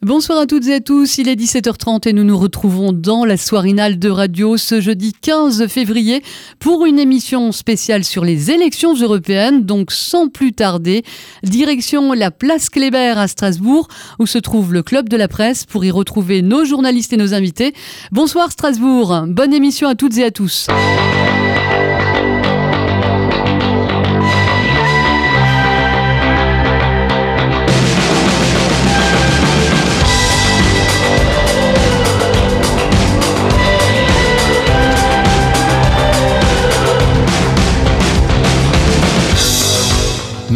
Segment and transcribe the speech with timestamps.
[0.00, 3.36] Bonsoir à toutes et à tous, il est 17h30 et nous nous retrouvons dans la
[3.36, 6.22] soirinale de radio ce jeudi 15 février
[6.60, 11.02] pour une émission spéciale sur les élections européennes, donc sans plus tarder,
[11.42, 13.88] direction la place Kléber à Strasbourg
[14.20, 17.34] où se trouve le club de la presse pour y retrouver nos journalistes et nos
[17.34, 17.74] invités.
[18.12, 20.68] Bonsoir Strasbourg, bonne émission à toutes et à tous.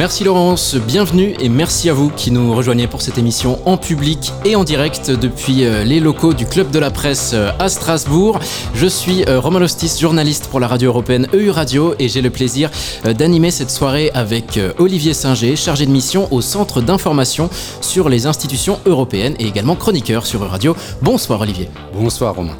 [0.02, 4.32] Merci Laurence, bienvenue et merci à vous qui nous rejoignez pour cette émission en public
[4.44, 8.40] et en direct depuis euh, les locaux du Club de la Presse euh, à Strasbourg.
[8.74, 12.30] Je suis euh, Romain Lostis, journaliste pour la radio européenne EU Radio et j'ai le
[12.30, 12.68] plaisir
[13.04, 17.48] d'animer cette soirée avec Olivier Singer, chargé de mission au Centre d'information
[17.80, 20.74] sur les institutions européennes et également chroniqueur sur EU Radio.
[21.00, 21.68] Bonsoir Olivier.
[21.94, 22.56] Bonsoir Romain.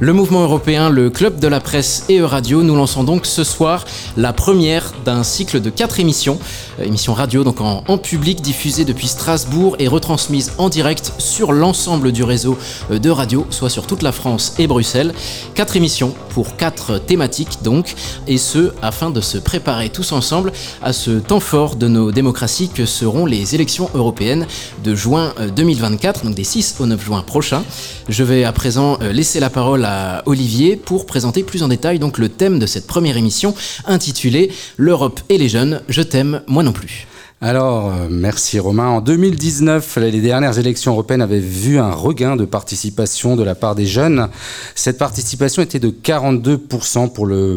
[0.00, 3.84] Le mouvement européen, le club de la presse et E-Radio, nous lançons donc ce soir
[4.16, 6.38] la première d'un cycle de quatre émissions.
[6.78, 12.12] Euh, émissions radio donc en, public diffusées depuis Strasbourg et retransmises en direct sur l'ensemble
[12.12, 12.56] du réseau
[12.92, 15.12] euh, de radio, soit sur toute la France et Bruxelles.
[15.56, 17.96] Quatre émissions pour quatre thématiques donc,
[18.28, 22.68] et ce afin de se préparer tous ensemble à ce temps fort de nos démocraties
[22.68, 24.46] que seront les élections européennes
[24.84, 27.64] de juin 2024, euh, donc des 6 au 9 juin prochain.
[28.08, 29.87] Je vais à présent laisser la parole
[30.26, 33.54] Olivier pour présenter plus en détail donc le thème de cette première émission
[33.86, 37.06] intitulée L'Europe et les jeunes, je t'aime, moi non plus.
[37.40, 38.88] Alors, euh, merci Romain.
[38.88, 43.76] En 2019, les dernières élections européennes avaient vu un regain de participation de la part
[43.76, 44.28] des jeunes.
[44.74, 47.56] Cette participation était de 42% pour, le,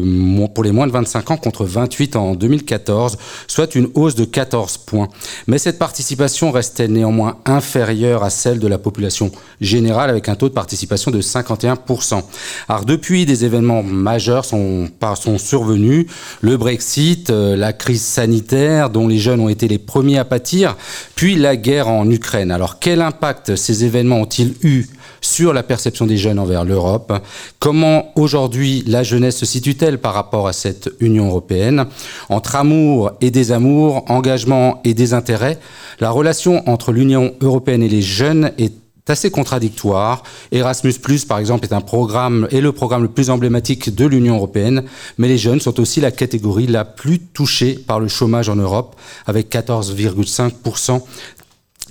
[0.54, 4.78] pour les moins de 25 ans contre 28 en 2014, soit une hausse de 14
[4.78, 5.08] points.
[5.48, 10.48] Mais cette participation restait néanmoins inférieure à celle de la population générale avec un taux
[10.48, 12.22] de participation de 51%.
[12.68, 16.06] Alors depuis, des événements majeurs sont, sont survenus.
[16.40, 20.76] Le Brexit, euh, la crise sanitaire dont les jeunes ont été les premiers à pâtir,
[21.14, 22.50] puis la guerre en Ukraine.
[22.50, 24.86] Alors quel impact ces événements ont-ils eu
[25.22, 27.12] sur la perception des jeunes envers l'Europe?
[27.58, 31.86] Comment aujourd'hui la jeunesse se situe-t-elle par rapport à cette Union européenne?
[32.28, 35.58] Entre amour et désamour, engagement et désintérêt,
[36.00, 40.22] la relation entre l'Union européenne et les jeunes est assez contradictoire.
[40.52, 40.94] Erasmus
[41.28, 44.84] par exemple, est un programme est le programme le plus emblématique de l'Union européenne,
[45.18, 48.96] mais les jeunes sont aussi la catégorie la plus touchée par le chômage en Europe,
[49.26, 51.02] avec 14,5%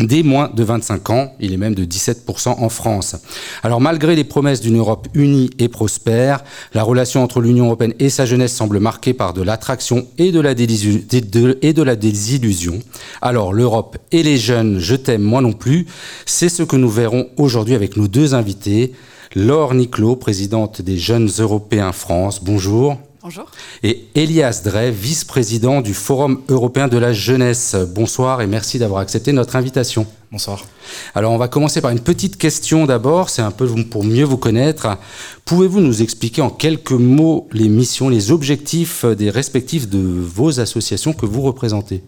[0.03, 3.15] des moins de 25 ans, il est même de 17% en France.
[3.63, 8.09] Alors malgré les promesses d'une Europe unie et prospère, la relation entre l'Union européenne et
[8.09, 12.79] sa jeunesse semble marquée par de l'attraction et, de la désillusion.
[13.21, 15.87] Alors l'Europe et les jeunes, je t'aime moi non plus,
[16.25, 18.93] c'est ce que nous verrons aujourd'hui avec nos deux invités.
[19.35, 22.97] Laure Niclot, présidente des Jeunes Européens France, bonjour.
[23.23, 23.51] Bonjour.
[23.83, 27.75] Et Elias Drey, vice-président du Forum européen de la jeunesse.
[27.75, 30.07] Bonsoir et merci d'avoir accepté notre invitation.
[30.31, 30.65] Bonsoir.
[31.13, 34.37] Alors on va commencer par une petite question d'abord, c'est un peu pour mieux vous
[34.37, 34.97] connaître.
[35.45, 41.13] Pouvez-vous nous expliquer en quelques mots les missions, les objectifs des respectifs de vos associations
[41.13, 42.01] que vous représentez?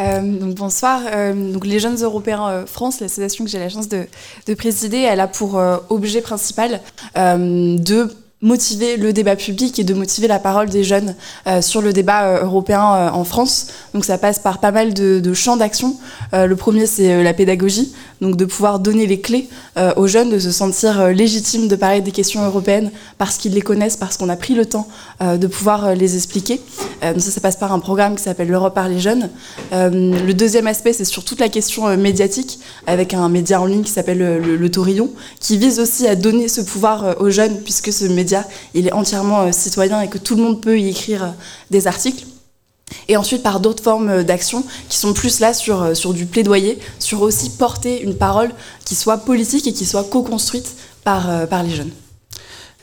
[0.00, 1.02] Euh, donc bonsoir.
[1.06, 4.06] Euh, donc les Jeunes Européens euh, France, l'association que j'ai la chance de,
[4.48, 5.54] de, présider, elle a pour
[5.90, 6.80] objet principal
[7.14, 8.10] de
[8.44, 11.14] motiver le débat public et de motiver la parole des jeunes
[11.46, 13.68] euh, sur le débat euh, européen euh, en France.
[13.94, 15.96] Donc ça passe par pas mal de, de champs d'action.
[16.32, 17.94] le premier, c'est la pédagogie,
[18.24, 19.48] donc de pouvoir donner les clés
[19.96, 23.96] aux jeunes, de se sentir légitimes de parler des questions européennes parce qu'ils les connaissent,
[23.96, 24.88] parce qu'on a pris le temps
[25.20, 26.60] de pouvoir les expliquer.
[27.02, 29.30] donc ça, ça passe par un programme qui s'appelle l'Europe par les jeunes.
[29.72, 33.92] le deuxième aspect, c'est sur toute la question médiatique, avec un média en ligne qui
[33.92, 35.10] s'appelle le, le, Taurillon,
[35.40, 39.42] qui vise aussi à donner ce pouvoir aux jeunes, puisque ce média il est entièrement
[39.42, 41.30] euh, citoyen et que tout le monde peut y écrire euh,
[41.70, 42.24] des articles.
[43.08, 46.78] Et ensuite par d'autres formes euh, d'action qui sont plus là sur, sur du plaidoyer,
[46.98, 48.50] sur aussi porter une parole
[48.84, 51.90] qui soit politique et qui soit co-construite par, par les jeunes.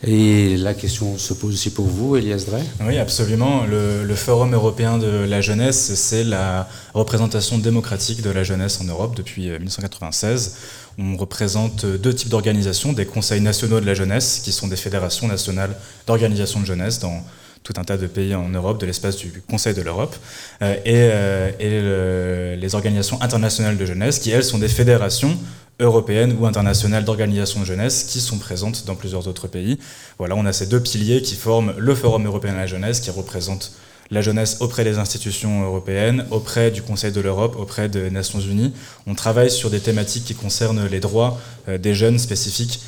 [0.04, 3.64] Et la question se pose aussi pour vous, Elias Drey Oui, absolument.
[3.64, 8.84] Le, le, Forum européen de la jeunesse, c'est la représentation démocratique de la jeunesse en
[8.84, 10.56] Europe depuis 1996.
[10.98, 15.28] On représente deux types d'organisations, des conseils nationaux de la jeunesse, qui sont des fédérations
[15.28, 15.76] nationales
[16.08, 17.22] d'organisations de jeunesse dans
[17.62, 20.16] tout un tas de pays en Europe, de l'espace du Conseil de l'Europe,
[20.62, 25.36] euh, et, euh, les organisations internationales de jeunesse, qui elles sont des fédérations
[25.80, 29.78] européennes ou internationales d'organisations de jeunesse qui sont présentes dans plusieurs autres pays.
[30.18, 33.10] Voilà, on a ces deux piliers qui forment le Forum européen de la jeunesse, qui
[33.10, 33.72] représente
[34.10, 38.74] la jeunesse auprès des institutions européennes, auprès du Conseil de l'Europe, auprès des Nations Unies.
[39.06, 42.80] On travaille sur des thématiques qui concernent les droits des jeunes spécifiques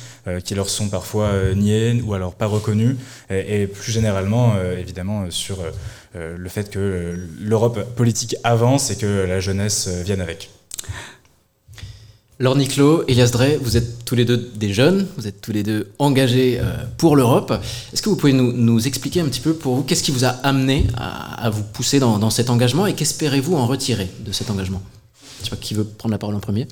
[0.43, 2.95] qui leur sont parfois niés ou alors pas reconnus,
[3.29, 5.57] et, plus généralement, évidemment, sur
[6.15, 10.49] le fait que l'Europe politique avance et que la jeunesse vienne avec.
[12.37, 15.63] Laure Niclot, Elias Drey, vous êtes tous les deux des jeunes, vous êtes tous les
[15.63, 17.53] deux engagés euh, pour l'Europe.
[17.93, 20.29] Est-ce que vous pouvez nous, expliquer un petit peu pour vous qu'est-ce qui vous a
[20.43, 24.81] amené à, vous pousser dans cet engagement et qu'espérez-vous en retirer de cet engagement?
[25.37, 26.67] Je ne sais pas qui veut prendre la parole en premier.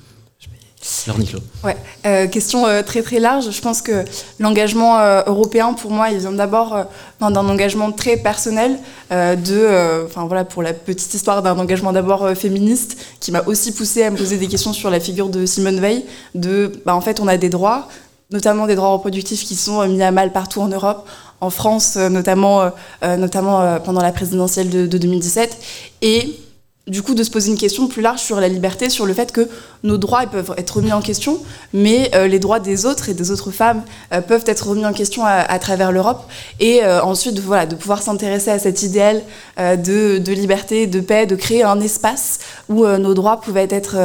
[1.64, 3.50] Ouais, euh, question euh, très très large.
[3.50, 4.04] Je pense que
[4.38, 6.76] l'engagement euh, européen, pour moi, il vient d'abord
[7.20, 8.78] d'un engagement très personnel,
[9.10, 14.02] de, enfin voilà, pour la petite histoire d'un engagement d'abord féministe, qui m'a aussi poussé
[14.02, 16.04] à me poser des questions sur la figure de Simone Veil.
[16.34, 17.88] De, bah, en fait, on a des droits,
[18.30, 21.08] notamment des droits reproductifs, qui sont mis à mal partout en Europe,
[21.40, 22.70] en France, notamment,
[23.02, 25.56] notamment pendant la présidentielle de, de 2017,
[26.02, 26.36] et
[26.86, 29.32] du coup de se poser une question plus large sur la liberté, sur le fait
[29.32, 29.48] que
[29.84, 31.38] nos droits peuvent être remis en question,
[31.72, 33.82] mais euh, les droits des autres et des autres femmes
[34.12, 36.24] euh, peuvent être remis en question à, travers l'Europe.
[36.60, 39.22] Et euh, ensuite, voilà, de pouvoir s'intéresser à cet idéal
[39.58, 42.38] de, liberté, de paix, de créer un espace
[42.68, 43.96] où nos droits pouvaient être,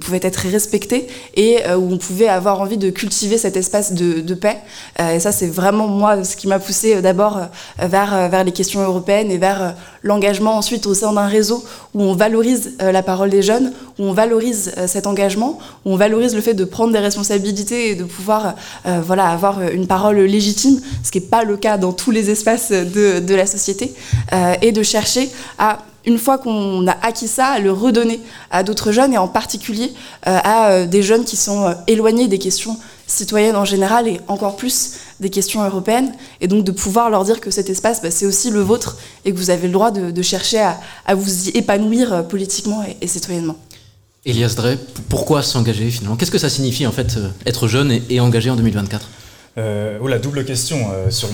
[0.00, 4.58] pouvaient être respectés et où on pouvait avoir envie de cultiver cet espace de, paix.
[4.98, 7.40] et ça, c'est vraiment moi ce qui m'a poussé d'abord
[7.78, 11.64] vers, vers les questions européennes et vers l'engagement ensuite au sein d'un réseau
[11.94, 15.96] où on valorise la parole des jeunes, où on valorise euh, cet engagement, où on
[15.96, 18.54] valorise le fait de prendre des responsabilités et de pouvoir
[18.86, 22.30] euh, voilà, avoir une parole légitime, ce qui n'est pas le cas dans tous les
[22.30, 23.94] espaces de, la société,
[24.32, 28.20] euh, et de chercher à une fois qu'on a acquis ça, à le redonner
[28.50, 29.92] à d'autres jeunes et en particulier
[30.22, 35.30] à des jeunes qui sont éloignés des questions citoyennes en général et encore plus des
[35.30, 36.12] questions européennes.
[36.40, 39.32] Et donc de pouvoir leur dire que cet espace, bah, c'est aussi le vôtre et
[39.32, 40.60] que vous avez le droit de, chercher
[41.06, 43.56] à, vous y épanouir politiquement et citoyennement.
[44.26, 44.78] Elias Drey,
[45.08, 46.16] pourquoi s'engager finalement?
[46.16, 49.08] Qu'est-ce que ça signifie en fait euh, être jeune et, engagé en 2024
[49.58, 50.90] euh, oh, la double question.
[50.92, 51.28] Euh, sur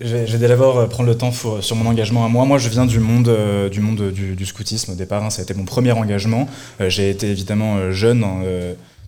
[0.00, 2.44] je vais d'abord euh, prendre le temps sur mon engagement à moi.
[2.46, 3.30] Moi, je viens du monde,
[3.70, 5.22] du, monde du, scoutisme au départ.
[5.22, 5.30] Hein.
[5.30, 6.48] ça a été mon premier engagement.
[6.80, 8.24] j'ai été évidemment jeune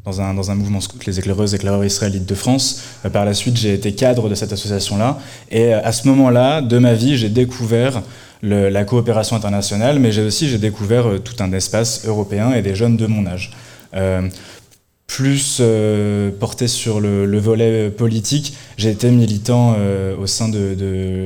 [0.05, 0.20] dans,
[0.50, 2.82] un, mouvement scout, les éclaireuses, éclaireurs israélites de France.
[3.12, 5.19] par la suite, j'ai été cadre de cette association-là.
[5.50, 8.02] Et à ce moment-là de ma vie, j'ai découvert
[8.43, 12.75] la coopération internationale, mais j'ai aussi j'ai découvert euh, tout un espace européen et des
[12.75, 13.52] jeunes de mon âge.
[13.94, 14.29] Euh,
[15.06, 19.76] plus euh, porté sur le, volet politique, j'ai été militant
[20.19, 20.75] au sein de,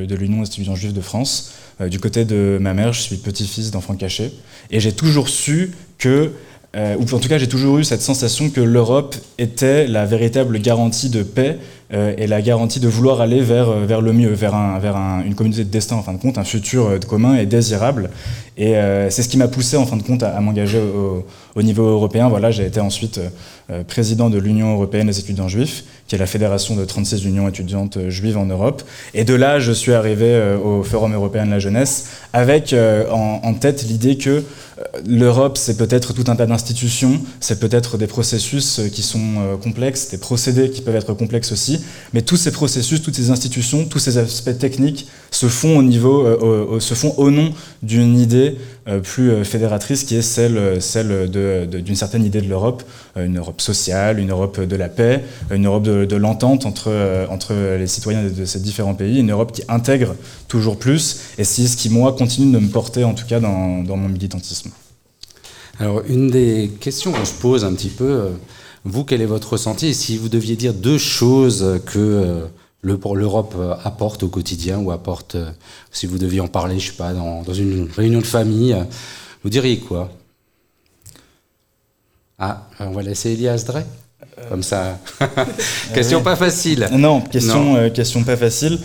[0.09, 1.53] de l'Union des étudiants juifs de France.
[1.91, 4.33] du côté de ma mère, je suis petit-fils d'enfants cachés.
[4.71, 6.33] Et j'ai toujours su que
[6.99, 11.09] ou en tout cas j'ai toujours eu cette sensation que l'Europe était la véritable garantie
[11.09, 11.84] de paix euh,
[12.17, 15.35] et la garantie de vouloir aller vers, euh, vers le mieux, vers, un, vers une
[15.35, 18.11] communauté de destin en fin de compte, un futur euh, commun et désirable.
[18.57, 18.75] Et
[19.11, 20.79] c'est ce qui m'a poussé en fin de compte à, m'engager
[21.57, 22.29] au, niveau européen.
[22.29, 23.19] Voilà, j'ai été ensuite
[23.89, 27.99] président de l'Union européenne des étudiants juifs, qui est la fédération de 36 unions étudiantes
[28.11, 28.85] juives en Europe.
[29.13, 32.73] Et de là, je suis arrivé au Forum européen de la jeunesse avec
[33.11, 34.45] en tête l'idée que
[35.05, 40.19] l'Europe, c'est peut-être tout un tas d'institutions, c'est peut-être des processus qui sont complexes, des
[40.19, 44.19] procédés qui peuvent être complexes aussi, mais tous ces processus, toutes ces institutions, tous ces
[44.19, 47.53] aspects techniques se font au niveau, euh, se font au nom
[47.83, 52.83] d'une idée euh, plus euh, fédératrice qui est celle, celle d'une certaine idée de l'Europe,
[53.17, 57.87] une Europe sociale, une Europe de la paix, une Europe de, l'entente entre, entre les
[57.87, 60.15] citoyens de, ces différents pays, une Europe qui intègre
[60.49, 63.83] toujours plus, et c'est ce qui, moi, continue de me porter, en tout cas, dans,
[63.83, 64.71] dans mon militantisme.
[65.81, 68.29] Alors, une des questions que je pose un petit peu,
[68.85, 69.89] vous, quel est votre ressenti?
[69.89, 72.47] Et si vous deviez dire deux choses que euh,
[72.83, 75.51] l'Europe euh, apporte au quotidien ou apporte, euh,
[75.91, 78.77] si vous deviez en parler, je sais pas, dans, une réunion de famille,
[79.43, 80.11] vous diriez quoi?
[82.39, 83.87] Ah, on va laisser Elias Drey
[84.51, 84.99] Comme ça.
[85.95, 86.87] question pas facile.
[86.93, 88.79] Non, question, question pas facile.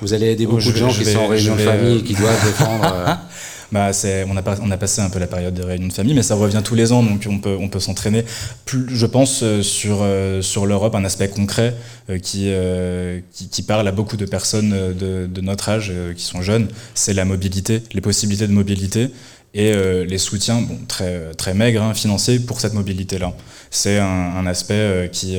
[0.00, 2.44] vous allez aider beaucoup de gens qui sont en réunion de famille et qui doivent
[2.44, 3.18] défendre.
[3.72, 3.90] bah,
[4.28, 6.34] on, a, on a passé un peu la période de réunion de famille, mais ça
[6.34, 8.24] revient tous les ans, donc on peut, on peut s'entraîner.
[8.66, 11.74] Je pense euh, sur, euh, sur l'Europe, un aspect concret
[12.08, 16.68] euh, qui, qui, parle à beaucoup de personnes de, de notre âge qui sont jeunes,
[16.94, 19.10] c'est la mobilité, les possibilités de mobilité
[19.52, 19.72] et
[20.04, 23.32] les soutiens bon, très, très maigres hein, financiers pour cette mobilité-là.
[23.70, 25.38] C'est un, aspect qui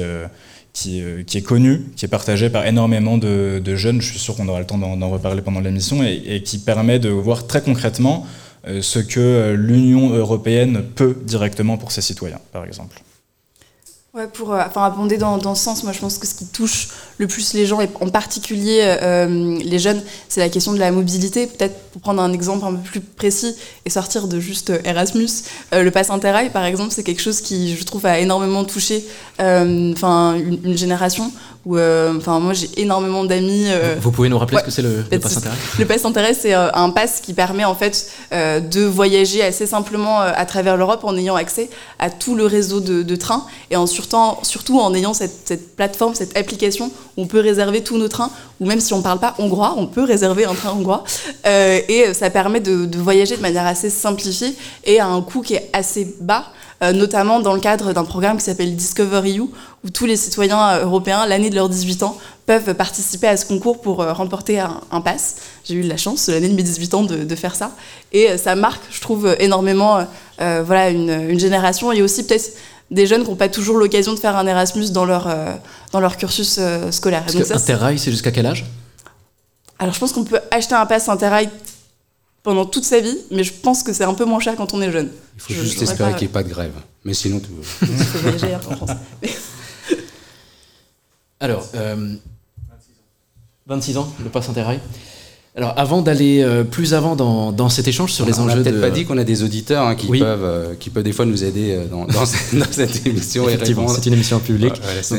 [0.73, 4.59] qui, est connu, qui est partagé par énormément de, jeunes, je suis sûr qu'on aura
[4.59, 8.25] le temps d'en reparler pendant l'émission, et, qui permet de voir très concrètement
[8.67, 13.01] euh, ce que euh, l'Union européenne peut directement pour ses citoyens, par exemple.
[14.13, 16.45] Ouais, pour euh, enfin, abonder dans, dans, ce sens, moi je pense que ce qui
[16.45, 20.79] touche le plus les gens, et en particulier euh, les jeunes, c'est la question de
[20.79, 21.47] la mobilité.
[21.47, 25.29] Peut-être pour prendre un exemple un peu plus précis et sortir de juste Erasmus,
[25.73, 29.05] euh, le pass Interrail par exemple, c'est quelque chose qui je trouve a énormément touché
[29.39, 31.31] enfin une, une, génération
[31.65, 33.67] où enfin moi j'ai énormément d'amis.
[33.99, 36.53] Vous pouvez nous rappeler ce que c'est le, le pass Interrail Le pass Interrail c'est
[36.53, 41.35] un pass qui permet en fait de voyager assez simplement à travers l'Europe en ayant
[41.35, 44.01] accès à tout le réseau de, de trains et ensuite
[44.43, 48.65] surtout, en ayant cette, plateforme, cette application où on peut réserver tous nos trains, ou
[48.65, 51.03] même si on ne parle pas hongrois, on peut réserver un train hongrois.
[51.45, 55.55] Euh, et ça permet de, voyager de manière assez simplifiée et à un coût qui
[55.55, 56.45] est assez bas.
[56.83, 60.69] Euh, notamment dans le cadre d'un programme qui s'appelle Discover EU, où tous les citoyens
[60.69, 65.01] euh, européens, l'année de leurs 18 ans, peuvent participer à ce concours pour remporter un,
[65.01, 65.35] pass.
[65.63, 67.71] J'ai eu la chance, l'année de mes 18 ans, de, faire ça.
[68.11, 70.05] Et ça marque, je trouve, énormément
[70.37, 72.57] voilà, une, une, génération et aussi peut-être
[72.91, 75.53] des jeunes qui n'ont pas toujours l'occasion de faire un Erasmus dans leur, euh,
[75.93, 77.23] dans leur cursus euh, scolaire.
[77.23, 78.65] Parce que Interrail, c'est jusqu'à quel âge?
[79.79, 81.49] Alors je pense qu'on peut acheter un pass Interrail
[82.43, 84.81] pendant toute sa vie, mais je pense que c'est un peu moins cher quand on
[84.81, 85.11] est jeune.
[85.35, 86.73] Il faut juste espérer qu'il n'y ait pas de grève.
[87.03, 88.91] Mais sinon, tout en France.
[91.39, 91.67] Alors,
[93.65, 94.79] 26 euh, ans, le pass Interrail
[95.53, 98.63] alors, avant d'aller euh, plus avant dans, dans, cet échange sur les enjeux, on n'a
[98.63, 101.25] peut-être pas dit qu'on a des auditeurs hein, qui peuvent, euh, qui peuvent des fois
[101.25, 102.25] nous aider euh, dans, dans,
[102.71, 103.49] cette, émission.
[103.49, 104.75] Effectivement, c'est une émission publique.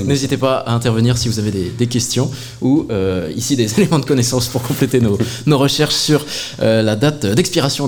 [0.07, 2.31] n'hésitez pas à intervenir si vous avez des, des questions
[2.62, 2.89] ou
[3.37, 6.25] ici des éléments de connaissance pour compléter nos, nos recherches sur
[6.61, 7.87] la date d'expiration.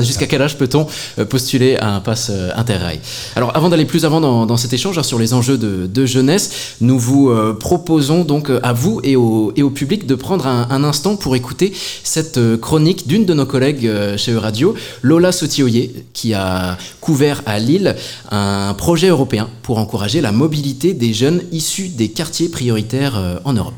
[0.00, 0.86] Jusqu'à quel âge peut-on
[1.24, 3.00] postuler à un pass Interrail
[3.36, 6.04] Alors, avant d'aller plus avant dans, dans, cet échange hein, sur les enjeux de, de
[6.04, 10.68] jeunesse, nous vous proposons donc à vous et au, et au public de prendre un,
[10.68, 15.32] un instant pour écouter cette euh, chronique d'une de nos collègues euh, chez Euradio, Lola
[15.32, 17.94] Sotioye, qui a couvert à Lille
[18.30, 23.52] un projet européen pour encourager la mobilité des jeunes issus des quartiers prioritaires euh, en
[23.52, 23.74] Europe.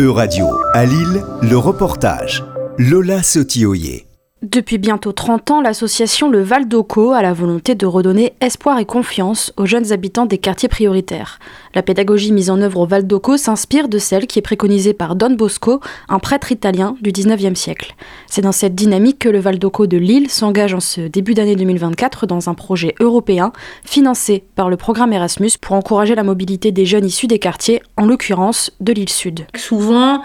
[0.00, 2.44] Euradio, à Lille, le reportage.
[2.78, 4.07] Lola Sotioye.
[4.42, 8.84] Depuis bientôt 30 ans, l'association Le Val d'Oco a la volonté de redonner espoir et
[8.84, 11.40] confiance aux jeunes habitants des quartiers prioritaires.
[11.74, 15.16] La pédagogie mise en œuvre au Val d'Oco s'inspire de celle qui est préconisée par
[15.16, 17.96] Don Bosco, un prêtre italien du 19e siècle.
[18.28, 21.56] C'est dans cette dynamique que le Val d'Oco de Lille s'engage en ce début d'année
[21.56, 23.52] 2024 dans un projet européen
[23.84, 28.06] financé par le programme Erasmus pour encourager la mobilité des jeunes issus des quartiers, en
[28.06, 29.46] l'occurrence de l'île Sud.
[29.56, 30.22] Souvent,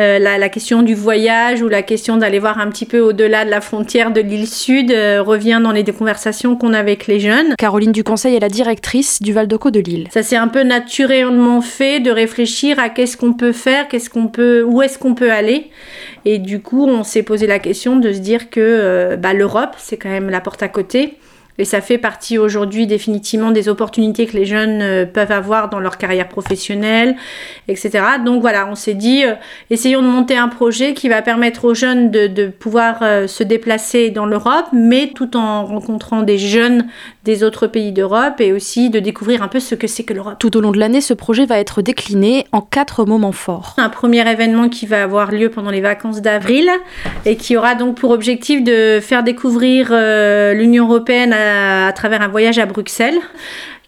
[0.00, 3.51] euh, la, question du voyage ou la question d'aller voir un petit peu au-delà de
[3.52, 7.54] la frontière de l'île Sud euh, revient dans les conversations qu'on a avec les jeunes.
[7.58, 10.08] Caroline Duconseil est la directrice du Val d'Oco de Lille.
[10.10, 14.08] Ça c'est un peu naturel naturellement fait de réfléchir à qu'est-ce qu'on peut faire, qu'est-ce
[14.08, 15.70] qu'on peut, où est-ce qu'on peut aller.
[16.24, 19.74] Et du coup, on s'est posé la question de se dire que euh, bah, l'Europe,
[19.78, 21.18] c'est quand même la porte à côté.
[21.62, 25.78] Et ça fait partie aujourd'hui définitivement des opportunités que les jeunes euh, peuvent avoir dans
[25.78, 27.14] leur carrière professionnelle,
[27.68, 28.02] etc.
[28.24, 29.34] Donc voilà, on s'est dit, euh,
[29.70, 33.44] essayons de monter un projet qui va permettre aux jeunes de, de pouvoir euh, se
[33.44, 36.88] déplacer dans l'Europe, mais tout en rencontrant des jeunes
[37.22, 40.40] des autres pays d'Europe et aussi de découvrir un peu ce que c'est que l'Europe.
[40.40, 43.74] Tout au long de l'année, ce projet va être décliné en quatre moments forts.
[43.76, 46.68] Un premier événement qui va avoir lieu pendant les vacances d'avril
[47.24, 51.51] et qui aura donc pour objectif de faire découvrir l'Union européenne à,
[51.94, 53.20] travers un voyage à Bruxelles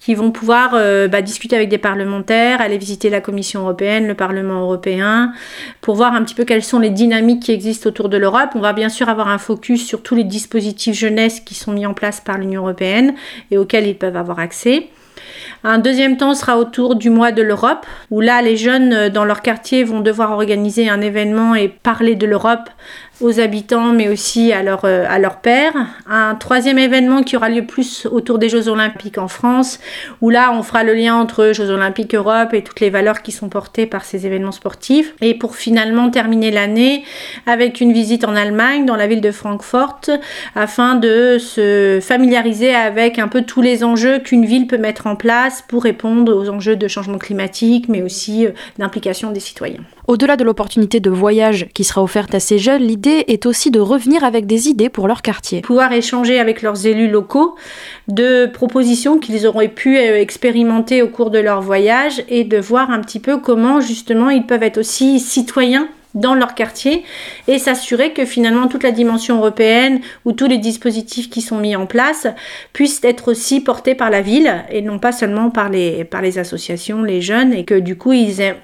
[0.05, 4.15] qui vont pouvoir euh, bah, discuter avec des parlementaires, aller visiter la Commission européenne, le
[4.15, 5.33] Parlement européen,
[5.81, 8.51] pour voir un petit peu quelles sont les dynamiques qui existent autour de l'Europe.
[8.55, 11.87] On va bien sûr avoir un focus sur tous les dispositifs jeunesse qui sont mis
[11.87, 13.15] en place par l'Union européenne
[13.51, 14.89] et auxquels ils peuvent avoir accès.
[15.63, 19.25] Un deuxième temps sera autour du mois de l'Europe, où là, les jeunes euh, dans
[19.25, 22.69] leur quartier vont devoir organiser un événement et parler de l'Europe
[23.21, 25.73] aux habitants, mais aussi à leur, euh, à leur père.
[26.09, 29.79] Un troisième événement qui aura lieu plus autour des Jeux Olympiques en France,
[30.21, 33.33] où là, on fera le lien entre Jeux Olympiques Europe et toutes les valeurs qui
[33.33, 35.15] sont portées par ces événements sportifs.
[35.21, 37.05] Et pour finalement terminer l'année
[37.47, 40.01] avec une visite en Allemagne, dans la ville de Francfort,
[40.55, 45.17] afin de se familiariser avec un peu tous les enjeux qu'une ville peut mettre en
[45.17, 49.81] place pour répondre aux enjeux de changement climatique, mais aussi euh, d'implication des citoyens.
[50.07, 54.25] Au-delà de l'opportunité de voyage qui sera offerte à ces jeunes, est aussi de revenir
[54.25, 55.61] avec des idées pour leur quartier.
[55.61, 57.55] Pouvoir échanger avec leurs élus locaux
[58.09, 62.91] de propositions qu'ils auraient pu euh, expérimenter au cours de leur voyage et de voir
[62.91, 67.05] un petit peu comment justement ils peuvent être aussi citoyens dans leur quartier
[67.49, 71.77] et s'assurer que finalement toute la dimension européenne ou tous les dispositifs qui sont mis
[71.77, 72.27] en place
[72.73, 76.39] puissent être aussi portés par la ville et non pas seulement par les, par les
[76.39, 78.13] associations, les jeunes et que du coup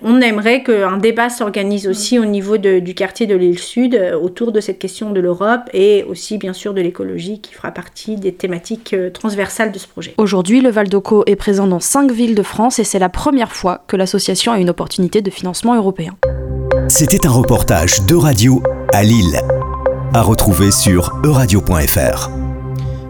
[0.03, 4.53] on aimerait qu'un débat s'organise aussi au niveau du quartier de l'île Sud euh, autour
[4.53, 8.33] de cette question de l'Europe et aussi bien sûr de l'écologie qui fera partie des
[8.33, 10.15] thématiques euh, transversales de ce projet.
[10.19, 13.53] Aujourd'hui, le Val d'Oco est présent dans cinq villes de France et c'est la première
[13.53, 16.17] fois que l'association a une opportunité de financement européen.
[16.91, 18.61] C'était un reportage de radio
[18.93, 19.41] à Lille.
[20.13, 22.50] À retrouver sur euradio.fr.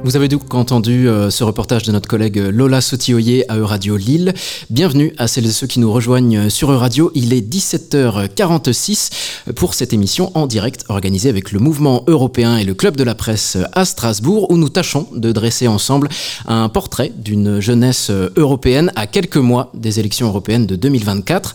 [0.02, 4.32] Vous avez donc entendu euh, ce reportage de notre collègue Lola Sotioyer à Euradio Lille.
[4.70, 7.12] Bienvenue à celles et ceux qui nous rejoignent sur Euradio.
[7.14, 9.10] Il est 17h46
[9.56, 13.14] pour cette émission en direct organisée avec le mouvement européen et le club de la
[13.14, 16.08] presse à Strasbourg où nous tâchons de dresser ensemble
[16.46, 21.54] un portrait d'une jeunesse européenne à quelques mois des élections européennes de 2024.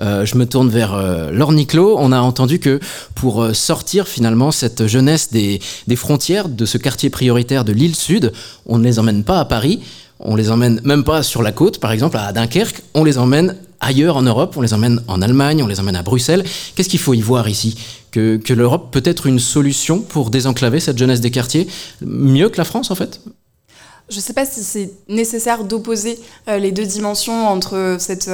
[0.00, 1.96] Euh, je me tourne vers euh, Laure Niclot.
[1.98, 2.78] On a entendu que
[3.14, 8.32] pour sortir finalement cette jeunesse des, des frontières de ce quartier prioritaire de Lille, sud,
[8.66, 9.80] on ne les emmène pas à Paris,
[10.18, 13.56] on les emmène même pas sur la côte, par exemple à Dunkerque, on les emmène
[13.80, 16.44] ailleurs en Europe, on les emmène en Allemagne, on les emmène à Bruxelles.
[16.74, 17.76] Qu'est-ce qu'il faut y voir ici?
[18.10, 21.66] Que, que l'Europe peut être une solution pour désenclaver cette jeunesse des quartiers?
[22.00, 23.20] Mieux que la France en fait?
[24.08, 28.30] Je ne sais pas si c'est nécessaire d'opposer euh, les deux dimensions entre cette,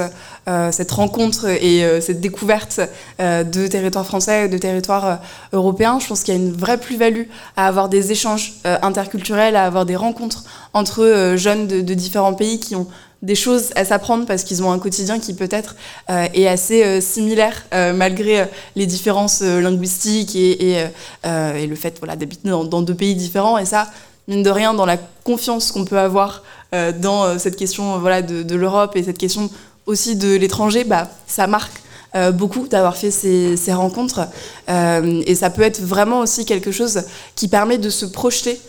[0.47, 2.79] euh, rencontre et euh, cette découverte
[3.19, 5.19] de territoires français et de territoires
[5.51, 5.97] européens.
[5.99, 7.23] Je pense qu'il y a une vraie plus-value
[7.57, 12.75] à avoir des échanges interculturels, à avoir des rencontres entre jeunes de, différents pays qui
[12.75, 12.87] ont
[13.21, 15.75] des choses à s'apprendre parce qu'ils ont un quotidien qui peut-être
[16.09, 20.85] est assez similaire malgré les différences linguistiques et,
[21.23, 23.57] le fait d'habiter dans, dans, deux pays différents.
[23.57, 23.87] Et ça,
[24.27, 28.21] mine de rien, dans la confiance qu'on peut avoir euh, dans euh, cette question voilà,
[28.21, 29.49] de, l'Europe et cette question
[29.85, 31.73] aussi de l'étranger, bah, ça marque
[32.15, 34.27] euh, beaucoup d'avoir fait ces, rencontres.
[34.67, 37.03] et ça peut être vraiment aussi quelque chose
[37.35, 38.59] qui permet de se projeter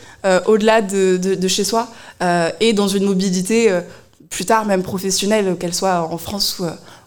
[0.47, 1.89] au-delà de, chez soi
[2.61, 3.81] et dans une mobilité
[4.31, 6.63] plus tard même professionnelle, qu'elle soit en France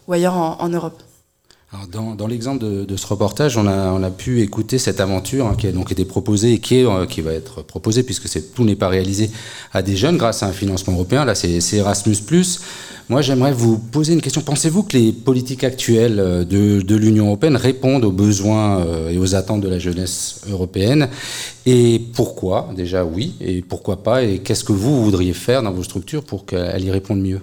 [0.07, 1.01] ou, ailleurs en Europe
[1.91, 5.91] dans, l'exemple de, ce reportage, on a, pu écouter cette aventure hein, qui a donc
[5.91, 9.29] été proposée et euh, qui va être proposée, puisque tout n'est pas réalisé
[9.73, 11.25] à des jeunes grâce à un financement européen.
[11.25, 12.15] Là, c'est Erasmus.
[13.09, 14.41] Moi, j'aimerais vous poser une question.
[14.41, 19.17] Pensez-vous que les politiques actuelles euh, de, de l'Union européenne répondent aux besoins euh, et
[19.17, 21.09] aux attentes de la jeunesse européenne?
[21.65, 22.69] Et pourquoi?
[22.77, 23.35] Déjà, oui.
[23.41, 24.23] Et pourquoi pas?
[24.23, 27.41] Et qu'est-ce que vous voudriez faire dans vos structures pour qu'elles y répondent mieux?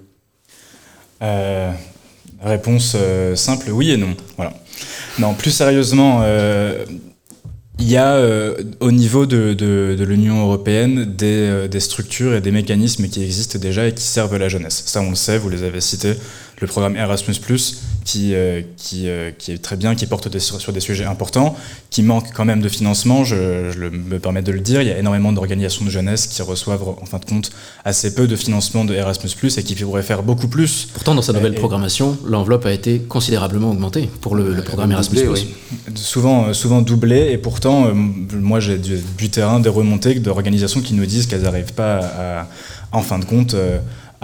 [2.45, 4.15] Réponse euh, simple, oui et non.
[5.19, 6.85] Non, plus sérieusement, euh,
[7.79, 12.51] il y a euh, au niveau de, de, l'Union européenne des, des, structures et des
[12.51, 14.83] mécanismes qui existent déjà et qui servent la jeunesse.
[14.87, 16.15] Ça, on le sait, vous les avez cités.
[16.61, 17.35] Le programme Erasmus,
[18.05, 21.57] qui, euh, qui, euh, qui, est très bien, qui porte sur, des sujets importants,
[21.91, 24.83] qui manque quand même de financement, je, je me permets de le dire.
[24.83, 27.51] Il y a énormément d'organisations de jeunesse qui reçoivent en fin de compte
[27.85, 30.87] assez peu de financement de Erasmus et qui pourraient faire beaucoup plus.
[30.93, 35.21] Pourtant, dans sa nouvelle programmation, l'enveloppe a été considérablement augmentée pour le, programme Erasmus.
[35.95, 37.91] Souvent, euh, souvent doublé, et pourtant,
[38.35, 42.49] moi j'ai du, du, terrain des remontées d'organisations qui nous disent qu'elles n'arrivent pas à,
[42.93, 43.57] en fin de compte,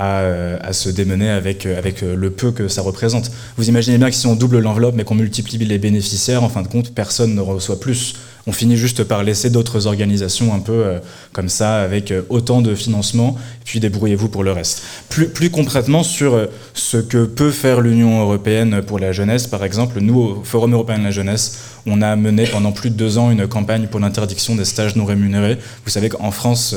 [0.00, 3.30] euh, à, se démener avec, euh, avec euh, le peu que ça représente.
[3.56, 6.62] Vous imaginez bien que si on double l'enveloppe mais qu'on multiplie les bénéficiaires, en fin
[6.62, 8.14] de compte, personne ne reçoit plus.
[8.50, 10.84] On finit juste par laisser d'autres organisations un peu
[11.32, 14.82] comme ça, avec autant de financement, puis débrouillez-vous pour le reste.
[15.08, 20.00] Plus, plus concrètement, sur ce que peut faire l'Union européenne pour la jeunesse, par exemple,
[20.00, 23.30] nous, au Forum européen de la jeunesse, on a mené pendant plus de deux ans
[23.30, 25.56] une campagne pour l'interdiction des stages non rémunérés.
[25.84, 26.74] Vous savez qu'en France,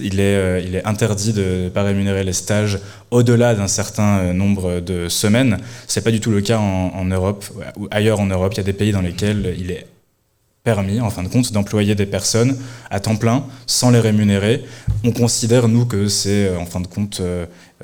[0.00, 2.78] il est, euh, il est interdit de ne pas rémunérer les stages
[3.10, 5.58] au-delà d'un certain euh, nombre de semaines.
[5.86, 7.44] Ce n'est pas du tout le cas en, en Europe
[7.76, 8.52] ou ailleurs en Europe.
[8.54, 9.86] Il y a des pays dans lesquels il est
[10.64, 12.56] permis, en fin de compte, d'employer des personnes
[12.90, 14.64] à temps plein sans les rémunérer.
[15.04, 17.20] On considère, nous, que c'est, euh, en fin de compte,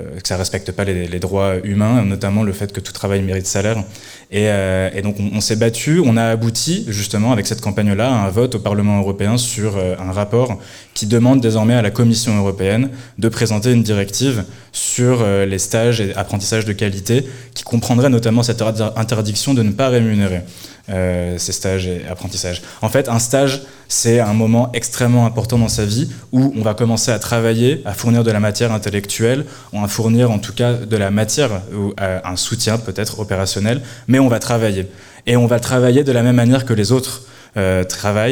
[0.01, 3.45] euh, que ça respecte pas les, droits humains, notamment le fait que tout travail mérite
[3.45, 3.83] salaire.
[4.31, 8.29] Et, euh, donc on, s'est battu, on a abouti justement avec cette campagne-là à un
[8.29, 10.59] vote au Parlement européen sur euh, un rapport
[10.93, 16.15] qui demande désormais à la Commission européenne de présenter une directive sur les stages et
[16.15, 20.41] apprentissages de qualité qui comprendrait notamment cette interdiction de ne pas rémunérer.
[20.89, 22.63] Euh, ces stages et apprentissages.
[22.81, 26.73] En fait, un stage, c'est un moment extrêmement important dans sa vie où on va
[26.73, 30.97] commencer à travailler, à fournir de la matière intellectuelle, à fournir en tout cas de
[30.97, 34.87] la matière ou euh, un soutien peut-être opérationnel, mais on va travailler.
[35.27, 37.25] Et on va travailler de la même manière que les autres
[37.57, 37.83] euh,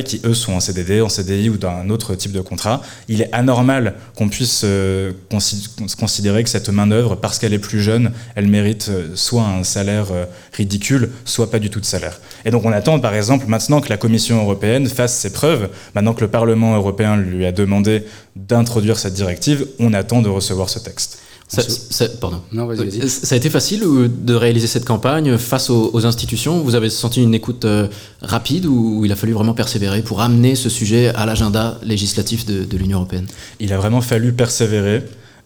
[0.05, 2.81] qui eux sont en CDD, en CDI ou dans un autre type de contrat.
[3.07, 5.11] Il est anormal qu'on puisse euh,
[5.99, 10.07] considérer que cette main-d'œuvre, parce qu'elle est plus jeune, elle mérite euh, soit un salaire
[10.53, 12.19] ridicule, soit pas du tout de salaire.
[12.45, 16.13] Et donc on attend par exemple maintenant que la Commission européenne fasse ses preuves, maintenant
[16.13, 18.03] que le Parlement européen lui a demandé
[18.35, 21.19] d'introduire cette directive, on attend de recevoir ce texte.
[21.49, 22.41] Ça, pardon.
[23.07, 26.59] ça a été facile euh, de réaliser cette campagne face aux, institutions?
[26.59, 27.87] Vous avez senti une écoute euh,
[28.21, 32.77] rapide ou il a fallu vraiment persévérer pour amener ce sujet à l'agenda législatif de,
[32.77, 33.25] l'Union européenne?
[33.59, 35.01] Il a vraiment fallu persévérer.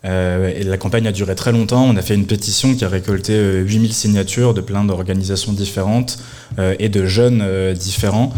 [0.05, 1.85] Euh, et la campagne a duré très longtemps.
[1.85, 6.19] On a fait une pétition qui a récolté 8000 signatures de plein d'organisations différentes
[6.57, 8.33] et de jeunes différents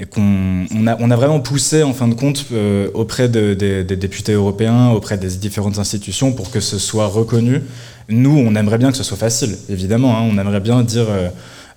[0.00, 4.88] et qu'on on a, vraiment poussé en fin de compte euh, auprès des députés européens,
[4.88, 7.60] auprès des différentes institutions pour que ce soit reconnu.
[8.08, 10.16] Nous, on aimerait bien que ce soit facile, évidemment.
[10.16, 10.22] Hein.
[10.22, 11.28] on aimerait bien dire, euh,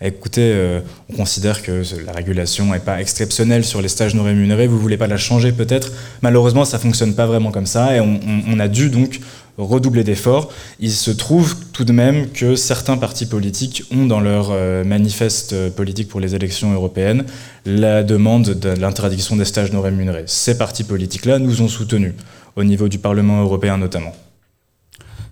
[0.01, 0.79] écoutez, euh,
[1.11, 4.97] on considère que la régulation n'est pas exceptionnelle sur les stages non rémunérés, vous voulez
[4.97, 5.91] pas la changer peut-être.
[6.21, 9.19] Malheureusement, ça fonctionne pas vraiment comme ça et on a dû donc
[9.57, 10.51] redoubler d'efforts.
[10.79, 15.69] Il se trouve tout de même que certains partis politiques ont dans leur euh, manifeste
[15.71, 17.25] politique pour les élections européennes
[17.65, 20.23] la demande de l'interdiction des stages non rémunérés.
[20.27, 22.13] Ces partis politiques-là nous ont soutenus,
[22.55, 24.13] au niveau du Parlement européen notamment.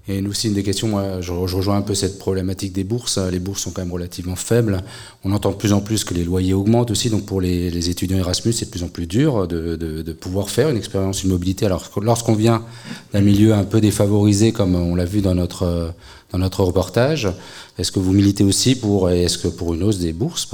[0.07, 3.19] Et nous aussi, une des questions, moi, je, rejoins un peu cette problématique des bourses.
[3.19, 4.81] Les bourses sont quand même relativement faibles.
[5.23, 7.09] On entend de plus en plus que les loyers augmentent aussi.
[7.09, 10.77] Donc pour les, étudiants Erasmus, c'est de plus en plus dur de, pouvoir faire une
[10.77, 11.65] expérience, une mobilité.
[11.65, 12.63] Alors lorsqu'on vient
[13.13, 15.93] d'un milieu un peu défavorisé, comme on l'a vu dans notre,
[16.31, 17.27] dans notre reportage,
[17.77, 20.47] est-ce que vous militez aussi pour, est-ce que pour une hausse des bourses?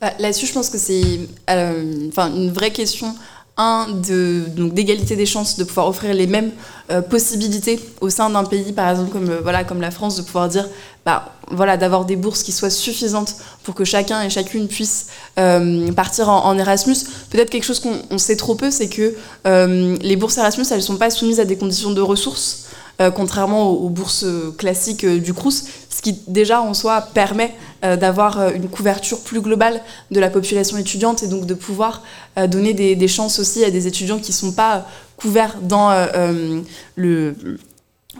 [0.00, 1.02] Bah, Là-dessus, je pense que c'est
[1.50, 3.14] euh, une vraie question
[3.58, 6.52] un, d'égalité des chances, de pouvoir offrir les mêmes
[6.90, 10.68] euh, possibilités au sein d'un pays, par exemple comme, euh, la France, de pouvoir dire,
[11.04, 15.90] bah, voilà, d'avoir des bourses qui soient suffisantes pour que chacun et chacune puisse euh,
[15.92, 16.96] partir en, Erasmus.
[17.30, 20.96] Peut-être quelque chose qu'on sait trop peu, c'est que les bourses Erasmus, elles ne sont
[20.96, 22.68] pas soumises à des conditions de ressources.
[23.14, 29.20] Contrairement aux, bourses classiques du Crous, ce qui déjà en soi permet d'avoir une couverture
[29.20, 29.80] plus globale
[30.10, 32.02] de la population étudiante et donc de pouvoir
[32.48, 34.86] donner des, chances aussi à des étudiants qui ne sont pas
[35.18, 36.62] couverts dans euh, euh,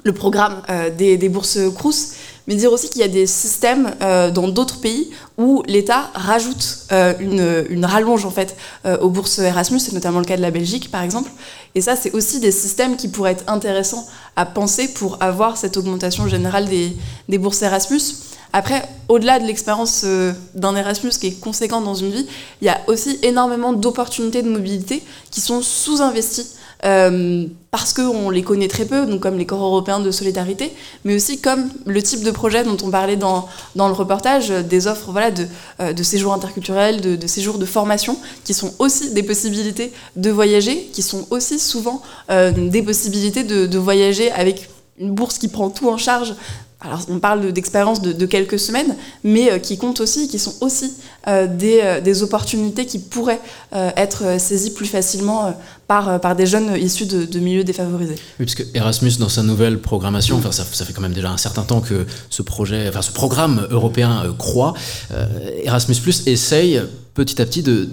[0.05, 2.15] le, programme euh, des, des, bourses Crous,
[2.49, 6.87] mais dire aussi qu'il y a des systèmes dans d'autres pays où l'État rajoute
[7.21, 8.57] une, une, rallonge en fait
[9.01, 11.31] aux bourses Erasmus, c'est notamment le cas de la Belgique par exemple.
[11.75, 15.77] Et ça, c'est aussi des systèmes qui pourraient être intéressants à penser pour avoir cette
[15.77, 16.97] augmentation générale des,
[17.29, 18.01] des bourses Erasmus.
[18.53, 20.05] Après, au-delà de l'expérience
[20.55, 22.27] d'un Erasmus qui est conséquent dans une vie,
[22.63, 26.47] il y a aussi énormément d'opportunités de mobilité qui sont sous-investies
[26.85, 30.73] euh, parce qu'on les connaît très peu, comme les corps européens de solidarité,
[31.05, 34.87] mais aussi comme le type de projet dont on parlait dans, dans le reportage, des
[34.87, 35.47] offres voilà, de,
[35.81, 40.31] euh, de séjours interculturels, de, de, séjours de formation, qui sont aussi des possibilités de
[40.31, 45.71] voyager, qui sont aussi souvent euh, des possibilités de voyager avec une bourse qui prend
[45.71, 46.35] tout en charge
[46.81, 50.93] alors on parle d'expériences de, quelques semaines, mais euh, qui comptent aussi, qui sont aussi
[51.27, 53.41] euh, euh, des, opportunités qui pourraient
[53.73, 55.55] être saisies plus facilement
[55.87, 58.15] par, par des jeunes issus de, milieux défavorisés.
[58.39, 61.63] Oui, puisque Erasmus, dans sa nouvelle programmation, enfin, ça, fait quand même déjà un certain
[61.63, 64.75] temps que ce projet, enfin ce programme européen croît,
[65.65, 66.81] Erasmus essaye
[67.15, 67.89] petit à petit de,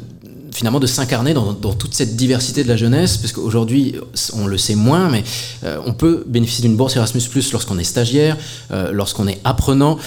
[0.55, 3.95] finalement de s'incarner dans, toute cette diversité de la jeunesse, parce qu'aujourd'hui,
[4.33, 5.23] on le sait moins, mais
[5.63, 8.37] euh, on peut bénéficier d'une bourse Erasmus lorsqu'on est stagiaire,
[8.71, 9.97] euh, lorsqu'on est apprenant,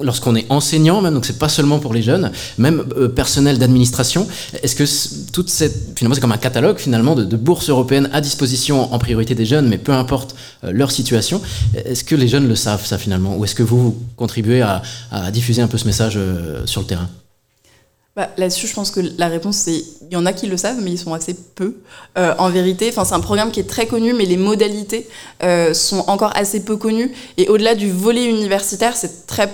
[0.00, 4.28] lorsqu'on est enseignant même, donc c'est pas seulement pour les jeunes, même euh, personnel d'administration.
[4.62, 8.94] Est-ce que toute cette, finalement, c'est comme un catalogue finalement de, bourses européennes à disposition
[8.94, 11.42] en priorité des jeunes, mais peu importe leur situation.
[11.74, 14.82] Est-ce que les jeunes le savent ça finalement, ou est-ce que vous, contribuez à
[15.32, 16.18] diffuser un peu ce message
[16.66, 17.08] sur le terrain?
[18.16, 20.80] Bah, Là-dessus, je pense que la réponse, c'est il y en a qui le savent,
[20.82, 21.76] mais ils sont assez peu.
[22.18, 25.08] Euh, en vérité, enfin, c'est un programme qui est très connu, mais les modalités
[25.42, 27.12] euh, sont encore assez peu connues.
[27.38, 29.48] Et au-delà du volet universitaire, c'est très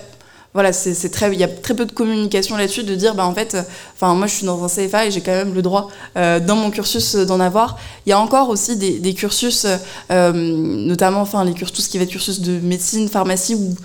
[0.55, 3.35] voilà, c'est très, il y a très peu de communication là-dessus, de dire, bah, en
[3.35, 3.57] fait,
[3.95, 6.57] enfin, moi, je suis dans un CFA et j'ai quand même le droit, euh, dans
[6.57, 7.79] mon cursus, d'en avoir.
[8.07, 9.67] Il y a encore aussi des, cursus,
[10.11, 13.77] euh, notamment, enfin, les cursus, tout ce qui va être cursus de médecine, pharmacie, où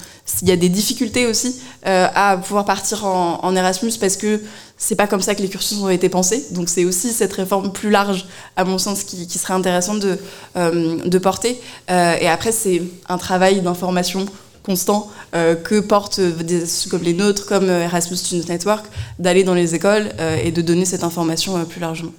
[0.41, 4.41] il y a des difficultés aussi euh, à pouvoir partir en, Erasmus parce que
[4.77, 6.45] c'est pas comme ça que les cursus ont été pensés.
[6.51, 10.17] Donc, c'est aussi cette réforme plus large, à mon sens, qui, qui serait intéressante de,
[10.55, 11.59] de porter.
[11.89, 14.25] et après, c'est un travail d'information
[14.63, 18.85] constant euh, que portent des, comme les nôtres, comme euh, Erasmus Student Network,
[19.19, 22.13] d'aller dans les écoles euh, et de donner cette information plus largement.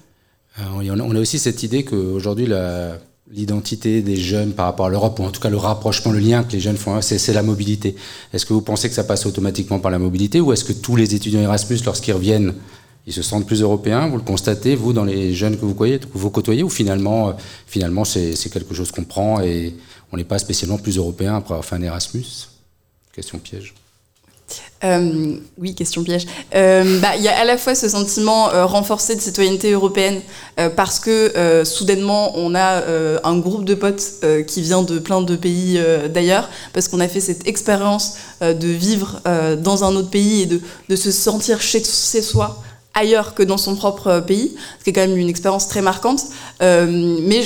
[0.58, 2.48] on a aussi cette idée qu'aujourd'hui,
[3.30, 6.44] l'identité des jeunes par rapport à l'Europe, ou en tout cas le rapprochement, le lien
[6.44, 7.96] que les jeunes font, c'est la mobilité.
[8.32, 10.96] Est-ce que vous pensez que ça passe automatiquement par la mobilité, ou est-ce que tous
[10.96, 12.54] les étudiants Erasmus, lorsqu'ils reviennent,
[13.06, 14.08] ils se sentent plus européens.
[14.08, 17.32] Vous le constatez, vous, dans les jeunes que vous côtoyez, vous côtoyez ou finalement, euh,
[17.66, 19.74] finalement c'est quelque chose qu'on prend et
[20.14, 22.24] on n'est pas spécialement plus européen après avoir fait un Erasmus
[23.12, 23.74] Question piège.
[24.84, 26.26] Euh, oui, question piège.
[26.54, 30.20] Euh, bah, il y a à la fois ce sentiment euh, renforcé de citoyenneté européenne
[30.76, 32.82] parce que soudainement on a
[33.24, 37.20] un groupe de potes qui vient de plein de pays d'ailleurs, parce qu'on a fait
[37.20, 39.20] cette expérience de vivre
[39.58, 42.62] dans un autre pays et de, se sentir chez, chez soi
[42.94, 46.22] ailleurs que dans son propre pays, ce qui est quand même une expérience très marquante.
[46.60, 47.42] mais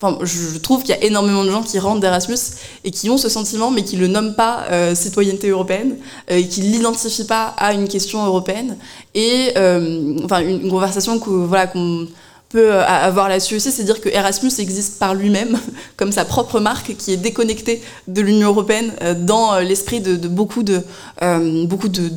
[0.00, 2.38] Enfin, je trouve qu'il y a énormément de gens qui rentrent d'Erasmus
[2.84, 5.96] et qui ont ce sentiment, mais qui le nomment pas euh, citoyenneté européenne,
[6.30, 8.76] euh, et qui l'identifient pas à une question européenne.
[9.16, 12.06] Et euh, enfin, une, conversation qu'on
[12.48, 15.58] peut avoir là-dessus aussi, c'est dire que Erasmus existe par lui-même,
[15.96, 18.92] comme sa propre marque, qui est déconnectée de l'Union européenne
[19.26, 20.84] dans l'esprit de beaucoup de,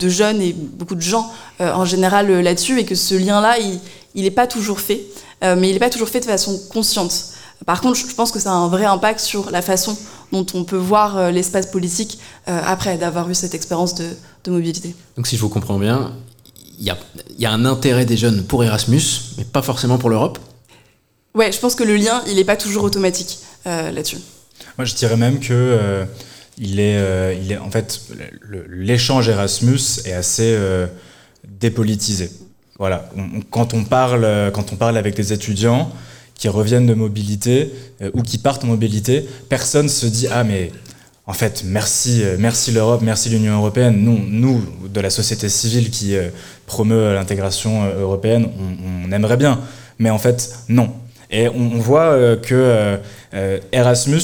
[0.08, 3.58] jeunes et beaucoup de gens en général là-dessus, et que ce lien-là,
[4.14, 5.02] il n'est pas toujours fait,
[5.42, 7.32] mais il n'est pas toujours fait de façon consciente.
[7.66, 9.98] Par contre, je pense que ça a un vrai impact sur la façon
[10.32, 14.08] dont on peut voir euh, l'espace politique euh, après d'avoir eu cette expérience de,
[14.48, 14.96] mobilité.
[15.18, 16.14] Donc si je vous comprends bien,
[16.80, 16.92] il
[17.38, 19.04] y a, un intérêt des jeunes pour Erasmus,
[19.38, 20.40] mais pas forcément pour l'Europe
[21.36, 24.18] Ouais, je pense que le lien, il n'est pas toujours automatique euh, là-dessus.
[24.78, 26.06] Moi, je dirais même que
[26.58, 28.02] il, est, il est, en fait,
[28.68, 30.58] l'échange Erasmus est assez
[31.48, 32.32] dépolitisé.
[32.78, 33.10] Voilà,
[33.50, 35.92] quand, on parle, quand on parle avec des étudiants,
[36.42, 40.72] qui reviennent de mobilité euh, ou qui partent en mobilité, personne se dit ah mais
[41.28, 43.98] en fait merci euh, merci l'Europe, merci l'Union européenne.
[44.04, 44.60] Nous nous
[44.92, 46.30] de la société civile qui euh,
[46.66, 48.50] promeut l'intégration européenne,
[49.06, 49.60] on, aimerait bien,
[50.00, 50.90] mais en fait non.
[51.30, 53.00] Et on, voit que
[53.72, 54.22] Erasmus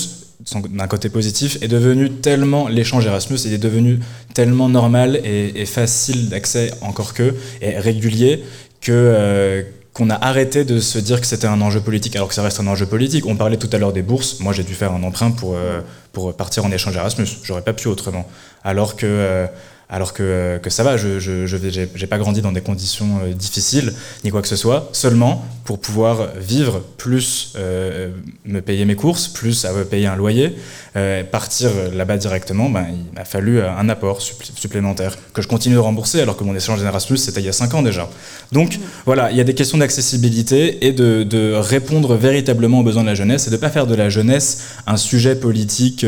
[0.70, 4.00] d'un côté positif, est devenu tellement, l'échange Erasmus il est devenu
[4.34, 8.44] tellement normal et, et facile d'accès encore que, et régulier,
[8.82, 9.66] que,
[9.98, 12.60] qu'on a arrêté de se dire que c'était un enjeu politique, alors que ça reste
[12.60, 13.26] un enjeu politique.
[13.26, 14.40] On parlait tout à l'heure des bourses.
[14.42, 15.82] Moi, j'ai dû faire un emprunt pour, euh,
[16.14, 17.26] pour partir en échange Erasmus.
[17.42, 18.28] J'aurais pas pu autrement.
[18.64, 19.48] Alors que euh,
[19.90, 23.94] alors que, que ça va, je n'ai pas grandi dans des conditions euh, difficiles,
[24.26, 28.12] ni quoi que ce soit, seulement pour pouvoir vivre, plus euh,
[28.46, 30.56] me payer mes courses, plus à payer un loyer,
[30.96, 35.80] euh, partir là-bas directement, ben, il m'a fallu un apport supplémentaire que je continue de
[35.80, 38.10] rembourser alors que mon échange Erasmus c'était il y a 5 ans déjà.
[38.52, 38.82] Donc mmh.
[39.06, 43.08] voilà, il y a des questions d'accessibilité et de, de, répondre véritablement aux besoins de
[43.08, 46.06] la jeunesse et de ne pas faire de la jeunesse un sujet politique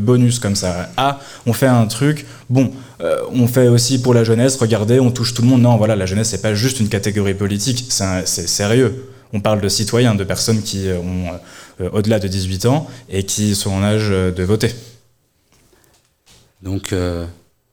[0.00, 0.90] bonus comme ça.
[0.96, 5.10] Ah, on fait un truc, bon, euh, on fait aussi pour la jeunesse, regardez, on
[5.10, 5.62] touche tout le monde.
[5.62, 9.10] Non, voilà, la jeunesse, c'est pas juste une catégorie politique, c'est sérieux.
[9.32, 11.38] On parle de citoyens, de personnes qui ont
[11.80, 14.74] euh, au-delà de 18 ans et qui sont en âge de voter.
[16.62, 17.24] Donc, euh,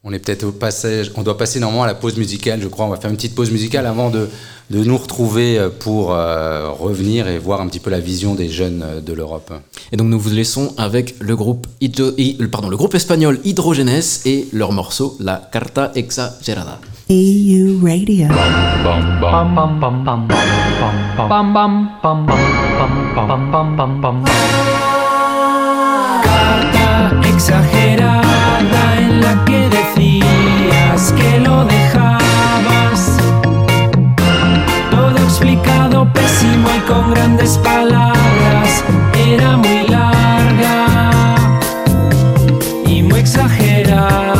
[0.06, 2.86] on est peut-être au passage, on doit passer normalement à la pause musicale, je crois.
[2.86, 4.30] On va faire une petite pause musicale avant de,
[4.70, 8.48] de nous retrouver euh, pour euh, revenir et voir un petit peu la vision des
[8.48, 9.52] jeunes euh, de l'Europe.
[9.92, 11.66] Et donc nous vous laissons avec le groupe,
[12.52, 16.80] pardon, le groupe espagnol Hydrogenes et leur morceau La Carta Exagerada.
[17.10, 18.28] EU Radio.
[26.38, 28.85] Carta exagerada
[30.06, 33.18] decías que lo dejabas.
[34.92, 38.84] Todo explicado pésimo y con grandes palabras.
[39.28, 40.86] Era muy larga
[42.86, 44.35] y muy exagerada.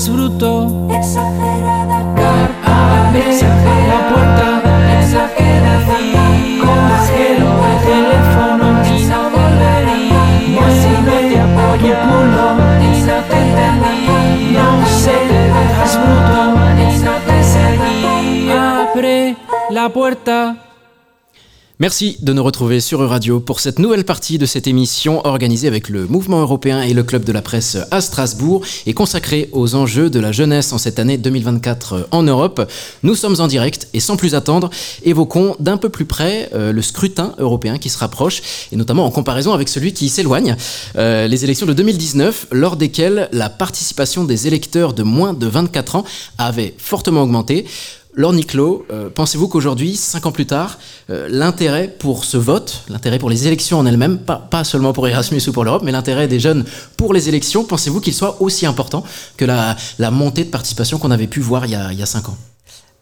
[0.00, 1.49] más bruto.
[21.80, 25.88] Merci de nous retrouver sur Radio pour cette nouvelle partie de cette émission organisée avec
[25.88, 30.10] le Mouvement européen et le Club de la presse à Strasbourg et consacrée aux enjeux
[30.10, 32.70] de la jeunesse en cette année 2024 en Europe.
[33.02, 34.68] Nous sommes en direct et sans plus attendre,
[35.04, 39.10] évoquons d'un peu plus près euh, le scrutin européen qui se rapproche et notamment en
[39.10, 40.56] comparaison avec celui qui s'éloigne,
[40.98, 45.96] euh, les élections de 2019 lors desquelles la participation des électeurs de moins de 24
[45.96, 46.04] ans
[46.36, 47.64] avait fortement augmenté.
[48.14, 50.78] Laure Niclot, euh, pensez-vous qu'aujourd'hui, cinq ans plus tard,
[51.10, 55.40] euh, l'intérêt pour ce vote, l'intérêt pour les élections en elles-mêmes, pas, seulement pour Erasmus
[55.46, 56.64] ou pour l'Europe, mais l'intérêt des jeunes
[56.96, 59.04] pour les élections, pensez-vous qu'il soit aussi important
[59.36, 59.76] que la,
[60.10, 62.36] montée de participation qu'on avait pu voir il y a cinq ans?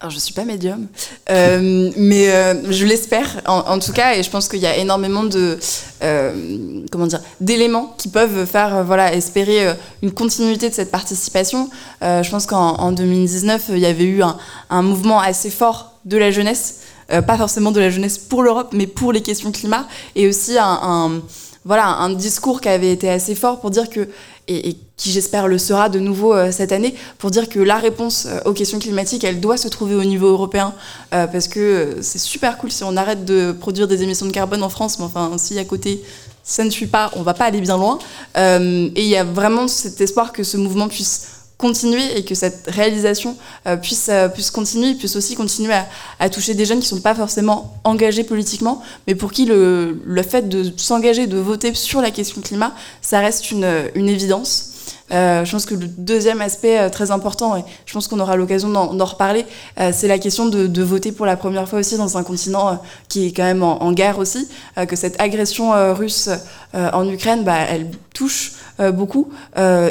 [0.00, 0.86] Alors, je suis pas médium,
[1.28, 5.24] euh, mais euh, je l'espère en, tout cas, et je pense qu'il y a énormément
[5.24, 5.58] de
[6.04, 11.68] euh, comment dire d'éléments qui peuvent faire voilà espérer une continuité de cette participation.
[12.00, 14.22] Je pense qu'en en 2019, il y avait eu
[14.70, 18.86] un, mouvement assez fort de la jeunesse, pas forcément de la jeunesse pour l'Europe, mais
[18.86, 21.22] pour les questions climat, et aussi un
[21.68, 24.08] voilà un discours qui avait été assez fort pour dire que
[24.48, 28.26] et, qui j'espère le sera de nouveau euh, cette année, pour dire que la réponse
[28.26, 30.72] euh, aux questions climatiques, elle doit se trouver au niveau européen,
[31.12, 34.62] euh, parce que c'est super cool si on arrête de produire des émissions de carbone
[34.62, 36.02] en France, mais enfin, si à côté
[36.42, 37.98] ça ne suit pas, on va pas aller bien loin.
[38.34, 42.68] Et il y a vraiment cet espoir que ce mouvement puisse continuer et que cette
[42.68, 45.74] réalisation euh, puisse, euh, puisse continuer, puisse aussi continuer
[46.20, 50.00] à, toucher des jeunes qui ne sont pas forcément engagés politiquement, mais pour qui le,
[50.04, 54.77] le fait de s'engager, de voter sur la question climat, ça reste une, une évidence.
[55.10, 58.36] Euh, je pense que le deuxième aspect euh, très important, et je pense qu'on aura
[58.36, 59.46] l'occasion d'en reparler,
[59.80, 63.26] euh, c'est la question de, voter pour la première fois aussi dans un continent qui
[63.26, 64.48] est quand même en, guerre aussi,
[64.88, 66.30] que cette agression russe
[66.72, 68.54] en Ukraine, bah, elle touche
[68.94, 69.28] beaucoup,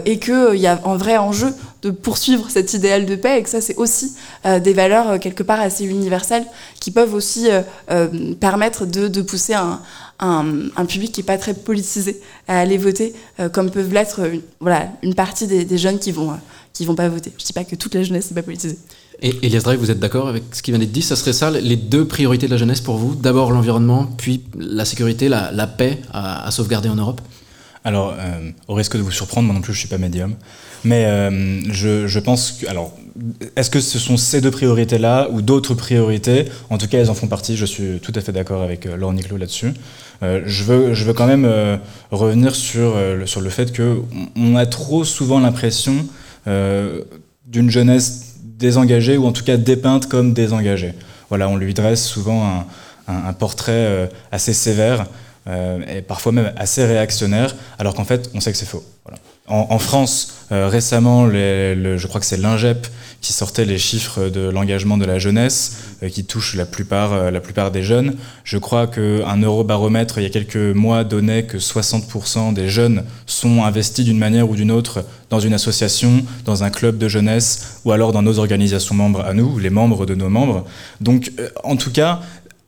[0.05, 1.53] et qu'il y a un vrai enjeu
[1.83, 5.59] de poursuivre cet idéal de paix, et que ça c'est aussi des valeurs quelque part
[5.59, 6.45] assez universelles
[6.79, 7.47] qui peuvent aussi
[8.39, 9.81] permettre de pousser un,
[10.19, 14.19] un, un public qui n'est pas très politisé à aller voter, euh, comme peuvent l'être
[14.25, 16.35] une, voilà, une partie des, des jeunes qui vont, euh,
[16.73, 17.31] qui vont pas voter.
[17.39, 18.77] Je dis pas que toute la jeunesse n'est pas politisée.
[19.21, 21.01] Et Elias Drake, vous êtes d'accord avec ce qui vient d'être dit?
[21.01, 23.15] Ça serait ça les deux priorités de la jeunesse pour vous?
[23.15, 27.21] D'abord l'environnement, puis la sécurité, la, la paix à, à sauvegarder en Europe?
[27.83, 30.35] Alors, euh, au risque de vous surprendre, moi non plus je suis pas médium,
[30.83, 32.67] mais euh, je, je pense que...
[32.67, 32.93] Alors,
[33.55, 36.45] est-ce que ce sont ces deux priorités-là ou d'autres priorités?
[36.69, 38.97] En tout cas, elles en font partie, je suis tout à fait d'accord avec euh,
[38.97, 39.73] Laure Niclot là-dessus.
[40.23, 41.77] Euh, je, veux, je veux quand même euh,
[42.11, 46.05] revenir sur, euh, le, sur le fait qu'on on a trop souvent l'impression
[47.45, 50.93] d'une jeunesse désengagée ou en tout cas dépeinte comme désengagée.
[51.27, 52.65] Voilà, on lui dresse souvent un,
[53.09, 55.07] un, un portrait assez sévère
[55.45, 58.85] et parfois même assez réactionnaire, alors qu'en fait, on sait que c'est faux.
[59.03, 59.19] Voilà.
[59.47, 62.87] En, en, France, euh, récemment, les, le, je crois que c'est l'INGEP
[63.21, 67.31] qui sortait les chiffres de l'engagement de la jeunesse, euh, qui touche la plupart, euh,
[67.31, 68.15] la plupart des jeunes.
[68.43, 73.63] Je crois qu'un eurobaromètre, il y a quelques mois, donnait que 60% des jeunes sont
[73.63, 77.91] investis d'une manière ou d'une autre dans une association, dans un club de jeunesse, ou
[77.91, 80.65] alors dans nos organisations membres à nous, les membres de nos membres.
[81.01, 82.21] Donc, euh, en tout cas,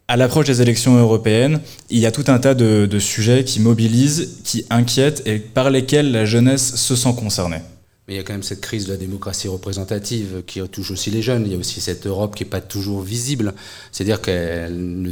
[0.10, 4.40] à l'approche des élections européennes, il y a tout un tas de, sujets qui mobilisent,
[4.44, 7.60] qui inquiètent et par lesquels la jeunesse se sent concernée.
[8.08, 11.12] Mais il y a quand même cette crise de la démocratie représentative qui touche aussi
[11.12, 11.46] les jeunes.
[11.46, 13.54] Il y a aussi cette Europe qui n'est pas toujours visible.
[13.92, 15.12] C'est-à-dire qu'elle ne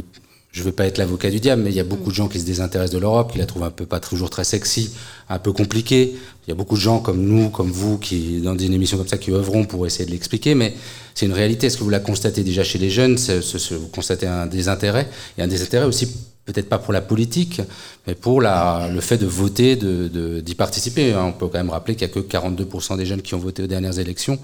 [0.50, 2.40] je veux pas être l'avocat du diable, mais il y a beaucoup de gens qui
[2.40, 4.90] se désintéressent de l'Europe, qui la trouvent un peu pas toujours très sexy,
[5.28, 6.16] un peu compliquée.
[6.46, 9.08] Il y a beaucoup de gens comme nous, comme vous, qui dans une émission comme
[9.08, 10.74] ça, qui œuvront pour essayer de l'expliquer, mais
[11.14, 11.66] c'est une réalité.
[11.66, 13.18] Est-ce que vous la constatez déjà chez les jeunes?
[13.18, 15.08] Ce, ce, Vous constatez un désintérêt?
[15.36, 16.08] Et un désintérêt aussi
[16.46, 17.60] peut-être pas pour la politique,
[18.06, 21.14] mais pour la, le fait de voter, d'y de, d'y participer.
[21.14, 23.62] On peut quand même rappeler qu'il n'y a que 42% des jeunes qui ont voté
[23.62, 24.38] aux dernières élections,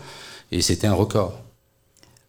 [0.53, 1.41] et c'était un record.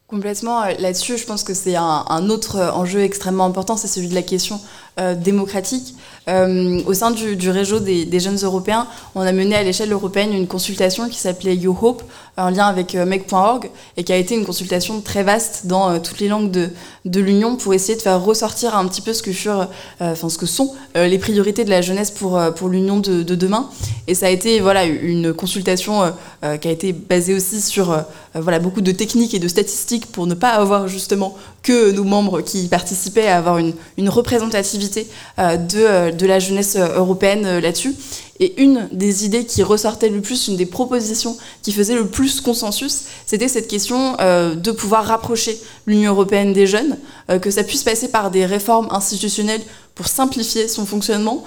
[0.07, 0.61] Complètement.
[0.61, 4.21] Euh, là-dessus, je pense que c'est un, autre enjeu extrêmement important, c'est celui de la
[4.21, 4.61] question
[4.99, 5.95] euh, démocratique.
[6.27, 8.85] Euh, au sein du, du réseau des, des, jeunes européens,
[9.15, 12.03] on a mené à l'échelle européenne une consultation qui s'appelait You Hope,
[12.37, 15.99] en lien avec euh, Meg.org, et qui a été une consultation très vaste dans euh,
[15.99, 16.69] toutes les langues de,
[17.19, 19.31] l'Union pour essayer de faire ressortir un petit peu ce que,
[20.01, 20.15] euh,
[20.45, 23.69] sont les priorités de la jeunesse pour, l'Union de, de, demain.
[24.07, 26.13] Et ça a été voilà, une consultation
[26.61, 30.33] qui a été basée aussi sur voilà, beaucoup de techniques et de statistiques pour ne
[30.33, 31.35] pas avoir justement
[31.65, 33.73] que nos membres qui participaient à avoir une,
[34.09, 35.07] représentativité
[35.37, 37.95] de de la jeunesse euh, européenne euh, là-dessus.
[38.39, 42.41] Et une des idées qui ressortait le plus, une des propositions qui faisait le plus
[42.41, 46.97] consensus, c'était cette question euh, de pouvoir rapprocher l'Union européenne des jeunes,
[47.41, 49.61] que ça puisse passer par des réformes institutionnelles
[49.95, 51.45] pour simplifier son fonctionnement,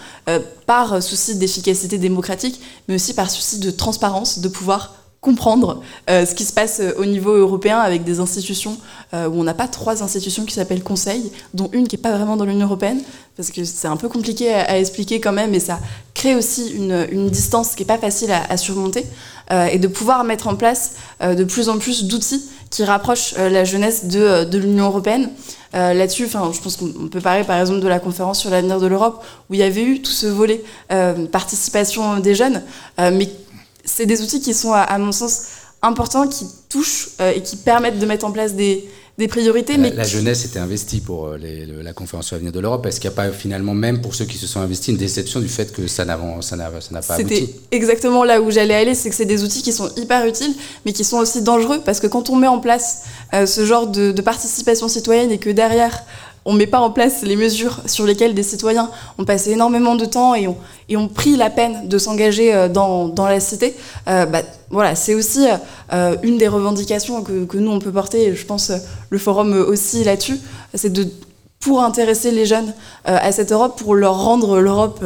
[0.64, 2.58] par souci d'efficacité démocratique,
[2.88, 6.92] mais aussi par souci de transparence, de pouvoir comprendre euh, ce qui se passe euh,
[6.96, 8.76] au niveau européen avec des institutions
[9.14, 12.12] euh, où on n'a pas trois institutions qui s'appellent Conseil, dont une qui n'est pas
[12.12, 13.00] vraiment dans l'Union européenne,
[13.36, 15.80] parce que c'est un peu compliqué à, expliquer quand même, et ça
[16.14, 19.04] crée aussi une, une distance qui n'est pas facile à, surmonter,
[19.70, 24.06] et de pouvoir mettre en place de plus en plus d'outils qui rapprochent la jeunesse
[24.06, 25.30] de, de l'Union européenne.
[25.72, 29.24] Là-dessus, je pense qu'on peut parler par exemple de la conférence sur l'avenir de l'Europe,
[29.48, 30.62] où il y avait eu tout ce volet
[31.30, 32.62] participation des jeunes,
[32.98, 33.28] mais
[33.88, 35.42] c'est des outils qui sont, à, à, mon sens,
[35.82, 39.74] importants, qui touchent euh, et qui permettent de mettre en place des, des priorités.
[39.74, 42.60] La, mais la jeunesse était investie pour euh, les, le, la conférence sur l'avenir de
[42.60, 42.84] l'Europe.
[42.86, 45.40] Est-ce qu'il n'y a pas finalement, même pour ceux qui se sont investis, une déception
[45.40, 47.02] du fait que ça n'a pas abouti?
[47.16, 50.54] C'était exactement là où j'allais aller, c'est que c'est des outils qui sont hyper utiles,
[50.84, 53.02] mais qui sont aussi dangereux, parce que quand on met en place
[53.34, 56.04] euh, ce genre de, de participation citoyenne et que derrière,
[56.48, 60.06] on met pas en place les mesures sur lesquelles des citoyens ont passé énormément de
[60.06, 63.76] temps et ont, pris la peine de s'engager dans, dans, la cité,
[64.08, 64.40] euh, bah,
[64.70, 65.46] voilà, c'est aussi
[65.92, 68.72] euh, une des revendications que, nous on peut porter, et je pense
[69.10, 70.38] le forum aussi là-dessus,
[70.74, 71.06] c'est de
[71.60, 72.72] pour intéresser les jeunes
[73.08, 75.04] euh, à cette Europe, pour leur rendre l'Europe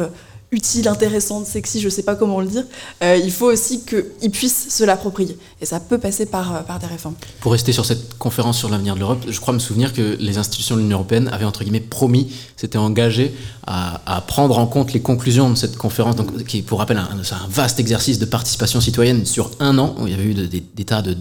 [0.53, 2.63] utile, intéressante, sexy, je sais pas comment le dire,
[3.03, 5.37] euh, il faut aussi qu'ils puissent se l'approprier.
[5.61, 7.15] Et ça peut passer par, euh, par des réformes.
[7.41, 10.37] Pour rester sur cette conférence sur l'avenir de l'Europe, je crois me souvenir que les
[10.37, 13.33] institutions de l'Union européenne avaient entre guillemets promis, s'étaient engagées
[13.65, 17.03] à, à, prendre en compte les conclusions de cette conférence, donc, qui pour rappel un,
[17.03, 20.47] un vaste exercice de participation citoyenne sur un an, où il y avait eu des,
[20.61, 21.13] des tas de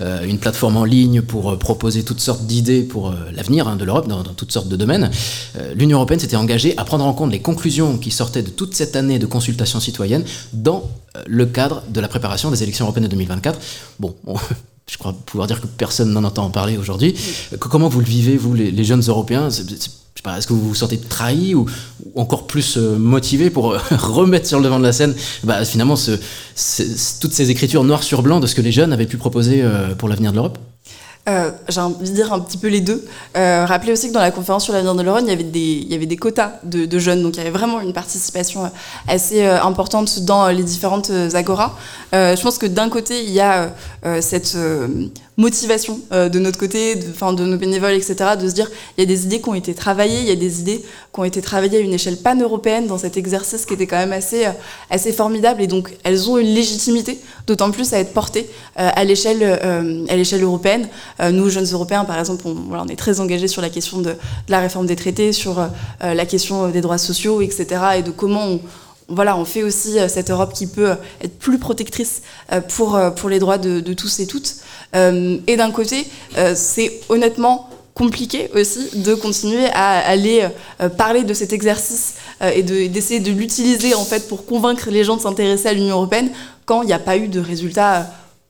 [0.00, 3.76] euh, une plateforme en ligne pour euh, proposer toutes sortes d'idées pour euh, l'avenir hein,
[3.76, 5.10] de l'Europe dans, dans, toutes sortes de domaines.
[5.74, 8.96] L'Union européenne s'était engagée à prendre en compte les conclusions qui sortaient de toute cette
[8.96, 10.90] année de consultation citoyenne dans
[11.26, 13.58] le cadre de la préparation des élections européennes de 2024.
[14.00, 14.36] Bon, on,
[14.90, 17.14] je crois pouvoir dire que personne n'en entend en parler aujourd'hui.
[17.52, 17.58] Oui.
[17.58, 19.48] Comment vous le vivez, vous, les, jeunes Européens?
[19.48, 21.66] Est-ce que vous vous sentez trahi ou,
[22.14, 25.14] encore plus euh, motivé pour euh, remettre sur le devant de la scène
[25.44, 29.18] bah, finalement toutes ces écritures noir sur blanc de ce que les jeunes avaient pu
[29.18, 30.58] proposer euh, pour l'avenir de l'Europe?
[31.28, 33.04] Euh, j'ai envie de dire un petit peu les deux.
[33.36, 36.16] Euh, rappelez aussi que dans la conférence sur l'avenir de l'Europe, il y avait des,
[36.16, 38.70] quotas de, jeunes, donc il y avait vraiment une participation
[39.08, 41.72] assez euh, importante dans les différentes agoras.
[42.14, 43.72] Euh, je pense que d'un côté, il y a
[44.04, 44.56] euh, cette
[45.36, 49.06] motivation de notre côté, de, de nos bénévoles, etc., de se dire il y a
[49.06, 50.78] des idées qui ont été travaillées, il y a des idées
[51.12, 54.12] qui ont été travaillées à une échelle pan-européenne dans cet exercice qui était quand même
[54.12, 54.46] assez,
[54.90, 59.42] assez formidable, et donc elles ont une légitimité, d'autant plus à être portées à l'échelle
[60.08, 60.88] à l'échelle européenne.
[61.20, 63.98] Euh, nous, jeunes Européens, par exemple, on, voilà, on, est très engagés sur la question
[63.98, 64.16] de, de,
[64.48, 67.66] la réforme des traités, sur euh, la question des droits sociaux, etc.,
[67.98, 68.60] et de comment on,
[69.08, 72.22] voilà, on fait aussi euh, cette Europe qui peut être plus protectrice
[72.68, 74.56] pour, pour les droits de, tous et toutes.
[74.94, 76.06] et d'un côté,
[76.54, 80.46] c'est honnêtement compliqué aussi de continuer à aller
[80.82, 84.90] euh, parler de cet exercice euh, et d'essayer de, de l'utiliser en fait pour convaincre
[84.90, 86.30] les gens de s'intéresser à l'Union européenne
[86.66, 88.06] quand il n'y a pas eu de résultats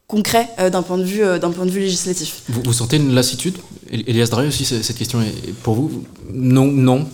[0.06, 2.42] concret euh, d'un point, de vue, euh, point de vue législatif.
[2.48, 3.56] Vous, vous sentez une lassitude?
[3.90, 6.04] Elias Drey aussi, cette question est pour vous?
[6.32, 7.06] Non, non.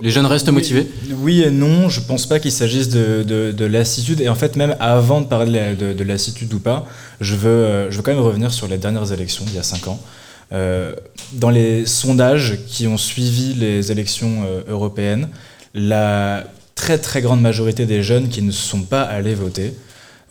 [0.00, 0.90] Les jeunes restent oui, motivés?
[1.18, 4.20] Oui et non, je pense pas qu'il s'agisse de, de, de, lassitude.
[4.20, 6.86] Et en fait, même avant de parler de, de lassitude ou pas,
[7.20, 9.62] je veux, euh, je veux quand même revenir sur les dernières élections, il y a
[9.62, 10.00] 5 ans.
[10.52, 10.94] Euh,
[11.32, 15.28] dans les sondages qui ont suivi les élections européennes,
[15.74, 19.72] la très très grande majorité des jeunes qui ne sont pas allés voter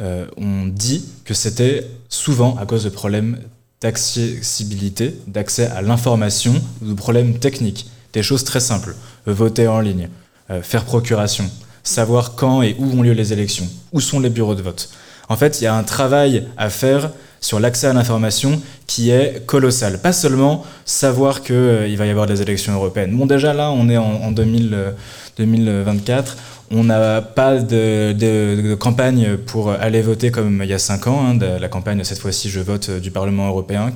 [0.02, 3.38] euh, ont dit que c'était souvent à cause de problèmes
[3.82, 7.89] d'accessibilité, d'accès à l'information de problèmes techniques.
[8.14, 8.95] Des choses très simples.
[9.26, 10.10] Voter en ligne,
[10.49, 11.49] euh, faire procuration,
[11.84, 14.89] savoir quand et où ont lieu les élections, où sont les bureaux de vote.
[15.30, 19.45] En fait, il y a un travail à faire sur l'accès à l'information qui est
[19.45, 19.99] colossal.
[19.99, 23.16] Pas seulement savoir qu'il va y avoir des élections européennes.
[23.16, 24.91] Bon, déjà là, on est en, en 2000, euh,
[25.38, 26.38] 2024.
[26.74, 31.07] On n'a pas de, de- de campagne pour aller voter comme il y a cinq
[31.07, 31.22] ans.
[31.26, 33.91] hein, de la campagne, cette fois-ci, je vote du Parlement européen.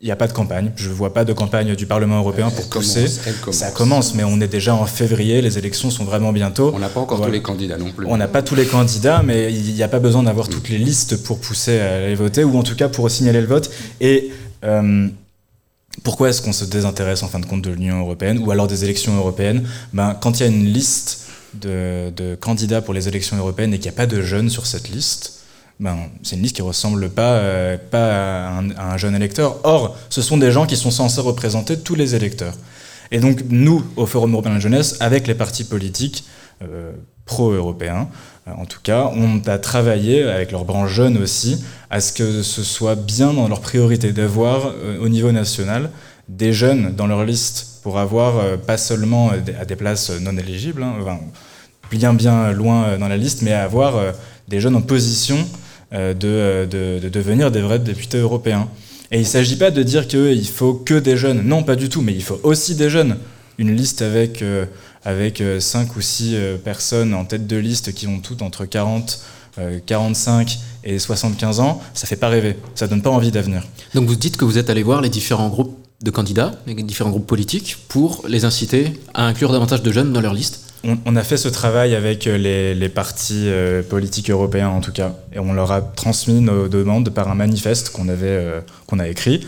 [0.00, 0.72] Il n'y a pas de campagne.
[0.74, 3.02] Je ne vois pas de campagne du Parlement européen pour Elle pousser.
[3.04, 3.56] commence, elle commence.
[3.56, 5.40] Ça commence, mais on est déjà en février.
[5.42, 6.72] Les élections sont vraiment bientôt.
[6.74, 7.30] On n'a pas encore Voilà.
[7.30, 8.06] tous les candidats non plus.
[8.08, 10.78] On n'a pas tous les candidats, mais il n'y a pas besoin d'avoir toutes les
[10.78, 13.70] listes pour pousser à aller voter, ou en tout cas pour signaler le vote.
[14.00, 14.32] Et
[14.64, 15.06] euh,
[16.02, 18.82] pourquoi est-ce qu'on se désintéresse en fin de compte de l'Union européenne, ou alors des
[18.82, 19.62] élections européennes?
[19.92, 21.21] Ben, Quand il y a une liste
[21.54, 24.88] de, candidats pour les élections européennes et qu'il n'y a pas de jeunes sur cette
[24.88, 25.40] liste,
[25.80, 29.56] ben, c'est une liste qui ressemble pas, euh, pas à un, jeune électeur.
[29.64, 32.54] Or, ce sont des gens qui sont censés représenter tous les électeurs.
[33.10, 36.24] Et donc, nous, au Forum européen de la jeunesse, avec les partis politiques
[36.62, 36.92] euh,
[37.26, 38.08] pro-européens,
[38.46, 42.42] euh, en tout cas, on a travaillé avec leurs branches jeunes aussi à ce que
[42.42, 45.90] ce soit bien dans leur priorité d'avoir au niveau national
[46.36, 50.36] des jeunes dans leur liste pour avoir euh, pas seulement euh, à des places non
[50.36, 51.18] éligibles, hein, enfin,
[51.90, 53.94] bien bien loin euh, dans la liste, mais à avoir
[54.48, 55.38] des jeunes en position
[55.92, 56.12] de,
[56.64, 58.68] de- de devenir des vrais députés européens.
[59.10, 61.88] Et il ne s'agit pas de dire qu'il faut que des jeunes, non pas du
[61.90, 63.18] tout, mais il faut aussi des jeunes.
[63.58, 64.42] Une liste avec,
[65.04, 69.20] avec 5 ou 6 personnes en tête de liste qui ont toutes entre 40,
[69.58, 73.66] euh, 45 et 75 ans, ça fait pas rêver, ça donne pas envie d'avenir.
[73.94, 77.10] Donc vous dites que vous êtes allé voir les différents groupes de candidats, les différents
[77.10, 80.72] groupes politiques, pour les inciter à inclure davantage de jeunes dans leur liste.
[81.06, 85.14] On, a fait ce travail avec euh, les, partis euh, politiques européens en tout cas,
[85.32, 88.60] et on leur a transmis nos demandes par un manifeste qu'on avait, euh,
[88.98, 89.46] a écrit,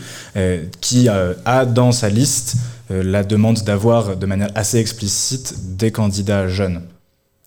[0.79, 2.55] qui a dans sa liste
[2.89, 6.81] la demande d'avoir de manière assez explicite des candidats jeunes.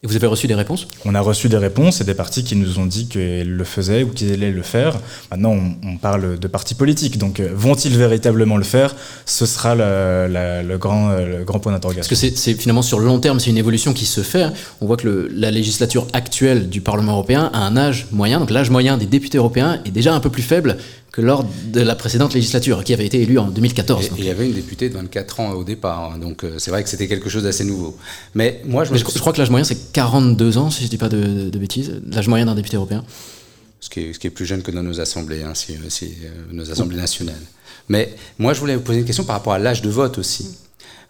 [0.04, 0.86] Et vous avez reçu des réponses?
[1.04, 4.04] On a reçu des réponses et des partis qui nous ont dit qu'ils le faisaient
[4.04, 4.96] ou qu'ils allaient le faire.
[5.32, 8.94] Maintenant, on, on parle de partis politiques, donc euh, vont-ils véritablement le faire?
[9.26, 12.10] Ce sera le, la- le grand, euh, le grand point Parce d'interrogation.
[12.10, 14.46] que c'est c'est finalement sur le long terme, c'est une évolution qui se fait.
[14.80, 18.50] On voit que le- la législature actuelle du Parlement européen a un âge moyen, donc
[18.50, 20.76] l'âge moyen des députés européens est déjà un peu plus faible
[21.18, 24.06] que lors de la précédente législature, qui avait été élue en 2014.
[24.06, 24.18] Et donc.
[24.18, 26.70] et il y avait une députée de 24 ans au départ, hein, donc euh, c'est
[26.70, 27.96] vrai que c'était quelque chose d'assez nouveau.
[28.34, 30.84] Mais moi, je me Mais je, je crois que l'âge moyen c'est 42 ans, si
[30.84, 33.04] je dis pas de, de bêtises, l'âge moyen d'un député européen.
[33.80, 36.14] ce qui est, ce qui est plus jeune que dans nos assemblées, hein, si- si,
[36.24, 37.34] euh, nos assemblées nationales.
[37.88, 40.46] Mais moi, je voulais vous poser une question par rapport à l'âge de vote aussi.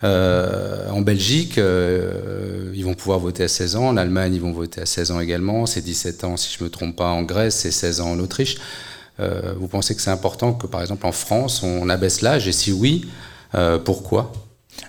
[0.05, 3.89] Euh, en Belgique, euh, ils vont pouvoir voter à 16 ans.
[3.89, 5.67] En Allemagne, ils vont voter à 16 ans également.
[5.67, 8.19] C'est 17 ans, si je ne me trompe pas, en Grèce, c'est 16 ans en
[8.21, 8.57] Autriche.
[9.21, 12.53] Euh, vous pensez que c'est important que, par exemple, en France, on abaisse l'âge Et
[12.53, 13.09] si oui,
[13.55, 14.33] euh, pourquoi?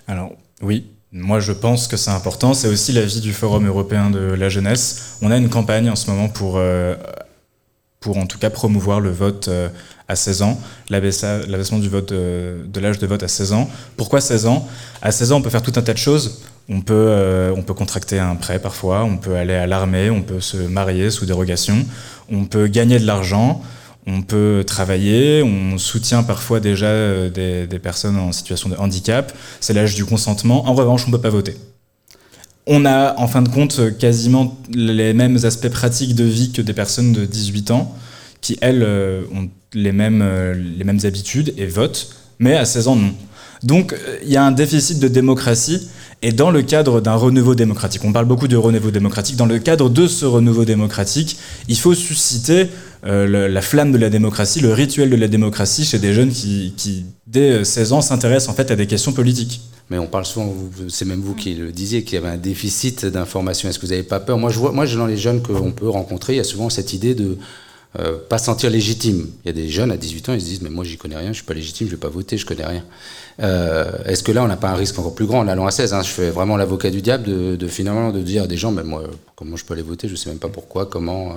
[0.06, 2.54] Alors oui, moi je pense que c'est important.
[2.54, 5.16] C'est aussi l'avis du Forum européen de la jeunesse.
[5.22, 6.94] On a une campagne en ce moment pour, euh,
[7.98, 9.50] pour en tout cas promouvoir le vote
[10.06, 10.60] à 16 ans,
[10.90, 13.68] l'abaissement du de, l'âge de vote à 16 ans.
[13.96, 14.68] Pourquoi 16 ans?
[15.02, 16.42] À 16 ans, on peut faire tout un tas de choses.
[16.68, 20.40] On peut, on peut contracter un prêt parfois, on peut aller à l'armée, on peut
[20.40, 21.84] se marier sous dérogation,
[22.30, 23.60] on peut gagner de l'argent,
[24.06, 29.72] on peut travailler, on soutient parfois déjà euh, des, personnes en situation de handicap, c'est
[29.72, 30.68] l'âge du consentement.
[30.68, 31.56] En revanche, on ne peut pas voter.
[32.66, 36.72] On a en fin de compte quasiment les mêmes aspects pratiques de vie que des
[36.72, 37.94] personnes de 18 ans
[38.40, 42.88] qui, elles, euh, ont les mêmes, euh, les mêmes habitudes et votent, mais à 16
[42.88, 43.14] ans, non.
[43.62, 45.88] Donc il y a un déficit de démocratie
[46.22, 49.58] et dans le cadre d'un renouveau démocratique, on parle beaucoup de renouveau démocratique, dans le
[49.58, 51.38] cadre de ce renouveau démocratique,
[51.68, 52.68] il faut susciter
[53.06, 57.04] euh, la flamme de la démocratie, le rituel de la démocratie chez des jeunes qui,
[57.26, 59.62] dès euh, 16 ans, s'intéressent en fait à des questions politiques.
[59.90, 60.54] Mais on parle souvent,
[60.88, 63.68] c'est même vous qui le disiez, qu'il y avait un déficit d'information.
[63.68, 64.38] Est-ce que vous n'avez pas peur?
[64.38, 66.92] Moi, je vois, moi, dans les jeunes qu'on peut rencontrer, il y a souvent cette
[66.92, 67.38] idée de
[67.98, 69.26] euh, pas se sentir légitime.
[69.44, 71.16] Il y a des jeunes à 18 ans, ils se disent, mais moi, j'y connais
[71.16, 72.84] rien, je suis pas légitime, je vais pas voter, je connais rien.
[73.42, 75.40] Euh, Est-ce que là, on n'a pas un risque encore plus grand?
[75.40, 78.20] En allant à 16 hein, Je fais vraiment l'avocat du diable de, de finalement de
[78.20, 79.02] dire à des gens, mais moi,
[79.34, 80.06] comment je peux aller voter?
[80.08, 81.34] Je sais même pas pourquoi, comment.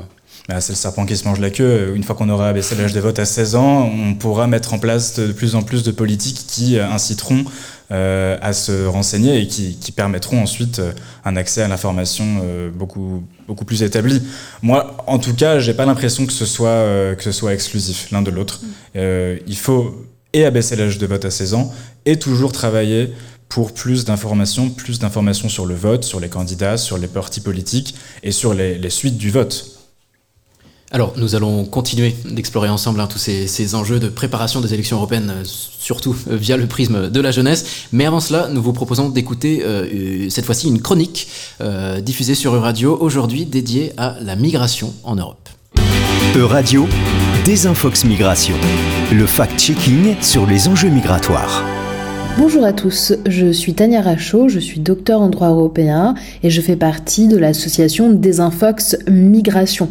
[0.50, 0.54] Euh.
[0.54, 1.94] Bah, c'est le serpent qui se mange la queue.
[1.96, 4.80] Une fois qu'on aura abaissé l'âge de vote à 16 ans, on pourra mettre en
[4.80, 7.46] place de plus en plus de politiques qui euh, inciteront
[7.92, 10.92] euh, à se renseigner et qui, qui permettront ensuite euh,
[11.26, 14.22] un accès à l'information euh, beaucoup, beaucoup plus établi.
[14.62, 18.10] Moi, en tout cas, j'ai pas l'impression que ce soit, euh, que ce soit exclusif
[18.12, 18.62] l'un de l'autre.
[18.96, 21.72] Euh, il faut et abaisser l'âge de vote à 16 ans,
[22.06, 23.14] et toujours travailler
[23.50, 27.94] pour plus d'informations, plus d'informations sur le vote, sur les candidats, sur les partis politiques
[28.24, 29.73] et sur les, les suites du vote.
[30.96, 34.98] Alors, nous allons continuer d'explorer ensemble hein, tous ces, ces, enjeux de préparation des élections
[34.98, 37.88] européennes, euh, surtout euh, via le prisme de la jeunesse.
[37.92, 41.30] Mais avant cela, nous vous proposons d'écouter euh, cette fois-ci une chronique
[41.62, 45.50] euh, diffusée sur Euradio, aujourd'hui dédiée à la migration en Europe.
[46.36, 46.86] Euradio,
[47.44, 48.56] Désinfox Migration,
[49.12, 51.64] le fact-checking sur les enjeux migratoires.
[52.38, 56.14] Bonjour à tous, je suis Tania Rachaud, je suis docteur en droit européen
[56.44, 59.90] et je fais partie de l'association Désinfox Migration.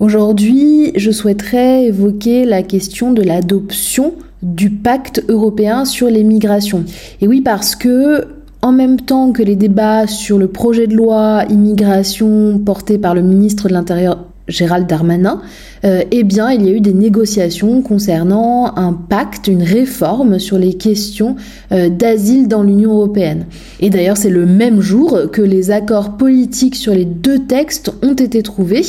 [0.00, 6.84] Aujourd'hui, je souhaiterais évoquer la question de l'adoption du pacte européen sur les migrations.
[7.20, 8.26] Et oui, parce que
[8.62, 13.20] en même temps que les débats sur le projet de loi immigration porté par le
[13.20, 15.40] ministre de l'Intérieur Gérald Darmanin,
[15.84, 20.58] euh, eh bien, il y a eu des négociations concernant un pacte, une réforme sur
[20.58, 21.36] les questions
[21.72, 23.46] euh, d'asile dans l'Union européenne.
[23.80, 28.14] Et d'ailleurs, c'est le même jour que les accords politiques sur les deux textes ont
[28.14, 28.82] été trouvés.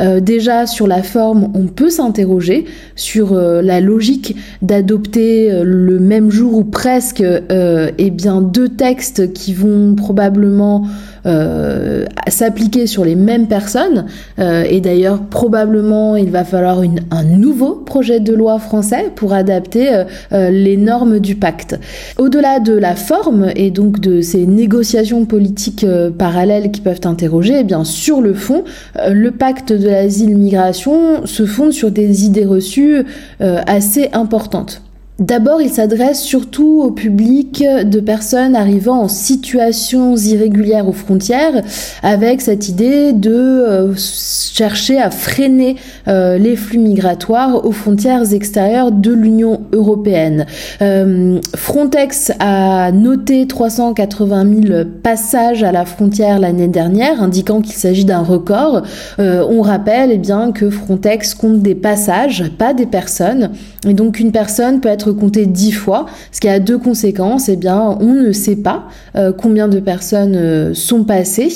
[0.00, 2.64] Euh, déjà, sur la forme, on peut s'interroger
[2.96, 9.94] sur la logique d'adopter le même jour ou presque eh bien, deux textes qui vont
[9.94, 10.86] probablement
[11.26, 14.06] euh, s'appliquer sur les mêmes personnes.
[14.38, 19.32] Euh, et d'ailleurs, probablement, il va falloir une, un nouveau projet de loi français pour
[19.32, 21.78] adapter euh, euh, les normes du pacte.
[22.18, 27.58] Au-delà de la forme et donc de ces négociations politiques euh, parallèles qui peuvent interroger,
[27.60, 28.64] eh bien sur le fond,
[29.10, 33.04] le pacte de l'asile-migration se fonde sur des idées reçues
[33.40, 34.82] assez importantes.
[35.18, 41.62] D'abord, il s'adresse surtout au public de personnes arrivant en situations irrégulières aux frontières,
[42.02, 45.76] avec cette idée de euh, chercher à freiner
[46.08, 50.46] euh, les flux migratoires aux frontières extérieures de l'Union européenne.
[50.80, 58.06] Euh, Frontex a noté 380 000 passages à la frontière l'année dernière, indiquant qu'il s'agit
[58.06, 58.82] d'un record.
[59.18, 63.50] on rappelle eh bien, que Frontex compte des passages, pas des personnes,
[63.86, 67.48] et donc une personne peut être compter dix fois, ce qui a deux conséquences.
[67.48, 68.84] Eh bien, on ne sait pas
[69.16, 71.50] euh, combien de personnes euh, sont passées,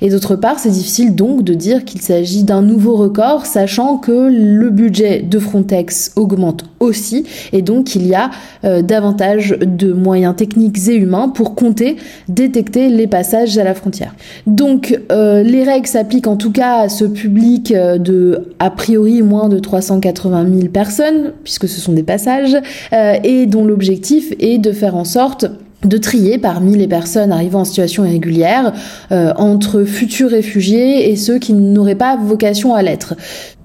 [0.00, 4.12] et d'autre part, c'est difficile donc de dire qu'il s'agit d'un nouveau record, sachant que
[4.12, 8.30] le budget de Frontex augmente aussi, et donc il y a
[8.64, 11.96] euh, davantage de moyens techniques et humains pour compter,
[12.28, 14.14] détecter les passages à la frontière.
[14.46, 19.58] Donc, les règles s'appliquent en tout cas à ce public de a priori moins de
[19.58, 22.56] 380 000 personnes, puisque ce sont des passages.
[22.92, 25.46] Euh, et dont l'objectif est de faire en sorte
[25.84, 28.72] de trier parmi les personnes arrivant en situation irrégulière
[29.10, 33.14] euh, entre futurs réfugiés et ceux qui n'auraient pas vocation à l'être.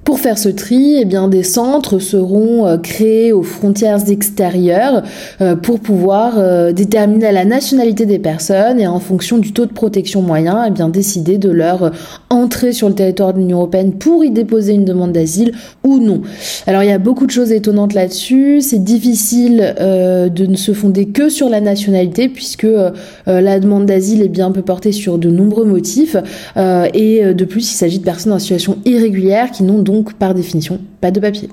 [0.07, 5.03] Pour faire ce tri, eh bien, des centres seront euh, créés aux frontières extérieures
[5.41, 9.73] euh, pour pouvoir euh, déterminer la nationalité des personnes et en fonction du taux de
[9.73, 11.91] protection moyen, eh bien, décider de leur
[12.29, 15.51] entrée sur le territoire de l'Union européenne pour y déposer une demande d'asile
[15.83, 16.21] ou non.
[16.67, 18.61] Alors il y a beaucoup de choses étonnantes là-dessus.
[18.61, 22.67] C'est difficile de ne se fonder que sur la nationalité puisque
[23.25, 26.15] la demande d'asile est bien peut porter sur de nombreux motifs
[26.55, 30.35] et de plus il s'agit de personnes en situation irrégulière qui n'ont donc donc par
[30.35, 31.49] définition pas de papier.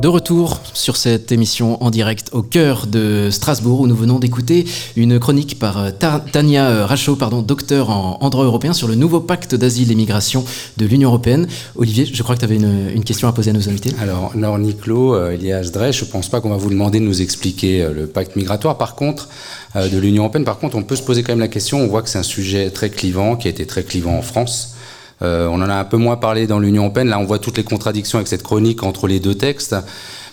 [0.00, 4.64] De retour sur cette émission en direct au cœur de Strasbourg où nous venons d'écouter
[4.96, 5.90] une chronique par
[6.32, 10.42] Tania Rachaud, pardon, docteur en, droit européen sur le nouveau pacte d'asile et migration
[10.78, 11.48] de l'Union européenne.
[11.76, 13.90] Olivier, je crois que tu avais une, question à poser à nos invités.
[14.00, 17.04] Alors, Laure Niclot, euh, Elias Drey, je ne pense pas qu'on va vous demander de
[17.04, 18.78] nous expliquer euh, le pacte migratoire.
[18.78, 19.28] Par contre,
[19.76, 21.88] euh, de l'Union européenne, par contre, on peut se poser quand même la question, on
[21.88, 24.76] voit que c'est un sujet très clivant, qui a été très clivant en France.
[25.22, 27.08] Euh, on en a un peu moins parlé dans l'Union européenne.
[27.08, 29.76] Là, on voit toutes les contradictions avec cette chronique entre les deux textes.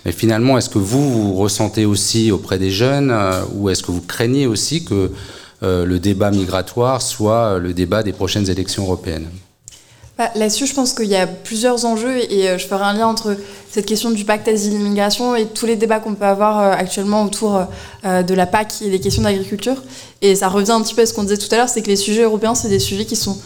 [0.06, 3.92] Mais finalement, est-ce que vous, vous ressentez aussi auprès des jeunes, euh, ou est-ce que
[3.92, 5.12] vous craignez aussi que
[5.64, 9.28] euh, le débat migratoire soit le débat des prochaines élections européennes?
[10.18, 13.36] Bah, Là-dessus, je pense qu'il y a plusieurs enjeux et je ferai un lien entre
[13.70, 17.68] cette question du pacte asile-immigration et tous les débats qu'on peut avoir actuellement autour
[18.04, 19.76] de la PAC et des questions d'agriculture.
[20.24, 21.90] Et ça revient un petit peu à ce qu'on disait tout à l'heure, c'est que
[21.90, 23.38] les sujets européens, c'est des sujets qui sont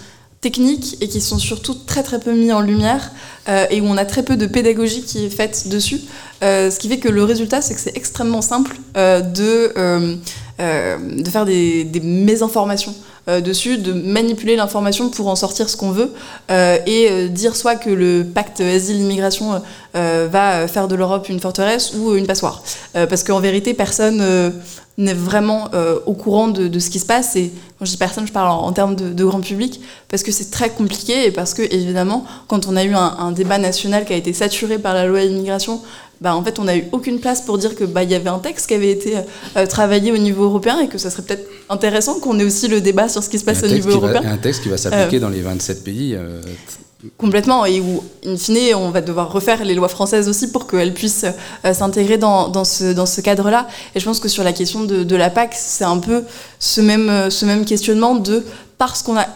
[0.41, 3.11] techniques et qui sont surtout très très peu mis en lumière
[3.47, 6.01] euh, et où on a très peu de pédagogie qui est faite dessus.
[6.43, 9.71] Euh, ce qui fait que le résultat, c'est que c'est extrêmement simple euh, de,
[10.59, 12.95] de faire des, des mésinformations.
[13.27, 16.11] dessus, de manipuler l'information pour en sortir ce qu'on veut
[16.49, 19.61] et dire soit que le pacte asile-immigration
[19.93, 22.63] va faire de l'Europe une forteresse ou une passoire.
[22.93, 24.21] parce qu'en vérité, personne
[25.01, 27.35] n'est vraiment euh, au courant de, de, ce qui se passe.
[27.35, 30.23] Et quand je dis personne, je parle en, en termes de, de, grand public, parce
[30.23, 33.57] que c'est très compliqué et parce que, évidemment, quand on a eu un, un, débat
[33.57, 35.81] national qui a été saturé par la loi immigration,
[36.21, 38.39] bah, en fait, on n'a eu aucune place pour dire qu'il bah, y avait un
[38.39, 39.17] texte qui avait été
[39.57, 42.79] euh, travaillé au niveau européen et que ça serait peut-être intéressant qu'on ait aussi le
[42.79, 44.21] débat sur ce qui se passe au niveau européen.
[44.21, 46.15] Va, un texte qui va s'appliquer euh, dans les 27 pays.
[47.03, 50.67] Euh, Complètement, et où, in fine, on va devoir refaire les lois françaises aussi pour
[50.67, 51.25] qu'elles puissent
[51.65, 53.67] euh, s'intégrer dans, ce, cadre-là.
[53.95, 56.23] Et je pense que sur la question de, la PAC, c'est un peu
[56.59, 58.43] ce même, ce même questionnement de
[58.77, 59.27] parce qu'on a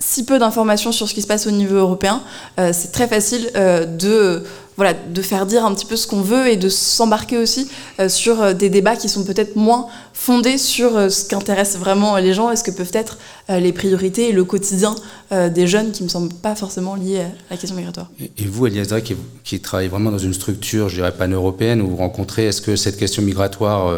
[0.00, 2.22] si peu d'informations sur ce qui se passe au niveau européen,
[2.58, 4.42] euh, c'est très facile euh, de,
[4.76, 7.68] voilà, de faire dire un petit peu ce qu'on veut et de s'embarquer aussi
[8.00, 11.34] euh, sur des débats qui sont peut-être moins fondés sur ce qui
[11.78, 14.94] vraiment les gens et ce que peuvent être les priorités et le quotidien
[15.30, 18.10] des jeunes qui ne me semblent pas forcément liés à la question migratoire.
[18.20, 21.96] Et vous, Eliasdra, qui, qui travaille vraiment dans une structure, je dirais, pan-européenne, où vous
[21.96, 23.92] rencontrez, est-ce que cette question migratoire...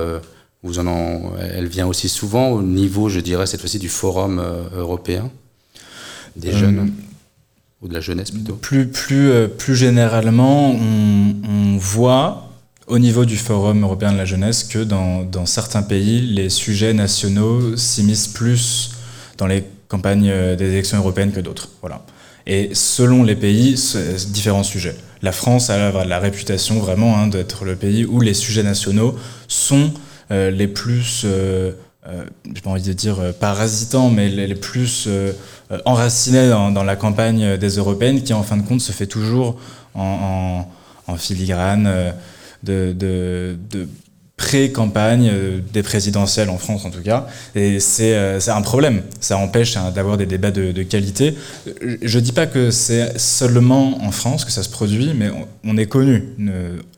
[0.65, 4.41] Vous en elle vient aussi souvent au niveau, je dirais, cette fois-ci du forum
[4.77, 5.29] européen?
[6.37, 11.77] Des jeunes euh, ou de la jeunesse plutôt Plus, plus, euh, plus généralement, on, on,
[11.77, 12.49] voit
[12.87, 16.93] au niveau du Forum européen de la jeunesse que dans, dans certains pays, les sujets
[16.95, 18.93] nationaux s'immiscent plus
[19.39, 21.69] dans les campagnes euh, des élections européennes que d'autres.
[21.81, 22.05] Voilà.
[22.47, 23.81] Et selon les pays,
[24.31, 24.97] différents sujets.
[25.23, 29.15] La France a la réputation vraiment hein, d'être le pays où les sujets nationaux
[29.47, 29.93] sont
[30.33, 31.73] euh, les plus, euh,
[32.09, 35.33] euh, j'ai pas envie de dire parasitants, mais les, plus euh,
[35.85, 39.57] enraciné dans, dans, la campagne des européennes qui en fin de compte se fait toujours
[39.95, 40.67] en,
[41.07, 42.11] en, en filigrane euh,
[42.65, 43.89] de, de, de
[44.43, 47.29] pré-campagne euh, des présidentielles en France en tout cas.
[47.55, 48.17] Et c'est
[48.49, 49.03] un problème.
[49.21, 51.37] Ça empêche hein, d'avoir des débats de, qualité.
[52.03, 55.29] Je dis pas que c'est seulement en France que ça se produit, mais
[55.65, 56.25] on, est connu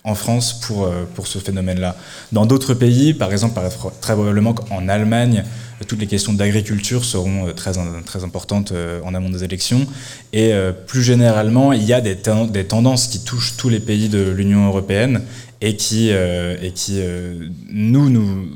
[0.05, 1.97] en France pour, pour ce phénomène-là.
[2.33, 3.61] Dans d'autres pays, par exemple,
[4.01, 5.45] très probablement en Allemagne,
[5.85, 7.73] toutes les questions d'agriculture seront euh, très,
[8.05, 9.87] très importantes euh, en amont des élections.
[10.33, 13.81] Et euh, plus généralement, il y a des, ten des tendances qui touchent tous les
[13.81, 15.23] pays de l'Union européenne
[15.61, 17.01] et qui, et qui
[17.71, 18.51] nous, nous,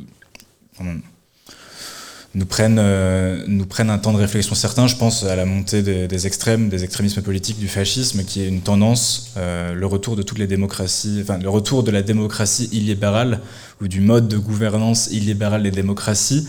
[2.34, 4.86] nous prennent, nous prennent un temps de réflexion certain.
[4.86, 8.60] Je pense à la montée des, extrêmes, des extrémismes politiques, du fascisme, qui est une
[8.60, 13.40] tendance, le retour de toutes les démocraties, enfin le retour de la démocratie illibérale
[13.80, 16.46] ou du mode de gouvernance illibérale des démocraties.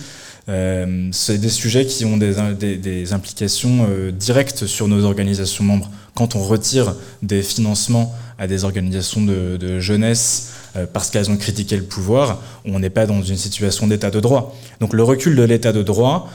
[0.50, 5.90] Euh, c'est des sujets qui ont des, implications euh, directes sur nos organisations membres.
[6.16, 11.78] Quand on retire des financements à des organisations de, jeunesse euh, parce qu'elles ont critiqué
[11.78, 14.56] le pouvoir, on n'est pas dans une situation d'état de droit.
[14.80, 16.30] Donc le recul de l'état de droit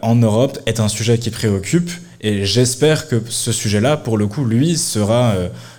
[0.00, 1.90] en Europe est un sujet qui préoccupe
[2.22, 5.34] et j'espère que ce sujet-là, pour le coup, lui, sera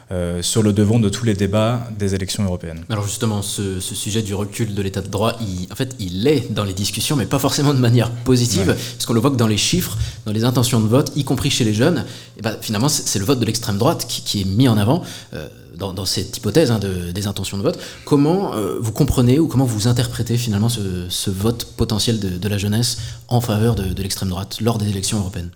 [0.10, 2.86] euh, sur le devant de tous les débats des élections européennes.
[2.89, 6.26] Alors justement, ce, ce sujet du recul de l'état de droit, il, en fait, il
[6.28, 8.76] est dans les discussions, mais pas forcément de manière positive, ouais.
[8.76, 11.49] parce qu'on le voit que dans les chiffres, dans les intentions de vote, y compris
[11.49, 12.05] chez les jeunes,
[12.38, 15.03] et ben, finalement, c'est le vote de l'extrême droite qui, qui, est mis en avant.
[15.34, 19.38] Euh, dans, dans, cette hypothèse hein, de, des intentions de vote, comment euh, vous comprenez
[19.38, 22.97] ou comment vous interprétez finalement ce, ce vote potentiel de, de, la jeunesse
[23.28, 25.51] en faveur de, de l'extrême droite lors des élections européennes?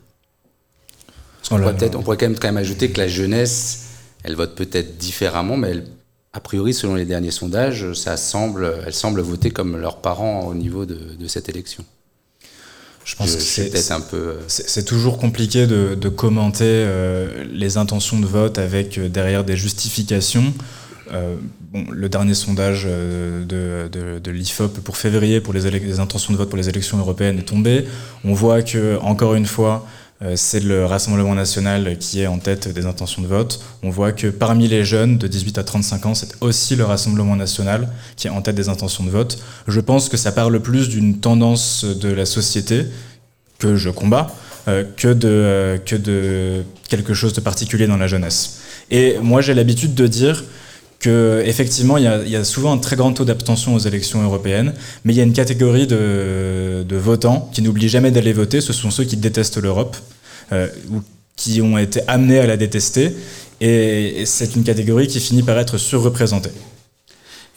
[1.49, 3.88] On, pourrait on pourrait quand même, quand même ajouter que la jeunesse
[4.24, 5.84] elle vote peut-être différemment, mais
[6.34, 10.53] a priori, selon les derniers sondages, ça semble, elle semble voter comme leurs parents au
[10.53, 11.84] niveau de, de cette élection.
[13.03, 14.17] Je pense je, que c'est peut-être un peu.
[14.17, 19.43] Euh, c'est toujours compliqué de, de commenter euh, les intentions de vote avec euh, derrière
[19.43, 20.53] des justifications.
[21.11, 21.36] Euh,
[21.74, 26.38] bon, le dernier sondage de, de, de l'IFOP pour février pour les, les, intentions de
[26.38, 27.86] vote pour les élections européennes est tombé.
[28.24, 29.86] On voit que encore une fois,
[30.36, 33.59] c'est le Rassemblement national qui est en tête des intentions de vote.
[33.82, 37.36] On voit que parmi les jeunes de 18 à 35 ans, c'est aussi le Rassemblement
[37.36, 39.39] national qui est en tête des intentions de vote.
[39.67, 42.86] Je pense que ça parle plus d'une tendance de la société
[43.57, 44.34] que je combats
[44.67, 48.59] euh, euh, que de quelque chose de particulier dans la jeunesse.
[48.91, 50.43] Et moi, j'ai l'habitude de dire
[51.02, 54.74] que effectivement il y, a, souvent un très grand taux d'abstention aux élections européennes,
[55.04, 58.62] mais il y a une catégorie de, votants qui n'oublient jamais d'aller voter.
[58.62, 59.97] Ce sont ceux qui détestent l'Europe
[60.52, 61.02] euh, ou
[61.36, 63.16] qui ont été amenés à la détester,
[63.60, 66.52] et, et c'est une catégorie qui finit par être surreprésentée.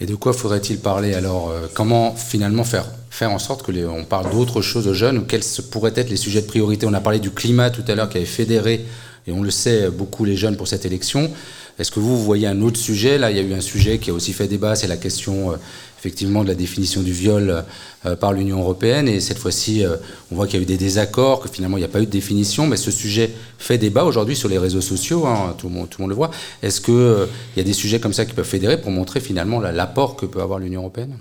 [0.00, 3.84] Et de quoi faudrait-il parler alors euh, Comment finalement faire faire en sorte que les,
[3.84, 6.86] on parle d'autres choses aux jeunes ou quels pourraient être les sujets de priorité?
[6.86, 8.84] On a parlé du climat tout à l'heure qui avait fédéré
[9.26, 11.30] et on le sait beaucoup les jeunes pour cette élection.
[11.78, 13.18] Est-ce que vous, voyez un autre sujet?
[13.18, 15.50] Là, il y a eu un sujet qui a aussi fait débat, c'est la question
[15.50, 15.56] euh,
[15.98, 17.64] effectivement de la définition du viol
[18.06, 19.08] euh, par l'Union européenne.
[19.08, 19.96] Et cette fois-ci, euh,
[20.30, 22.06] on voit qu'il y a eu des désaccords, que finalement il n'y a pas eu
[22.06, 25.74] de définition, mais ce sujet fait débat aujourd'hui sur les réseaux sociaux, hein, tout, le
[25.74, 26.30] monde, le voit.
[26.62, 30.14] Est-ce qu'il y a des sujets comme ça qui peuvent fédérer pour montrer finalement l'apport
[30.14, 31.18] que peut avoir l'Union européenne?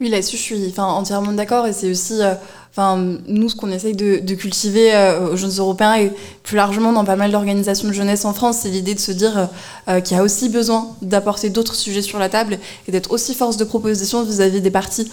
[0.00, 1.66] Oui, là-dessus, je suis entièrement d'accord.
[1.66, 2.32] Et c'est aussi, euh,
[2.70, 2.96] enfin,
[3.28, 6.10] nous, ce qu'on essaye de, cultiver euh, aux jeunes Européens et
[6.42, 9.50] plus largement dans pas mal d'organisations de jeunesse en France, c'est l'idée de se dire
[9.88, 13.34] euh, qu'il y a aussi besoin d'apporter d'autres sujets sur la table et d'être aussi
[13.34, 15.10] force de proposition vis-à-vis des partis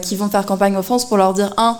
[0.00, 1.78] qui vont faire campagne en France pour leur dire, un,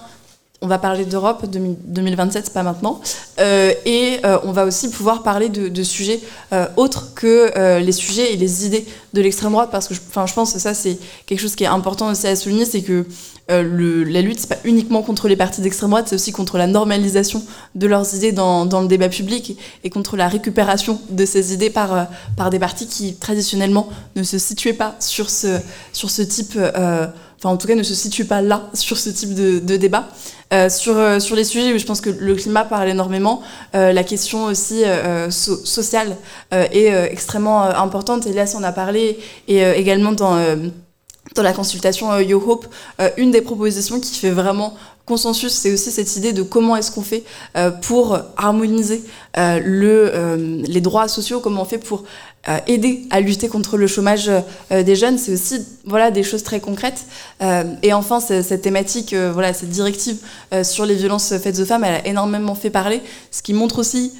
[0.62, 3.00] on va parler d'Europe 2000 2027, c'est pas maintenant.
[3.40, 6.20] Euh, et euh, on va aussi pouvoir parler de, sujets
[6.52, 10.32] euh, autres que les sujets et les idées de l'extrême droite, parce que je, je
[10.32, 13.04] pense que ça, c'est quelque chose qui est important aussi à souligner, c'est que
[13.48, 17.42] la lutte, c'est pas uniquement contre les partis d'extrême droite, c'est aussi contre la normalisation
[17.74, 22.06] de leurs idées dans, le débat public et contre la récupération de ces idées par,
[22.36, 26.56] par des partis qui, traditionnellement, ne se situaient pas sur ce type...
[27.42, 30.08] enfin en tout cas ne se situe pas là sur ce type de, débat.
[30.52, 33.42] Euh, sur, euh, sur les sujets, je pense que le climat parle énormément.
[33.74, 34.82] Euh, la question aussi
[35.30, 36.16] so- sociale
[36.52, 38.26] est extrêmement importante.
[38.26, 39.18] Elias en a parlé
[39.48, 40.36] et également dans,
[41.34, 42.66] dans la consultation Yo Hope,
[43.16, 44.74] une des propositions qui fait vraiment
[45.06, 47.24] consensus, c'est aussi cette idée de comment est-ce qu'on fait
[47.56, 49.02] euh, pour harmoniser
[49.36, 52.04] euh, euh, les droits sociaux, comment on fait pour
[52.66, 54.28] aider à lutter contre le chômage
[54.68, 55.16] des jeunes.
[55.16, 57.04] C'est aussi voilà, des choses très concrètes.
[57.84, 60.16] Et enfin, cette thématique, voilà, cette directive
[60.64, 63.00] sur les violences faites aux femmes, elle a énormément fait parler,
[63.30, 64.12] ce qui montre aussi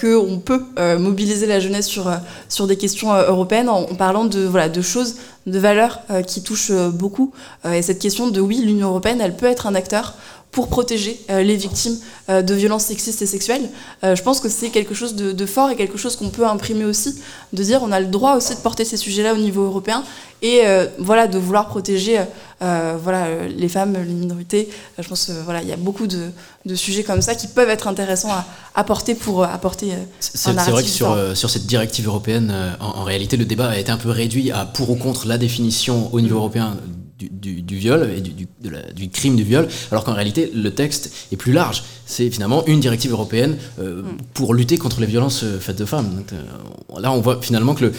[0.00, 0.64] qu'on peut
[0.98, 5.14] mobiliser la jeunesse sur, des questions européennes en, en parlant de, voilà, de choses,
[5.50, 7.32] de valeurs euh, qui touchent euh, beaucoup.
[7.64, 10.14] Euh, et cette question de oui, l'Union européenne, elle peut être un acteur
[10.58, 11.96] pour protéger euh, les victimes
[12.28, 13.70] euh, de violences sexistes et sexuelles.
[14.02, 16.44] Euh, je pense que c'est quelque chose de, de fort et quelque chose qu'on peut
[16.44, 17.14] imprimer aussi,
[17.52, 20.02] de dire on a le droit aussi de porter ces sujets-là au niveau européen
[20.42, 20.62] et
[20.98, 22.20] voilà de vouloir protéger
[22.60, 24.68] voilà les femmes, les minorités.
[24.96, 26.30] Je pense voilà il y a beaucoup de,
[26.64, 28.44] de sujets comme ça qui peuvent être intéressants à,
[28.76, 29.88] à porter pour apporter
[30.20, 33.96] C'est vrai que sur, cette directive européenne, en, en réalité, le débat a été un
[33.96, 36.76] peu réduit à pour ou contre la définition au niveau européen
[37.18, 40.50] du, du- du viol et du, de la- du crime du viol, alors qu'en réalité,
[40.54, 41.82] le texte est plus large.
[42.06, 44.02] C'est finalement une directive européenne euh,
[44.34, 46.14] pour lutter contre les violences euh, faites aux femmes.
[46.14, 47.92] Donc, euh, là, on voit finalement que le,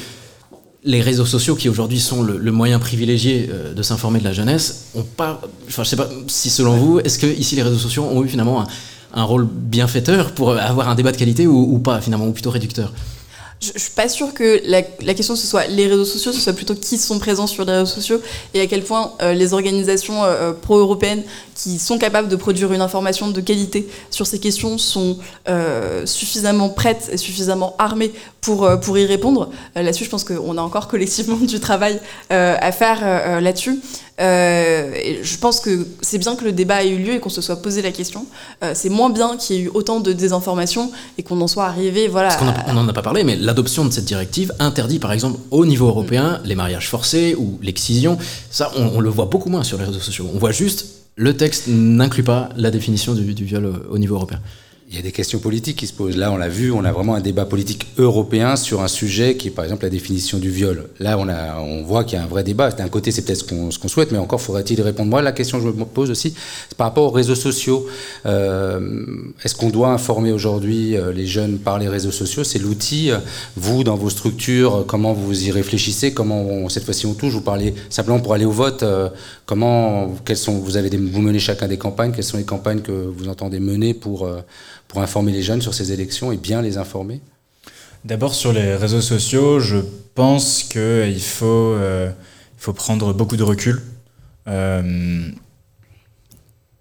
[0.86, 4.32] les réseaux sociaux, qui aujourd'hui sont le, le moyen privilégié euh, de s'informer de la
[4.34, 5.41] jeunesse, ont pas.
[5.67, 8.30] Enfin, je sais pas si selon vous, est-ce que ici les réseaux sociaux ont eu
[8.30, 8.67] finalement un,
[9.13, 12.51] un rôle bienfaiteur pour avoir un débat de qualité ou, ou pas finalement, ou plutôt
[12.51, 12.93] réducteur?
[13.62, 14.82] Je, je suis pas sûre que la,
[15.14, 17.86] question ce soit les réseaux sociaux, ce soit plutôt qui sont présents sur les réseaux
[17.86, 18.22] sociaux
[18.53, 21.24] et à quel point euh, les organisations euh, pro-européennes
[21.55, 25.18] qui sont capables de produire une information de qualité sur ces questions sont
[25.49, 29.49] euh, suffisamment prêtes et suffisamment armées pour, euh, pour y répondre.
[29.76, 31.99] Euh, là-dessus, je pense qu'on a encore collectivement du travail
[32.32, 33.80] euh, à faire euh, euh, là-dessus.
[34.20, 37.30] Euh, et je pense que c'est bien que le débat ait eu lieu et qu'on
[37.30, 38.26] se soit posé la question.
[38.63, 41.65] Euh, c'est moins bien qu'il y ait eu autant de désinformation et qu'on en soit
[41.65, 45.11] arrivé voilà, Parce qu'on n'en a pas parlé, mais l'adoption de cette directive interdit par
[45.13, 48.17] exemple au niveau européen les mariages forcés ou l'excision.
[48.51, 50.30] Ça, on, on le voit beaucoup moins sur les réseaux sociaux.
[50.34, 54.39] On voit juste le texte n'inclut pas la définition du, du viol au niveau européen.
[54.91, 56.17] Il y a des questions politiques qui se posent.
[56.17, 59.49] Là, on l'a vu, on a vraiment un débat politique européen sur un sujet qui
[59.49, 60.89] est par exemple la définition du viol.
[60.99, 62.71] Là, on, a, on voit qu'il y a un vrai débat.
[62.71, 65.11] D'un côté, c'est peut-être ce qu'on souhaite, mais encore faudrait-il répondre.
[65.11, 66.33] Moi, la question que je me pose aussi,
[66.69, 67.85] c'est par rapport aux réseaux sociaux.
[68.25, 69.05] Euh,
[69.43, 72.43] Est-ce qu'on doit informer aujourd'hui euh, les jeunes par les réseaux sociaux?
[72.43, 73.11] C'est l'outil.
[73.11, 73.19] Euh,
[73.57, 76.15] Vous, dans vos structures, euh, comment vous y réfléchissez?
[76.15, 77.33] Comment cette fois-ci on touche?
[77.33, 78.83] Vous parlez simplement pour aller au vote.
[79.45, 82.81] Comment quelles sont vous avez des, vous menez chacun des campagnes Quelles sont les campagnes
[82.81, 84.41] que vous entendez mener pour euh,
[84.89, 87.21] pour informer les jeunes sur ces élections et bien les informer
[88.05, 89.77] D'abord sur les réseaux sociaux, je
[90.15, 92.09] pense qu'il faut, euh,
[92.57, 93.81] il faut prendre beaucoup de recul.
[94.47, 95.29] Euh,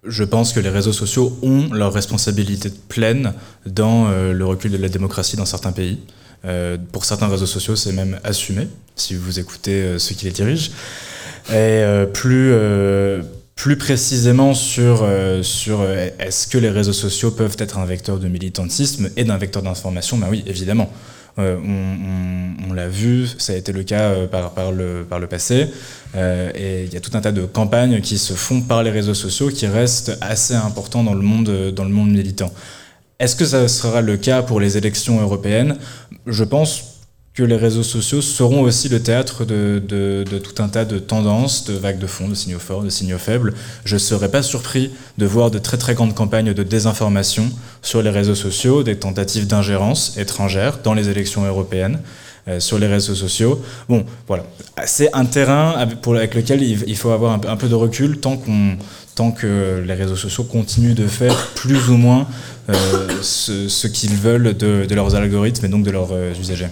[0.05, 3.33] je pense que les réseaux sociaux ont leur responsabilité pleine
[3.65, 5.99] dans euh, le recul de la démocratie dans certains pays.
[6.45, 10.31] Euh, pour certains réseaux sociaux, c'est même assumé, si vous écoutez euh, ceux qui les
[10.31, 10.71] dirigent.
[11.49, 13.21] Et euh, plus, euh,
[13.59, 18.17] plus précisément sur, euh, sur euh, est-ce que les réseaux sociaux peuvent être un vecteur
[18.17, 20.17] de militantisme et d'un vecteur d'information?
[20.17, 20.89] Ben oui, évidemment.
[21.39, 25.05] Euh, on on- on l'a vu, ça a été le cas euh, par, par, le,
[25.09, 25.67] par le passé.
[26.15, 28.91] Euh, et il y a tout un tas de campagnes qui se font par les
[28.91, 32.53] réseaux sociaux qui restent assez importants dans le monde, dans le monde militant.
[33.19, 35.75] Est-ce que ça sera le cas pour les élections européennes?
[36.27, 36.98] Je pense
[37.33, 41.73] que les réseaux sociaux seront aussi le théâtre de, tout un tas de tendances, de
[41.73, 43.53] vagues de fond, de signaux forts, de signaux faibles.
[43.85, 47.49] Je ne serais pas surpris de voir de très très grandes campagnes de désinformation
[47.81, 51.99] sur les réseaux sociaux, des tentatives d'ingérence étrangère dans les élections européennes
[52.47, 53.61] euh, sur les réseaux sociaux.
[53.87, 54.43] Bon, voilà.
[54.85, 58.37] C'est un terrain avec, lequel il, faut avoir un, peu- de recul tant,
[59.31, 62.27] que les réseaux sociaux continuent de faire plus ou moins
[62.69, 62.75] euh,
[63.21, 66.69] ce, qu'ils veulent de, de leurs algorithmes et donc de leurs euh, usagers.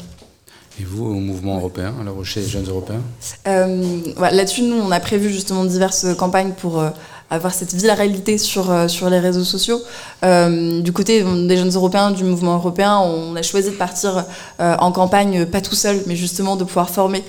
[0.80, 3.02] Et vous, au mouvement européen, alors chez les jeunes européens?
[3.48, 6.90] Euh, Là-dessus, nous, on a prévu justement diverses campagnes pour euh,
[7.30, 9.82] avoir cette viralité sur, euh, sur les réseaux sociaux.
[10.24, 14.26] Euh, du côté des jeunes européens, du mouvement européen, on a choisi de partir
[14.60, 17.24] euh, en campagne, pas tout seul, mais justement de pouvoir former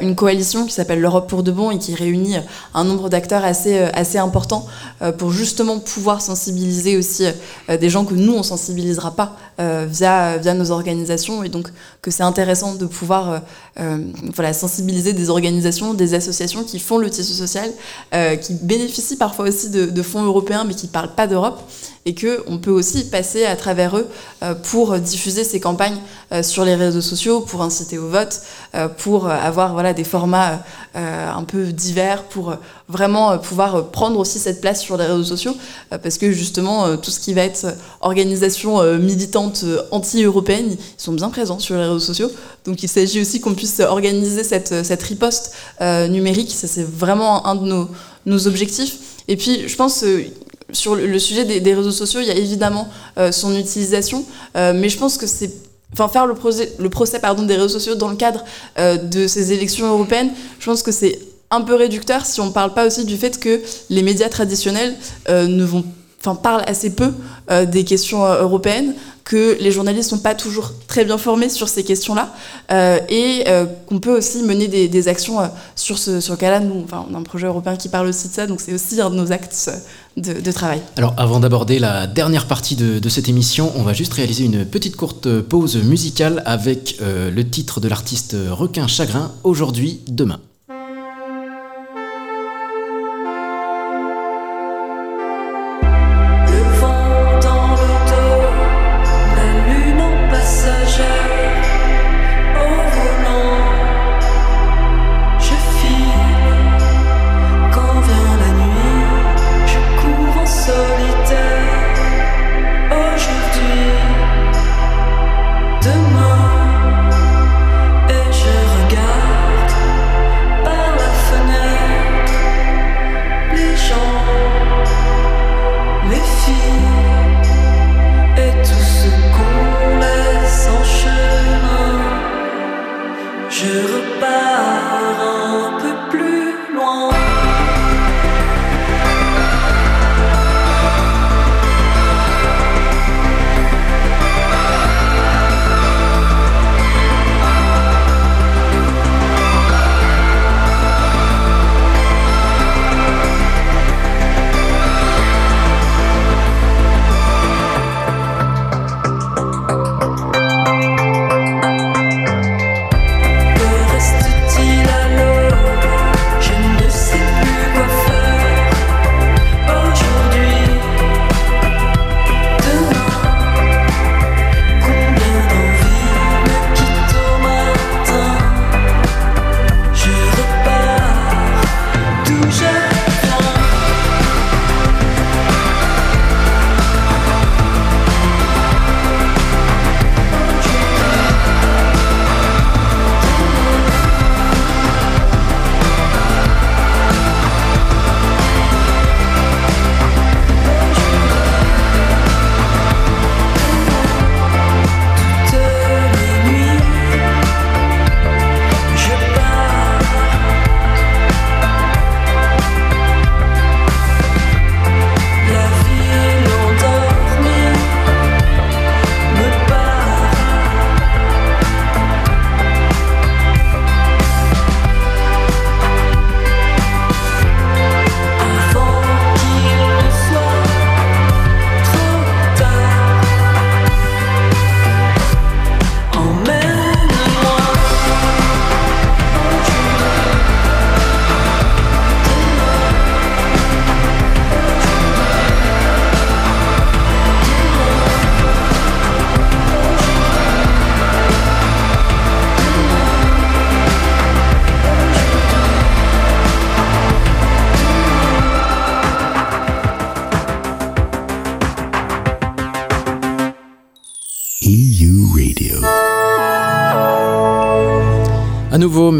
[0.00, 2.36] une coalition qui s'appelle l'Europe pour de bon et qui réunit
[2.74, 4.66] un nombre d'acteurs assez, assez important
[5.18, 7.24] pour justement pouvoir sensibiliser aussi
[7.68, 11.44] des gens que nous, on sensibilisera pas via, via nos organisations.
[11.44, 11.68] Et donc
[12.02, 13.42] que c'est intéressant de pouvoir
[14.34, 17.70] voilà, sensibiliser des organisations, des associations qui font le tissu social,
[18.40, 21.60] qui bénéficient parfois aussi de, fonds européens mais qui ne parlent pas d'Europe
[22.08, 24.06] et qu'on peut aussi passer à travers eux
[24.42, 25.98] euh, pour diffuser ces campagnes
[26.32, 28.40] euh, sur les réseaux sociaux, pour inciter au vote,
[28.74, 30.62] euh, pour avoir voilà, des formats
[30.94, 32.56] un peu divers, pour
[32.88, 35.54] vraiment pouvoir prendre aussi cette place sur les réseaux sociaux,
[36.02, 37.68] parce que justement tout ce qui va être
[38.00, 42.32] organisation militante anti-européenne, ils sont bien présents sur les réseaux sociaux.
[42.64, 47.54] Donc il s'agit aussi qu'on puisse organiser cette, cette riposte numérique, ça c'est vraiment un
[47.54, 47.88] de nos,
[48.26, 49.17] nos objectifs.
[49.28, 50.24] Et puis je pense euh,
[50.72, 54.24] sur le, sujet des, réseaux sociaux, il y a évidemment euh, son utilisation,
[54.56, 55.52] euh, mais je pense que c'est
[55.94, 58.44] Enfin, faire le procès, le procès pardon, des réseaux sociaux dans le cadre
[58.76, 61.18] de ces élections européennes, je pense que c'est
[61.50, 64.94] un peu réducteur si on ne parle pas aussi du fait que les médias traditionnels
[65.30, 65.86] ne vont,
[66.20, 67.12] enfin, parlent assez peu
[67.50, 68.94] euh, des questions euh, européennes,
[69.24, 72.34] que les journalistes sont pas toujours très bien formés sur ces questions-là,
[72.72, 73.44] euh, et
[73.86, 75.38] qu'on peut aussi mener des, actions
[75.76, 76.60] sur ce, sur cas-là.
[76.60, 79.10] Nous, on a un projet européen qui parle aussi de ça, donc c'est aussi un
[79.10, 79.70] de nos actes
[80.16, 80.80] de, travail.
[80.96, 84.96] Alors avant d'aborder la dernière partie de, cette émission, on va juste réaliser une petite
[84.96, 90.40] courte pause musicale avec le titre de l'artiste Requin Chagrin, aujourd'hui, demain.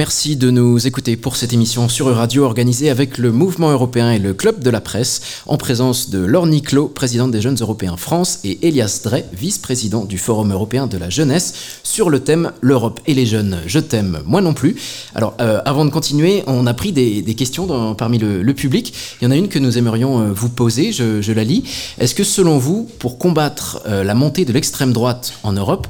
[0.08, 4.18] Merci de nous écouter pour cette émission sur Radio organisée avec le Mouvement européen et
[4.18, 8.38] le Club de la presse, en présence de Laure Niclot, présidente des Jeunes Européens France,
[8.42, 11.52] et Elias Drey, vice-président du Forum européen de la jeunesse,
[11.98, 14.76] sur le thème L'Europe et les jeunes, je t'aime, moi non plus.
[15.16, 18.94] Alors, euh, avant de continuer, on a pris des, questions parmi le, public.
[19.20, 21.64] Il y en a une que nous aimerions euh, vous poser, je, la lis.
[21.98, 25.88] Est-ce que selon vous, pour combattre euh, la montée de l'extrême droite en Europe,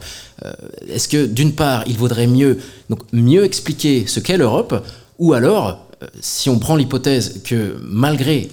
[0.89, 2.57] est-ce que d'une part, il vaudrait mieux,
[2.89, 4.83] donc, mieux expliquer ce qu'est l'Europe,
[5.19, 5.85] ou alors,
[6.23, 8.49] si on prend l'hypothèse que malgré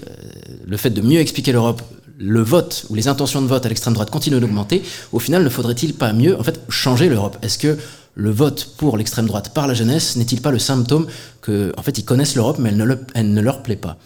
[0.65, 1.81] le fait de mieux expliquer l'Europe,
[2.17, 5.49] le vote ou les intentions de vote à l'extrême droite continuent d'augmenter, au final, ne
[5.49, 7.37] faudrait-il pas mieux en fait, changer l'Europe?
[7.41, 7.77] Est-ce que
[8.15, 11.07] le vote pour l'extrême droite par la jeunesse n'est-il pas le symptôme
[11.41, 12.69] que, en fait, ils connaissent l'Europe, mais
[13.13, 13.97] elle ne, leur plaît pas?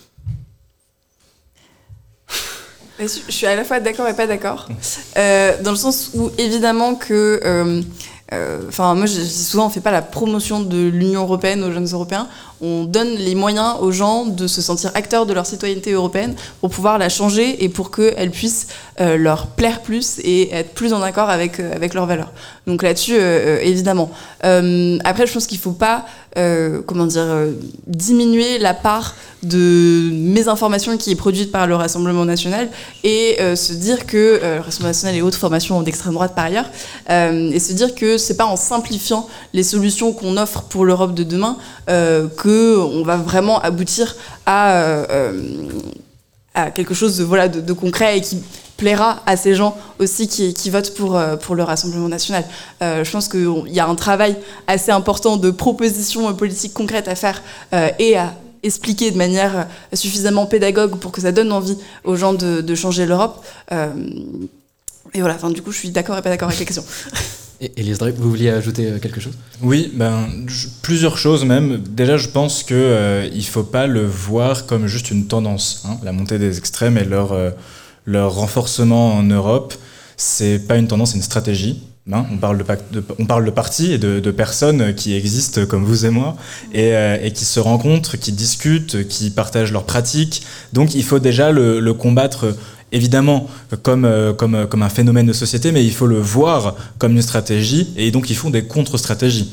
[3.00, 4.68] Je suis à la fois d'accord et pas d'accord.
[5.16, 7.40] Euh, dans le sens où, évidemment, que.
[7.46, 7.82] euh,
[8.68, 12.28] Enfin, moi, je souvent, on fait pas la promotion de l'Union européenne aux jeunes Européens.
[12.62, 16.70] On donne les moyens aux gens de se sentir acteurs de leur citoyenneté européenne pour
[16.70, 18.68] pouvoir la changer et pour qu'elle puisse
[19.00, 22.32] euh, leur plaire plus et être plus en accord avec, euh, avec leurs valeurs.
[22.70, 24.12] Donc là-dessus, euh, euh, évidemment.
[24.46, 26.06] Euh, après, je pense qu'il faut pas,
[26.86, 27.26] comment dire,
[27.88, 32.70] diminuer la part de mésinformation qui est produite par le Rassemblement national
[33.04, 36.70] et se dire que le Rassemblement national et autres formations d'extrême droite par ailleurs,
[37.10, 41.24] et se dire que c'est pas en simplifiant les solutions qu'on offre pour l'Europe de
[41.24, 41.58] demain
[41.88, 44.16] que on va vraiment aboutir
[44.46, 44.94] à,
[46.54, 48.42] à quelque chose de, voilà, de, concret et qui
[48.78, 52.46] plaira à ces gens aussi qui, qui votent pour, euh, pour le Rassemblement national.
[52.82, 54.36] Euh, je pense qu'il y a un travail
[54.68, 57.42] assez important de propositions politiques concrètes à faire
[57.74, 58.34] euh, et à
[58.64, 63.06] expliquer de manière suffisamment pédagogue pour que ça donne envie aux gens de, de changer
[63.06, 63.46] l'Europe.
[65.14, 66.84] Et voilà, enfin, du coup, je suis d'accord et pas d'accord avec la question.
[67.62, 69.34] Et Elias vous vouliez ajouter euh, quelque chose?
[69.62, 70.28] Oui, ben,
[70.82, 71.80] plusieurs choses même.
[71.90, 75.84] Déjà, je pense qu'il ne faut pas le voir comme juste une tendance.
[75.86, 75.98] hein.
[76.04, 77.52] La montée des extrêmes et leur, euh,
[78.06, 79.74] leur renforcement en Europe,
[80.16, 81.84] c'est pas une tendance, c'est une stratégie.
[82.14, 82.26] hein.
[82.32, 86.38] On parle de, partis et de, personnes qui existent comme vous et moi
[86.74, 90.44] et, euh, qui se rencontrent, qui discutent, qui partagent leurs pratiques.
[90.72, 92.56] Donc il faut déjà le combattre
[92.92, 93.48] évidemment
[93.84, 97.14] comme, euh, comme, euh, comme un phénomène de société, mais il faut le voir comme
[97.14, 99.52] une stratégie et donc ils font des contre-stratégies.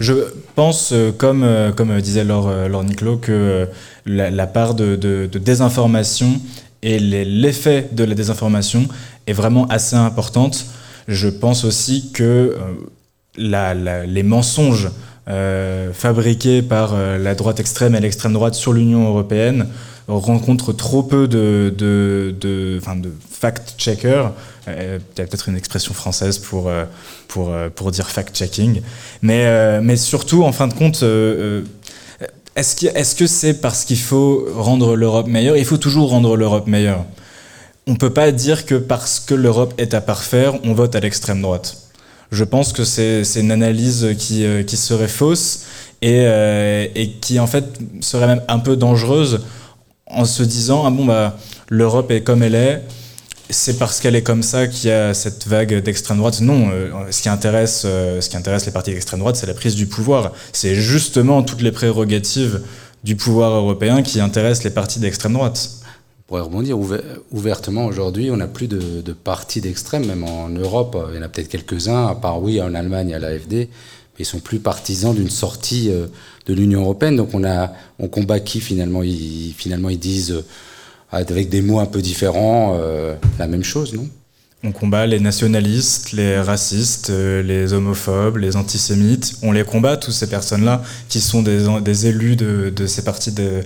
[0.00, 0.14] Je
[0.54, 3.68] pense, euh, comme, comme disait Laure, Laure Niclot, que
[4.06, 6.40] la, part de, de- désinformation
[6.82, 8.88] et l'effet de la désinformation
[9.28, 10.66] est vraiment assez importante.
[11.06, 12.56] Je pense aussi que
[13.36, 13.74] la-
[14.04, 14.90] les mensonges
[15.92, 19.68] fabriqués par la droite extrême et l'extrême droite sur l'Union européenne
[20.08, 22.80] rencontrent trop peu de, de, de,
[23.30, 24.32] fact-checkers.
[24.68, 26.84] Euh, y a peut-être une expression française pour, euh,
[27.28, 28.82] pour, euh, pour dire fact-checking.
[29.22, 31.04] Mais, euh, mais surtout, en fin de compte,
[32.54, 35.56] est-ce que que c'est parce qu'il faut rendre l'Europe meilleure?
[35.56, 37.04] Il faut toujours rendre l'Europe meilleure.
[37.86, 41.00] On ne peut pas dire que parce que l'Europe est à parfaire, on vote à
[41.00, 41.78] l'extrême droite.
[42.30, 45.64] Je pense que c'est une analyse qui, qui serait fausse
[46.00, 46.22] et,
[46.94, 47.64] et qui en fait
[48.00, 49.40] serait même un peu dangereuse
[50.12, 51.36] en se disant ah bon bah
[51.68, 52.82] l'Europe est comme elle est,
[53.50, 56.40] c'est parce qu'elle est comme ça qu'il y a cette vague d'extrême droite.
[56.40, 59.54] Non, euh, ce qui intéresse, euh, ce qui intéresse les partis d'extrême droite, c'est la
[59.54, 60.32] prise du pouvoir.
[60.52, 62.62] C'est justement toutes les prérogatives
[63.04, 65.70] du pouvoir européen qui intéressent les partis d'extrême droite.
[66.20, 70.48] On pourrait rebondir ouver- ouvertement aujourd'hui, on n'a plus de, de partis d'extrême, même en
[70.48, 73.68] Europe, il y en a peut-être quelques-uns, à part oui, en Allemagne, a l'AFD,
[74.22, 76.06] ils sont plus partisans d'une sortie euh,
[76.46, 77.16] de l'Union européenne.
[77.16, 79.02] Donc on, a, on combat qui finalement?
[79.02, 80.44] Ils, Finalement, ils disent, euh,
[81.10, 84.08] avec des mots un peu différents, euh, la même chose, non?
[84.64, 89.34] On combat les nationalistes, les racistes, les homophobes, les antisémites.
[89.42, 93.32] On les combat, tous ces personnes-là, qui sont des, des élus de, de ces partis
[93.32, 93.64] de,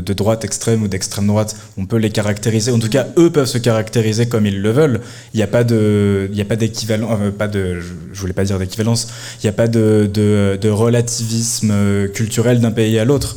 [0.00, 1.56] de, droite extrême ou d'extrême droite.
[1.78, 2.70] On peut les caractériser.
[2.72, 5.00] En tout cas, eux peuvent se caractériser comme ils le veulent.
[5.34, 9.08] Il n'y a pas de, pas d'équivalent, euh, pas de, je- voulais pas dire d'équivalence.
[9.42, 13.36] Il n'y a pas de, de, de relativisme euh, culturel d'un pays à l'autre.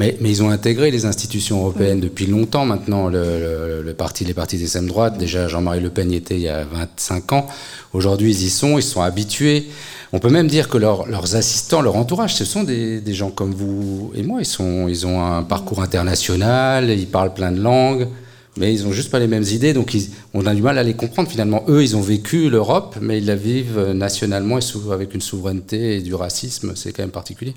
[0.00, 4.24] Mais, mais ils ont intégré les institutions européennes depuis longtemps maintenant, le, le- le parti,
[4.24, 5.18] les partis d'extrême droite.
[5.18, 7.46] Déjà, Jean-Marie Le Pen y était il y a 25 ans.
[7.92, 9.68] Aujourd'hui, ils y sont, ils sont habitués.
[10.12, 13.30] On peut même dire que leurs- leurs assistants, leur entourage, ce sont des, des gens
[13.30, 14.40] comme vous et moi.
[14.40, 18.08] Ils, sont, ils ont un parcours international, ils parlent plein de langues,
[18.56, 19.72] mais ils n'ont juste pas les mêmes idées.
[19.74, 21.62] Donc, ils- on a du mal à les comprendre finalement.
[21.68, 25.96] Eux, ils ont vécu l'Europe, mais ils la vivent nationalement et sous- avec une souveraineté
[25.96, 26.72] et du racisme.
[26.74, 27.54] C'est quand même particulier.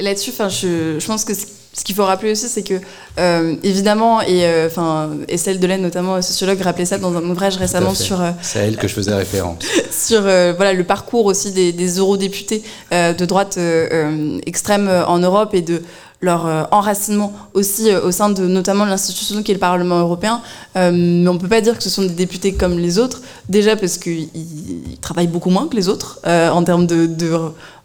[0.00, 1.32] Là-dessus, je, je pense que
[1.74, 2.74] ce qu'il faut rappeler aussi, c'est que,
[3.18, 7.94] euh, évidemment, et euh, enfin, Estelle Delaine, notamment sociologue, rappelait ça dans un ouvrage récemment
[7.94, 9.58] sur, euh, C'est à elle que je faisais référence.
[9.90, 12.62] sur voilà, le parcours aussi des, des eurodéputés
[12.92, 13.58] de droite
[14.46, 15.82] extrême en Europe et de
[16.20, 20.40] leur enracinement aussi au sein de notamment l'institution qui est le Parlement européen.
[20.76, 23.20] Euh, mais on ne peut pas dire que ce sont des députés comme les autres,
[23.48, 27.30] déjà parce qu'ils ils travaillent beaucoup moins que les autres euh, en termes de, de,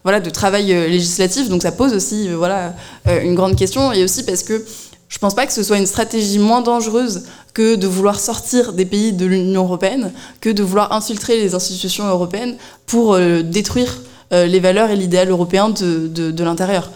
[0.03, 2.73] voilà, de travail euh, législatif, donc ça pose aussi euh, voilà,
[3.07, 4.63] euh, une grande question, et aussi parce que
[5.09, 7.23] je pense pas que ce soit une stratégie moins dangereuse
[7.53, 12.07] que de vouloir sortir des pays de l'Union européenne, que de vouloir infiltrer les institutions
[12.07, 12.55] européennes
[12.85, 14.01] pour détruire
[14.31, 16.91] les valeurs et l'idéal européen de, de, l'intérieur.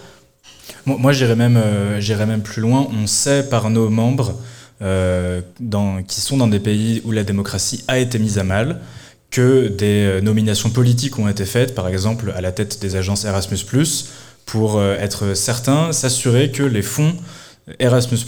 [0.86, 2.88] Moi, j'irais même, même plus loin.
[3.02, 4.36] On sait par nos membres
[4.80, 8.80] qui sont dans des pays où la démocratie a été mise à mal
[9.34, 13.26] que des euh, nominations politiques ont été faites, par exemple à la tête des agences
[13.26, 13.58] Erasmus+,
[14.46, 17.16] pour euh, être certain, s'assurer que les fonds
[17.80, 18.20] Erasmus+,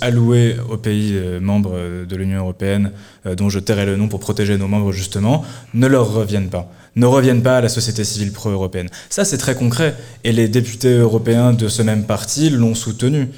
[0.00, 2.92] alloués aux pays euh, membres de l'Union européenne,
[3.36, 5.44] dont je tairai le nom pour protéger nos membres justement,
[5.74, 8.90] ne leur reviennent pas ne reviennent pas à la société civile pro-européenne.
[9.08, 9.94] Ça, c'est très concret.
[10.24, 13.28] Et les députés européens de ce même parti l'ont soutenu.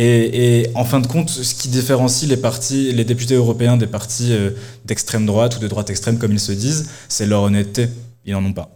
[0.00, 3.88] Et, et, en fin de compte, ce qui différencie les, partis, les députés européens des
[3.88, 4.50] partis euh,
[4.84, 7.88] d'extrême droite ou de droite extrême, comme ils se disent, c'est leur honnêteté.
[8.24, 8.70] Ils n'en ont pas.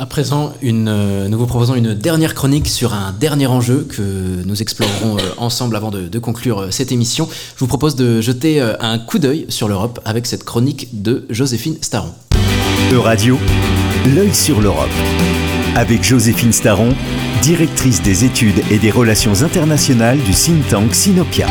[0.00, 4.42] À présent, une, euh, nous vous proposons une dernière chronique sur un dernier enjeu que
[4.46, 7.28] nous explorerons euh, ensemble avant de, de conclure euh, cette émission.
[7.54, 11.76] Je vous propose de jeter un coup d'œil sur l'Europe avec cette chronique de Joséphine
[11.82, 12.14] Staron.
[12.92, 13.38] Euradio,
[14.14, 14.88] l'œil sur l'Europe.
[15.76, 16.94] Avec Joséphine Staron,
[17.42, 21.46] directrice des études et des relations internationales du think tank Sinopia.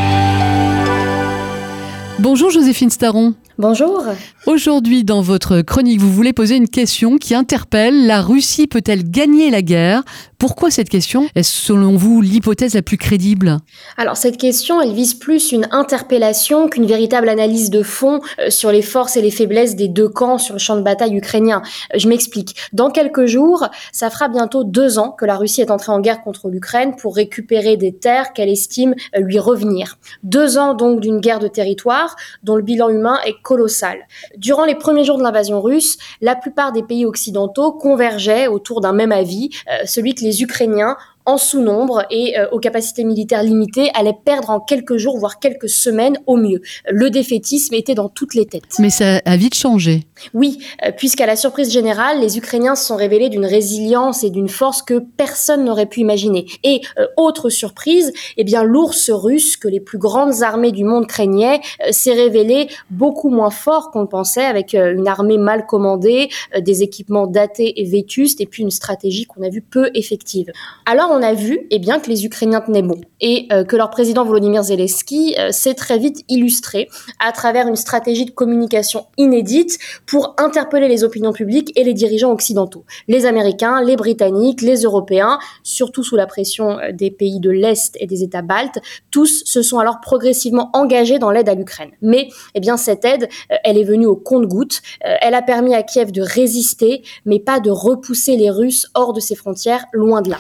[2.20, 3.34] Bonjour Joséphine Staron.
[3.60, 4.06] Bonjour.
[4.46, 8.08] Aujourd'hui, dans votre chronique, vous voulez poser une question qui interpelle.
[8.08, 10.04] La Russie peut-elle gagner la guerre?
[10.38, 11.28] Pourquoi cette question?
[11.36, 13.58] Est-ce selon vous l'hypothèse la plus crédible?
[13.98, 18.72] Alors cette question, elle vise plus une interpellation qu'une véritable analyse de fond euh, sur
[18.72, 21.62] les forces et les faiblesses des deux camps sur le champ de bataille ukrainien.
[21.94, 22.56] Euh, Je m'explique.
[22.72, 26.22] Dans quelques jours, ça fera bientôt deux ans que la Russie est entrée en guerre
[26.22, 29.98] contre l'Ukraine pour récupérer des terres qu'elle estime euh, lui revenir.
[30.24, 34.06] Deux ans donc d'une guerre de territoire dont le bilan humain est colossal.
[34.38, 38.94] Durant les premiers jours de l'invasion russe, la plupart des pays occidentaux convergeaient autour d'un
[38.94, 43.92] même avis, euh, celui que les Ukrainiens en sous-nombre et euh, aux capacités militaires limitées
[43.94, 46.62] allaient perdre en quelques jours, voire quelques semaines au mieux.
[46.90, 48.64] Le défaitisme était dans toutes les têtes.
[48.80, 50.06] Mais ça a vite changé.
[50.34, 54.50] Oui, euh, puisqu'à la surprise générale, les Ukrainiens se sont révélés d'une résilience et d'une
[54.50, 56.46] force que personne n'aurait pu imaginer.
[56.64, 61.08] Et euh, autre surprise, eh bien l'ours russe que les plus grandes armées du monde
[61.08, 66.30] craignaient s'est révélé beaucoup moins fort qu'on le pensait, avec une armée mal commandée,
[66.60, 70.52] des équipements datés et vétustes, et puis une stratégie qu'on a vue peu effective.
[70.86, 73.90] Alors on a vu eh bien, que les Ukrainiens tenaient bon et euh, que leur
[73.90, 79.78] président Volodymyr Zelensky euh, s'est très vite illustré à travers une stratégie de communication inédite
[80.06, 85.40] pour interpeller les opinions publiques et les dirigeants occidentaux, les Américains, les Britanniques, les Européens,
[85.64, 88.80] surtout sous la pression euh, des pays de l'Est et des États baltes.
[89.12, 91.92] Tous se sont alors progressivement engagés dans l'aide à l'Ukraine.
[92.02, 93.30] Mais eh bien, cette aide,
[93.64, 94.82] elle est venue au compte-gouttes.
[95.06, 99.14] Euh, elle a permis à Kiev de résister, mais pas de repousser les Russes hors
[99.14, 100.38] de ses frontières, loin de là.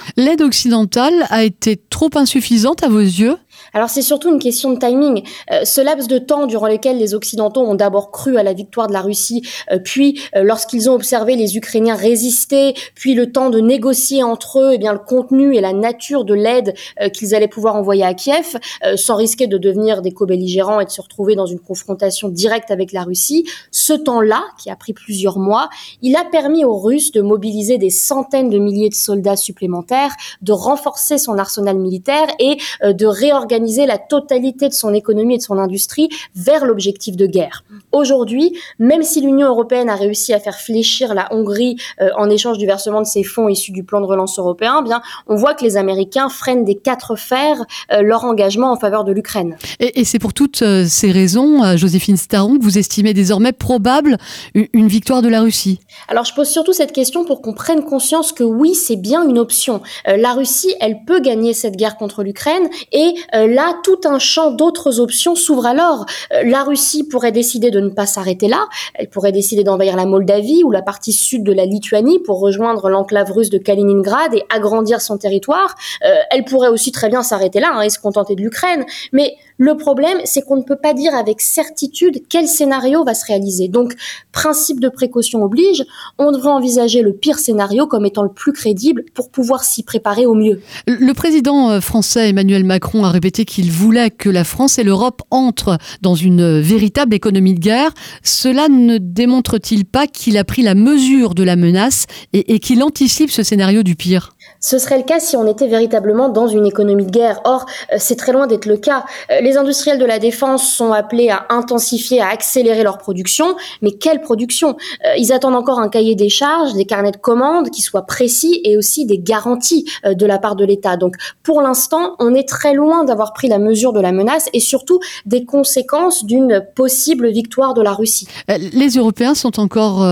[1.29, 3.37] A été trop insuffisante à vos yeux?
[3.73, 5.23] Alors c'est surtout une question de timing.
[5.51, 8.87] Euh, ce laps de temps durant lequel les Occidentaux ont d'abord cru à la victoire
[8.87, 9.41] de la Russie,
[9.71, 14.59] euh, puis euh, lorsqu'ils ont observé les Ukrainiens résister, puis le temps de négocier entre
[14.59, 18.03] eux eh bien, le contenu et la nature de l'aide euh, qu'ils allaient pouvoir envoyer
[18.03, 21.59] à Kiev, euh, sans risquer de devenir des co-belligérants et de se retrouver dans une
[21.59, 25.69] confrontation directe avec la Russie, ce temps-là, qui a pris plusieurs mois,
[26.01, 30.51] il a permis aux Russes de mobiliser des centaines de milliers de soldats supplémentaires, de
[30.51, 35.43] renforcer son arsenal militaire et euh, de réorganiser la totalité de son économie et de
[35.43, 37.63] son industrie vers l'objectif de guerre.
[37.91, 42.57] Aujourd'hui, même si l'Union européenne a réussi à faire fléchir la Hongrie euh, en échange
[42.57, 45.53] du versement de ses fonds issus du plan de relance européen, eh bien, on voit
[45.53, 47.57] que les Américains freinent des quatre fers
[47.91, 49.57] euh, leur engagement en faveur de l'Ukraine.
[49.79, 53.51] Et, et c'est pour toutes euh, ces raisons, euh, Joséphine Staron, que vous estimez désormais
[53.51, 54.17] probable
[54.53, 55.79] une, une victoire de la Russie?
[56.07, 59.39] Alors je pose surtout cette question pour qu'on prenne conscience que oui, c'est bien une
[59.39, 59.81] option.
[60.07, 64.19] Euh, la Russie, elle peut gagner cette guerre contre l'Ukraine et euh, là, tout un
[64.19, 66.05] champ d'autres options s'ouvre alors.
[66.33, 70.05] Euh, la Russie pourrait décider de ne pas s'arrêter là, elle pourrait décider d'envahir la
[70.05, 74.43] Moldavie ou la partie sud de la Lituanie pour rejoindre l'enclave russe de Kaliningrad et
[74.49, 75.75] agrandir son territoire.
[76.05, 78.85] Euh, elle pourrait aussi très bien s'arrêter là hein, et se contenter de l'Ukraine.
[79.11, 83.25] Mais Le problème, c'est qu'on ne peut pas dire avec certitude quel scénario va se
[83.25, 83.67] réaliser.
[83.67, 83.93] Donc,
[84.31, 85.83] principe de précaution oblige,
[86.17, 90.25] on devrait envisager le pire scénario comme étant le plus crédible pour pouvoir s'y préparer
[90.25, 90.61] au mieux.
[90.87, 95.23] Le président euh, français Emmanuel Macron a répété qu'il voulait que la France et l'Europe
[95.29, 97.91] entrent dans une euh, véritable économie de guerre.
[98.23, 102.81] Cela ne démontre-t-il pas qu'il a pris la mesure de la menace et, et qu'il
[102.81, 104.29] anticipe ce scénario du pire?
[104.59, 107.41] Ce serait le cas si on était véritablement dans une économie de guerre.
[107.45, 109.05] Or, euh, c'est très loin d'être le cas.
[109.31, 113.55] Euh, Les industriels de la défense sont appelés à intensifier, à accélérer leur production.
[113.81, 114.75] Mais quelle production?
[115.05, 118.61] Euh, Ils attendent encore un cahier des charges, des carnets de commandes qui soient précis
[118.63, 120.97] et aussi des garanties de la part de l'État.
[120.97, 124.59] Donc, pour l'instant, on est très loin d'avoir pris la mesure de la menace et
[124.59, 128.27] surtout des conséquences d'une possible victoire de la Russie.
[128.47, 130.03] Les Européens sont encore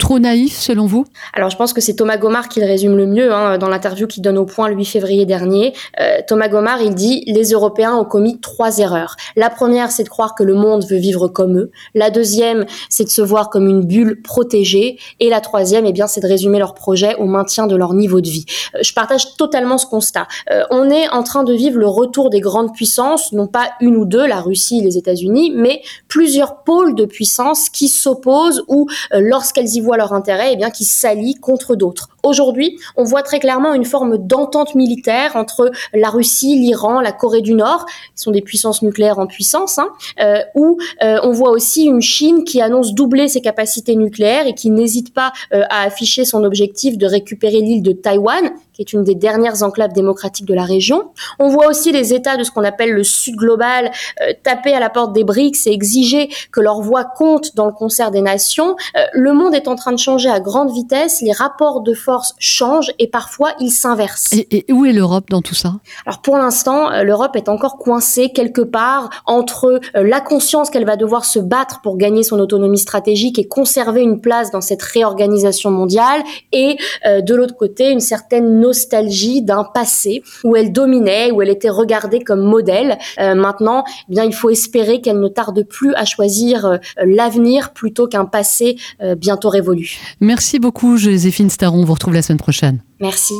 [0.00, 1.04] trop naïfs selon vous?
[1.34, 4.08] Alors je pense que c'est Thomas Gomard qui le résume le mieux hein, dans l'interview
[4.08, 5.74] qu'il donne au point le 8 février dernier.
[6.00, 9.14] Euh, Thomas Gomard, il dit les Européens ont commis trois erreurs.
[9.36, 11.70] La première, c'est de croire que le monde veut vivre comme eux.
[11.94, 14.98] La deuxième, c'est de se voir comme une bulle protégée.
[15.20, 18.20] Et la troisième, eh bien, c'est de résumer leur projet au maintien de leur niveau
[18.20, 18.46] de vie.
[18.74, 20.26] Euh, je partage totalement ce constat.
[20.50, 23.96] Euh, on est en train de vivre le retour des grandes puissances, non pas une
[23.96, 29.68] ou deux, la Russie, les États-Unis, mais plusieurs pôles de puissance qui s'opposent ou lorsqu'elles
[29.68, 32.08] y voient leur intérêt, eh bien, qui s'allient contre d'autres.
[32.22, 37.40] Aujourd'hui, on voit très clairement une forme d'entente militaire entre la Russie, l'Iran, la Corée
[37.40, 39.88] du Nord, qui sont des puissances nucléaires en puissance, hein,
[40.20, 44.54] euh, où euh, on voit aussi une Chine qui annonce doubler ses capacités nucléaires et
[44.54, 48.50] qui n'hésite pas euh, à afficher son objectif de récupérer l'île de Taïwan,
[48.80, 51.10] qui est une des dernières enclaves démocratiques de la région.
[51.38, 53.90] On voit aussi les États de ce qu'on appelle le Sud global
[54.22, 57.72] euh, taper à la porte des BRICS et exiger que leur voix compte dans le
[57.72, 58.76] concert des nations.
[58.96, 62.34] Euh, le monde est en train de changer à grande vitesse, les rapports de force
[62.38, 64.32] changent et parfois ils s'inversent.
[64.32, 65.74] et, et où est l'Europe dans tout ça?
[66.06, 70.96] Alors pour l'instant, euh, l'Europe est encore coincée quelque part entre la conscience qu'elle va
[70.96, 75.70] devoir se battre pour gagner son autonomie stratégique et conserver une place dans cette réorganisation
[75.70, 76.76] mondiale et
[77.06, 81.70] euh, de l'autre côté une certaine nostalgie d'un passé où elle dominait, où elle était
[81.70, 82.98] regardée comme modèle.
[83.18, 87.72] Euh, maintenant, eh bien il faut espérer qu'elle ne tarde plus à choisir euh, l'avenir
[87.72, 89.98] plutôt qu'un passé euh, bientôt révolu.
[90.20, 92.78] Merci beaucoup Joséphine Staron, on vous retrouve la semaine prochaine.
[93.00, 93.34] Merci.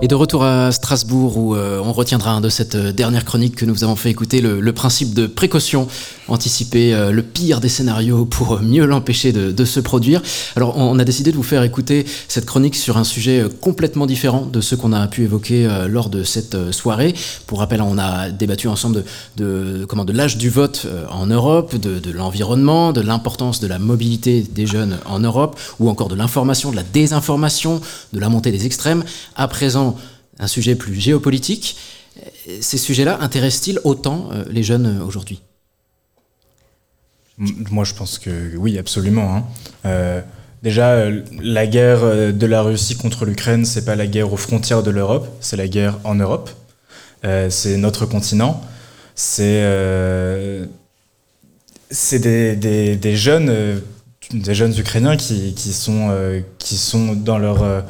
[0.00, 3.64] Et de retour à Strasbourg où euh, on retiendra de cette euh, dernière chronique que
[3.64, 5.88] nous vous avons fait écouter le, principe de précaution,
[6.28, 10.22] anticiper euh, le pire des scénarios pour mieux l'empêcher de, se produire.
[10.54, 14.46] Alors on, a décidé de vous faire écouter cette chronique sur un sujet complètement différent
[14.46, 17.12] de ceux qu'on a pu évoquer lors de cette soirée.
[17.48, 19.04] Pour rappel, on a débattu ensemble
[19.36, 23.78] de, comment, de l'âge du vote en Europe, de, de l'environnement, de l'importance de la
[23.78, 27.80] mobilité des jeunes en Europe, ou encore de l'information, de la désinformation,
[28.12, 29.02] de la montée des extrêmes.
[29.36, 29.88] À présent,
[30.38, 31.76] un sujet plus géopolitique.
[32.60, 35.42] Ces sujets-là intéressent-ils autant euh, les jeunes euh, aujourd'hui?
[37.36, 39.36] Moi, je pense que oui, absolument.
[39.36, 39.44] hein.
[39.86, 40.20] Euh,
[40.64, 41.04] déjà,
[41.40, 45.28] la guerre de la Russie contre l'Ukraine, c'est pas la guerre aux frontières de l'Europe,
[45.40, 46.50] c'est la guerre en Europe.
[47.22, 48.60] C'est notre continent.
[49.14, 49.60] C'est
[51.92, 53.82] des, jeunes,
[54.32, 57.84] des jeunes Ukrainiens qui, sont qui sont dans leur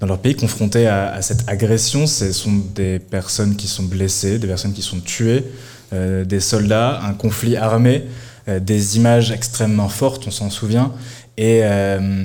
[0.00, 2.06] dans leur pays confrontés à, cette agression.
[2.06, 5.44] Ce sont des personnes qui sont blessées, des personnes qui sont tuées,
[5.92, 8.04] euh, des soldats, un conflit armé,
[8.48, 10.92] euh, des images extrêmement fortes, on s'en souvient.
[11.36, 12.24] Et euh,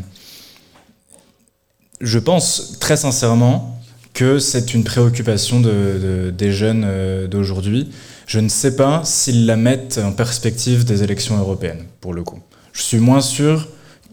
[1.99, 3.79] je pense très sincèrement
[4.13, 7.89] que c'est une préoccupation de, de- des jeunes d'aujourd'hui.
[8.27, 12.39] Je ne sais pas s'ils la mettent en perspective des élections européennes, pour le coup.
[12.71, 13.67] Je suis moins sûr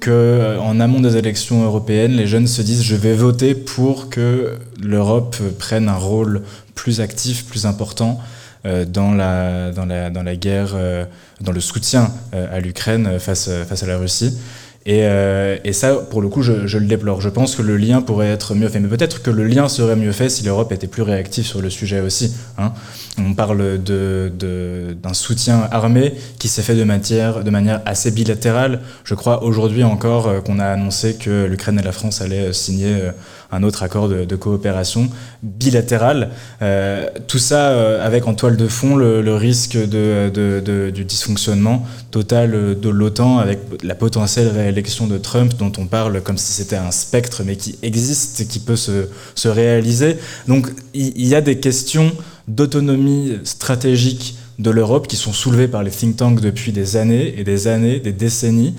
[0.08, 4.58] euh, en amont des élections européennes, les jeunes se disent je vais voter pour que
[4.82, 6.42] l'Europe prenne un rôle
[6.74, 8.18] plus actif, plus important
[8.64, 11.04] euh, dans, la, guerre, euh,
[11.40, 14.38] dans le soutien à l'Ukraine face à la Russie.
[14.84, 17.20] Et, euh, et ça, pour le coup, je, je le déplore.
[17.20, 18.80] Je pense que le lien pourrait être mieux fait.
[18.80, 21.70] Mais peut-être que le lien serait mieux fait si l'Europe était plus réactive sur le
[21.70, 22.34] sujet aussi.
[22.58, 22.72] hein.
[23.18, 28.10] On parle de- de- d'un soutien armé qui s'est fait de, matière, de manière assez
[28.10, 28.80] bilatérale.
[29.04, 32.52] Je crois aujourd'hui encore euh, qu'on a annoncé que l'Ukraine et la France allaient euh,
[32.52, 33.12] signer euh,
[33.52, 35.08] un autre accord de, coopération
[35.42, 36.30] bilatérale.
[36.62, 42.78] Euh, tout ça euh, avec en toile de fond le, risque de, du dysfonctionnement total
[42.80, 46.90] de l'OTAN avec la potentielle réélection de Trump dont on parle comme si c'était un
[46.90, 50.16] spectre mais qui existe et qui peut se, se réaliser.
[50.48, 52.12] Donc il il y, a des questions
[52.48, 57.44] d'autonomie stratégique de l'Europe qui sont soulevées par les think tanks depuis des années et
[57.44, 58.74] des années, des décennies.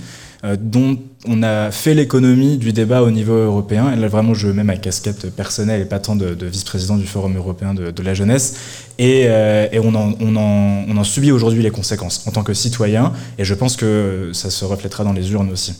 [0.45, 3.91] Euh, dont on a fait l'économie du débat au niveau européen.
[3.93, 7.07] Et là, vraiment, je mets ma casquette personnelle et pas tant de, de vice-président du
[7.07, 8.55] Forum européen de, la jeunesse.
[8.99, 12.43] Et, euh, et on, en, on, en, on en subit aujourd'hui les conséquences en tant
[12.43, 13.13] que citoyen.
[13.37, 15.75] Et je pense que ça se reflètera dans les urnes aussi.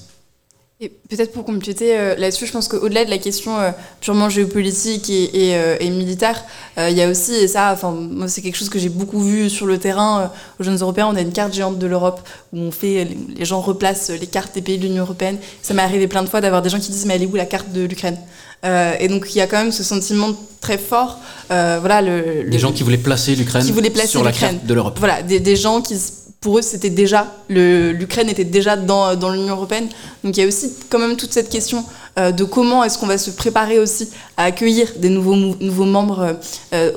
[0.84, 5.10] Et peut-être pour compléter euh, là-dessus, je pense qu'au-delà de la question euh, purement géopolitique
[5.10, 6.44] et, et, euh, et militaire,
[6.78, 9.50] il y a aussi, et ça, enfin, moi, c'est quelque chose que j'ai beaucoup vu
[9.50, 10.30] sur le terrain
[10.60, 12.20] aux jeunes européens, on a une carte géante de l'Europe
[12.52, 13.08] où on fait,
[13.38, 15.38] les gens replacent les cartes des pays de l'Union européenne.
[15.62, 17.36] Ça m'est arrivé plein de fois d'avoir des gens qui disent, mais elle est où
[17.36, 18.18] la carte de l'Ukraine?
[19.00, 20.30] Et donc il y a quand même ce sentiment
[20.62, 21.20] très fort,
[21.50, 23.62] voilà le, Des le- gens qui voulaient placer l'Ukraine
[24.08, 24.56] sur la l'Ukraine.
[24.56, 24.98] carte de l'Europe.
[25.00, 25.96] Voilà, des, des gens qui,
[26.44, 29.88] pour eux, c'était déjà, l'Ukraine était déjà dans, dans l'Union européenne.
[30.24, 31.86] Donc il y a aussi quand même toute cette question
[32.18, 36.38] de comment est-ce qu'on va se préparer aussi à accueillir des nouveaux, nouveaux membres
[36.74, 36.92] euh,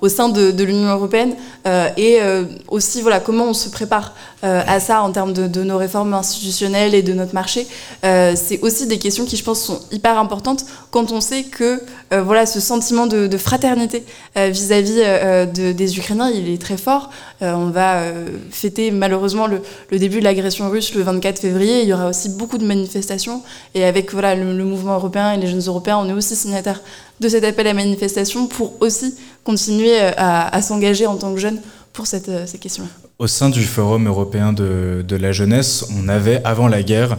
[0.00, 1.34] au, sein de, l'Union européenne
[1.66, 4.14] euh, et euh, aussi voilà, comment on se prépare
[4.44, 7.66] euh, à ça en termes de, nos réformes institutionnelles et de notre marché.
[8.04, 11.80] Euh, c'est aussi des questions qui, je pense, sont hyper importantes quand on sait que
[12.12, 14.04] euh, voilà, ce sentiment de, fraternité
[14.36, 17.10] euh, vis-à-vis euh, de- des Ukrainiens, il est très fort.
[17.42, 21.82] Euh, on va euh, fêter malheureusement le, le début de l'agression russe le 24 février.
[21.82, 23.42] Il y aura aussi beaucoup de manifestations.
[23.74, 26.80] Et avec voilà, le, mouvement européen et les jeunes européens, on est aussi signataires
[27.20, 29.14] de cet appel à manifestation pour aussi
[29.44, 31.60] continuer euh, à, s'engager en tant que jeunes
[31.92, 32.88] pour cette, euh, ces questions-là.
[33.18, 37.16] Au sein du Forum européen de, la jeunesse, on avait avant la guerre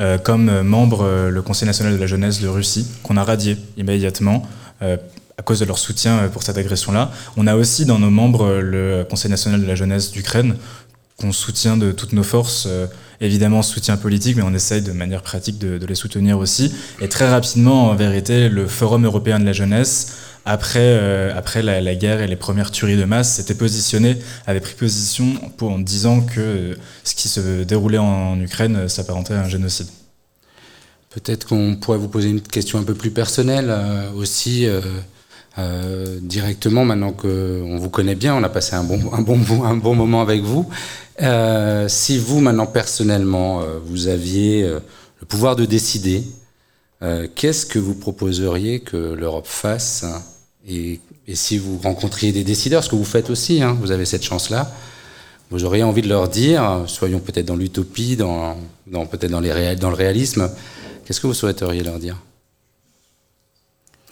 [0.00, 4.42] euh, comme membre le Conseil national de la jeunesse de Russie, qu'on a radié immédiatement
[4.82, 7.10] à cause de leur soutien pour cette agression-là.
[7.38, 10.56] On a aussi dans nos membres le Conseil national de la jeunesse d'Ukraine,
[11.18, 12.68] qu'on soutient de toutes nos forces,
[13.20, 16.72] évidemment soutien politique, mais on essaye de manière pratique de, les soutenir aussi.
[17.00, 21.94] Et très rapidement, en vérité, le Forum européen de la jeunesse, après, euh, après la,
[21.94, 24.16] guerre et les premières tueries de masse, s'était positionné,
[24.46, 28.88] avait pris position pour, en disant que euh, ce qui se déroulait en Ukraine euh,
[28.88, 29.88] s'apparentait à un génocide.
[31.10, 33.74] Peut-être qu'on pourrait vous poser une question un peu plus personnelle
[34.14, 34.68] aussi.
[35.58, 40.20] Euh, directement, maintenant qu'on vous connaît bien, on a passé un bon, un bon, moment
[40.20, 40.68] avec vous.
[41.22, 46.24] Euh, si vous, maintenant, personnellement, euh, vous aviez le pouvoir de décider,
[47.34, 50.22] qu'est-ce que vous proposeriez que l'Europe fasse hein,
[50.68, 51.00] et,
[51.34, 54.70] si vous rencontriez des décideurs, ce que vous faites aussi, hein, vous avez cette chance-là,
[55.50, 58.56] vous auriez envie de leur dire, soyons peut-être dans l'utopie, dans,
[59.10, 60.50] peut-être dans le réalisme,
[61.04, 62.16] qu'est-ce que vous souhaiteriez leur dire?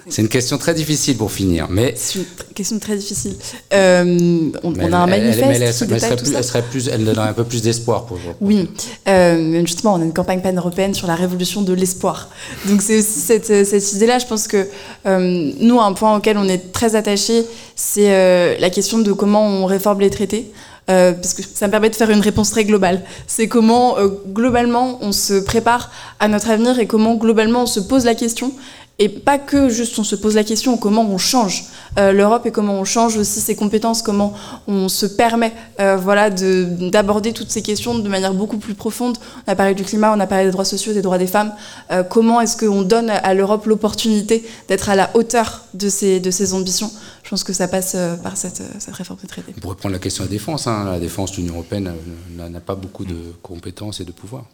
[0.09, 2.25] C'est une question très difficile pour finir, mais C'est une
[2.55, 3.35] question très difficile.
[3.73, 6.35] Euh, on, mais on a un elle- elle- manifeste elle, qui elle détaille serait plus,
[6.37, 8.33] elle serait plus, elle donnerait un peu plus d'espoir pour vous.
[8.41, 8.69] Oui,
[9.09, 12.29] euh, justement, on a une campagne pan-européenne sur la révolution de l'espoir.
[12.67, 14.67] Donc c'est aussi cette, cette idée-là, je pense que
[15.07, 17.45] euh, nous, un point auquel on est très attaché,
[17.77, 20.53] c'est la question de comment on réforme les traités.
[20.91, 23.01] Euh, parce que ça me permet de faire une réponse très globale.
[23.27, 25.91] C'est comment euh, globalement on se prépare
[26.21, 28.53] à notre avenir et comment globalement on se pose la question.
[29.01, 31.65] Et pas que juste on se pose la question comment on change
[31.99, 34.35] euh, l'Europe et comment on change aussi ses compétences, comment
[34.69, 39.19] on se permet euh, voilà, de- d'aborder toutes ces questions de manière beaucoup plus profonde.
[39.49, 41.53] On a parlé du climat, on a parlé des droits sociaux, des droits des femmes.
[41.91, 46.31] Euh, comment est-ce qu'on donne à l'Europe l'opportunité d'être à la hauteur de ses, de
[46.31, 46.91] ses ambitions?
[47.25, 49.55] Je pense que ça passe euh, par cette, cette réforme des traités.
[49.57, 50.69] On pourrait prendre la question de la défense.
[50.69, 50.85] hein.
[50.93, 51.93] La défense de l'Union européenne
[52.37, 54.45] n'a- pas beaucoup de compétences et de pouvoir.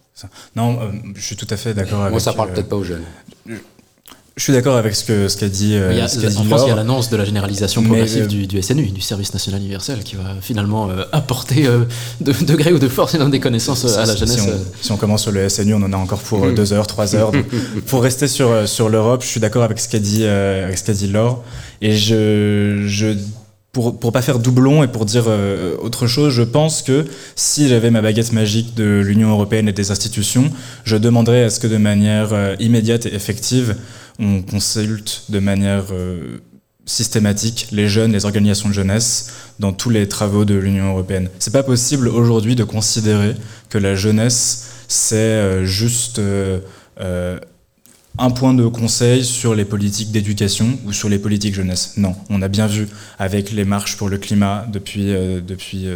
[0.56, 2.12] Non, euh, je suis tout à fait d'accord avec.
[2.12, 3.04] Moi, ça parle euh, peut-être pas aux jeunes.
[4.40, 5.74] Je suis d'accord avec ce que ce qu'a dit.
[5.74, 7.26] euh, Il y a- ce qu'a dit en France, il y a l'annonce de la
[7.26, 11.66] généralisation progressive euh, du, du SNU, du service national universel, qui va finalement euh, apporter
[11.66, 11.80] euh,
[12.22, 14.38] de degré ou de force et des connaissances à la jeunesse.
[14.38, 16.54] Si on, si on commence sur le SNU, on en a encore pour euh, Mm.
[16.54, 17.32] deux heures, trois heures.
[17.32, 17.44] Donc,
[17.86, 20.94] pour rester sur, sur l'Europe, je suis d'accord avec ce qu'a dit, avec ce qu'a
[20.94, 21.44] dit Laure.
[21.82, 23.08] Et je, je,
[23.72, 27.04] pour, pour pas faire doublon et pour dire euh, autre chose, je pense que
[27.36, 30.50] si j'avais ma baguette magique de l'Union européenne et des institutions,
[30.84, 33.76] je demanderais à ce que de manière euh, immédiate et effective,
[34.20, 36.38] on consulte de manière euh,
[36.86, 41.28] systématique les jeunes, les organisations de jeunesse dans tous les travaux de l'Union européenne.
[41.38, 43.34] C'est pas possible aujourd'hui de considérer
[43.68, 46.58] que la jeunesse c'est euh, juste euh,
[48.18, 51.92] un point de conseil sur les politiques d'éducation ou sur les politiques jeunesse.
[51.96, 52.88] Non, on a bien vu
[53.20, 55.06] avec les marches pour le climat depuis,
[55.46, 55.86] depuis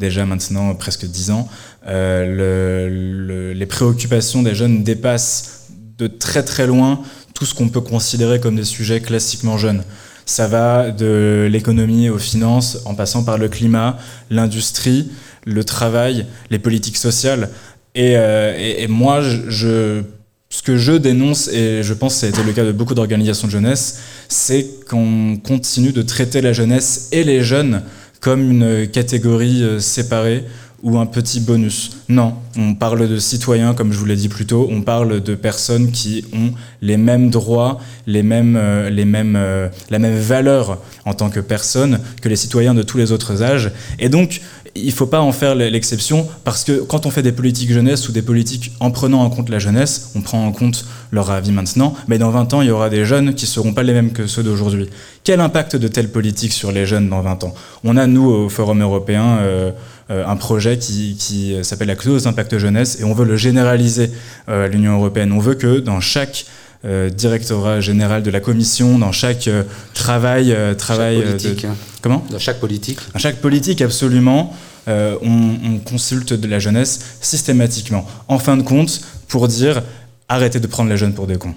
[0.00, 1.48] déjà maintenant presque dix ans,
[1.86, 5.61] le- le- les préoccupations des jeunes dépassent
[6.02, 7.00] de très très loin
[7.34, 9.82] tout ce qu'on peut considérer comme des sujets classiquement jeunes.
[10.26, 13.98] Ça va de l'économie aux finances, en passant par le climat,
[14.30, 15.10] l'industrie,
[15.44, 17.50] le travail, les politiques sociales.
[17.94, 20.02] Et, euh, moi, je,
[20.48, 23.52] ce que je dénonce, et je pense que ça le cas de beaucoup d'organisations de
[23.52, 27.82] jeunesse, c'est qu'on continue de traiter la jeunesse et les jeunes
[28.20, 30.44] comme une catégorie euh, séparée
[30.82, 31.98] ou un petit bonus.
[32.08, 35.34] Non, on parle de citoyens, comme je vous l'ai dit plus tôt, on parle de
[35.34, 36.50] personnes qui ont
[36.80, 41.40] les mêmes droits, les mêmes, euh, les mêmes, euh, la même valeur en tant que
[41.40, 43.70] personne que les citoyens de tous les autres âges.
[44.00, 44.40] Et donc,
[44.74, 48.08] il ne faut pas en faire l'exception parce que quand on fait des politiques jeunesse
[48.08, 51.52] ou des politiques en prenant en compte la jeunesse, on prend en compte leur avis
[51.52, 53.92] maintenant, mais dans 20 ans, il y aura des jeunes qui ne seront pas les
[53.92, 54.88] mêmes que ceux d'aujourd'hui.
[55.24, 57.54] Quel impact de telles politiques sur les jeunes dans 20 ans?
[57.84, 59.72] On a, nous, au Forum européen, euh,
[60.10, 64.10] un projet qui, qui s'appelle la clause d'impact jeunesse et on veut le généraliser
[64.48, 65.32] euh, à l'Union européenne.
[65.32, 66.44] On veut que dans chaque
[66.84, 69.62] euh, directorat général de la Commission, dans chaque euh,
[69.94, 71.76] travail, euh, travail Chaque politique, de, hein.
[72.02, 72.98] comment Dans chaque politique.
[73.12, 74.54] Dans chaque politique, absolument,
[74.88, 78.06] euh, on, on consulte de la jeunesse systématiquement.
[78.28, 79.82] En fin de compte, pour dire
[80.28, 81.54] arrêtez de prendre les jeunes pour des cons.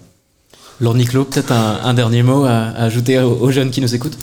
[0.80, 3.96] Laure Niclot, peut-être un, un dernier mot à, à ajouter aux, aux jeunes qui nous
[3.96, 4.18] écoutent?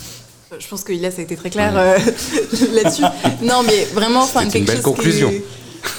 [0.62, 1.98] Je pense que là, ça a été très clair euh,
[2.72, 3.02] là-dessus.
[3.42, 5.32] Non, mais vraiment, enfin, C'est une quelque belle chose conclusion.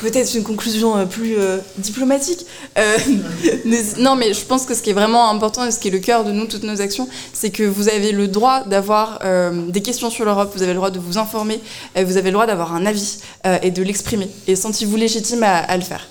[0.01, 2.45] Peut-être une conclusion euh, plus euh, diplomatique.
[2.77, 2.97] Euh,
[3.99, 5.99] non, mais je pense que ce qui est vraiment important et ce qui est le
[5.99, 9.19] cœur de nous, toutes nos actions, c'est que vous avez le droit d'avoir
[9.67, 11.59] des questions sur l'Europe, vous avez le droit de vous informer,
[11.95, 13.17] vous avez le droit d'avoir un avis
[13.61, 14.29] et de l'exprimer.
[14.47, 16.07] Et sentez-vous légitime à, à le faire.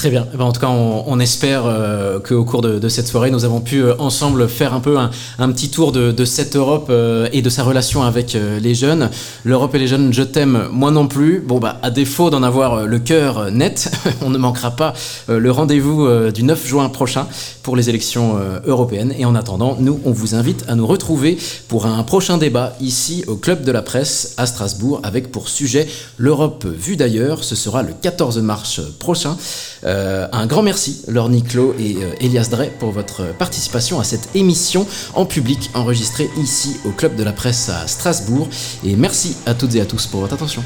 [0.00, 0.26] Très bien.
[0.32, 3.60] Eh ben, en tout cas, on, espère euh, qu'au cours de, cette soirée, nous avons
[3.60, 7.50] pu euh, ensemble faire un peu un, petit tour de, cette Europe euh, et de
[7.50, 9.10] sa relation avec les jeunes.
[9.44, 11.40] L'Europe et les jeunes, je t'aime, moi non plus.
[11.46, 14.94] Bon, bah, à défaut d'en avoir le cœur net, on ne manquera pas
[15.28, 17.26] le rendez-vous du 9 juin prochain
[17.62, 19.12] pour les élections européennes.
[19.18, 21.36] Et en attendant, nous, on vous invite à nous retrouver
[21.68, 25.86] pour un prochain débat ici au Club de la Presse à Strasbourg avec pour sujet
[26.16, 27.44] l'Europe vue d'ailleurs.
[27.44, 29.36] Ce sera le 14 mars prochain.
[29.90, 34.28] Euh, un grand merci, Laure Niclot et euh, Elias Drey, pour votre participation à cette
[34.36, 38.48] émission en public enregistrée ici au Club de la Presse à Strasbourg.
[38.84, 40.62] Et merci à toutes et à tous pour votre attention.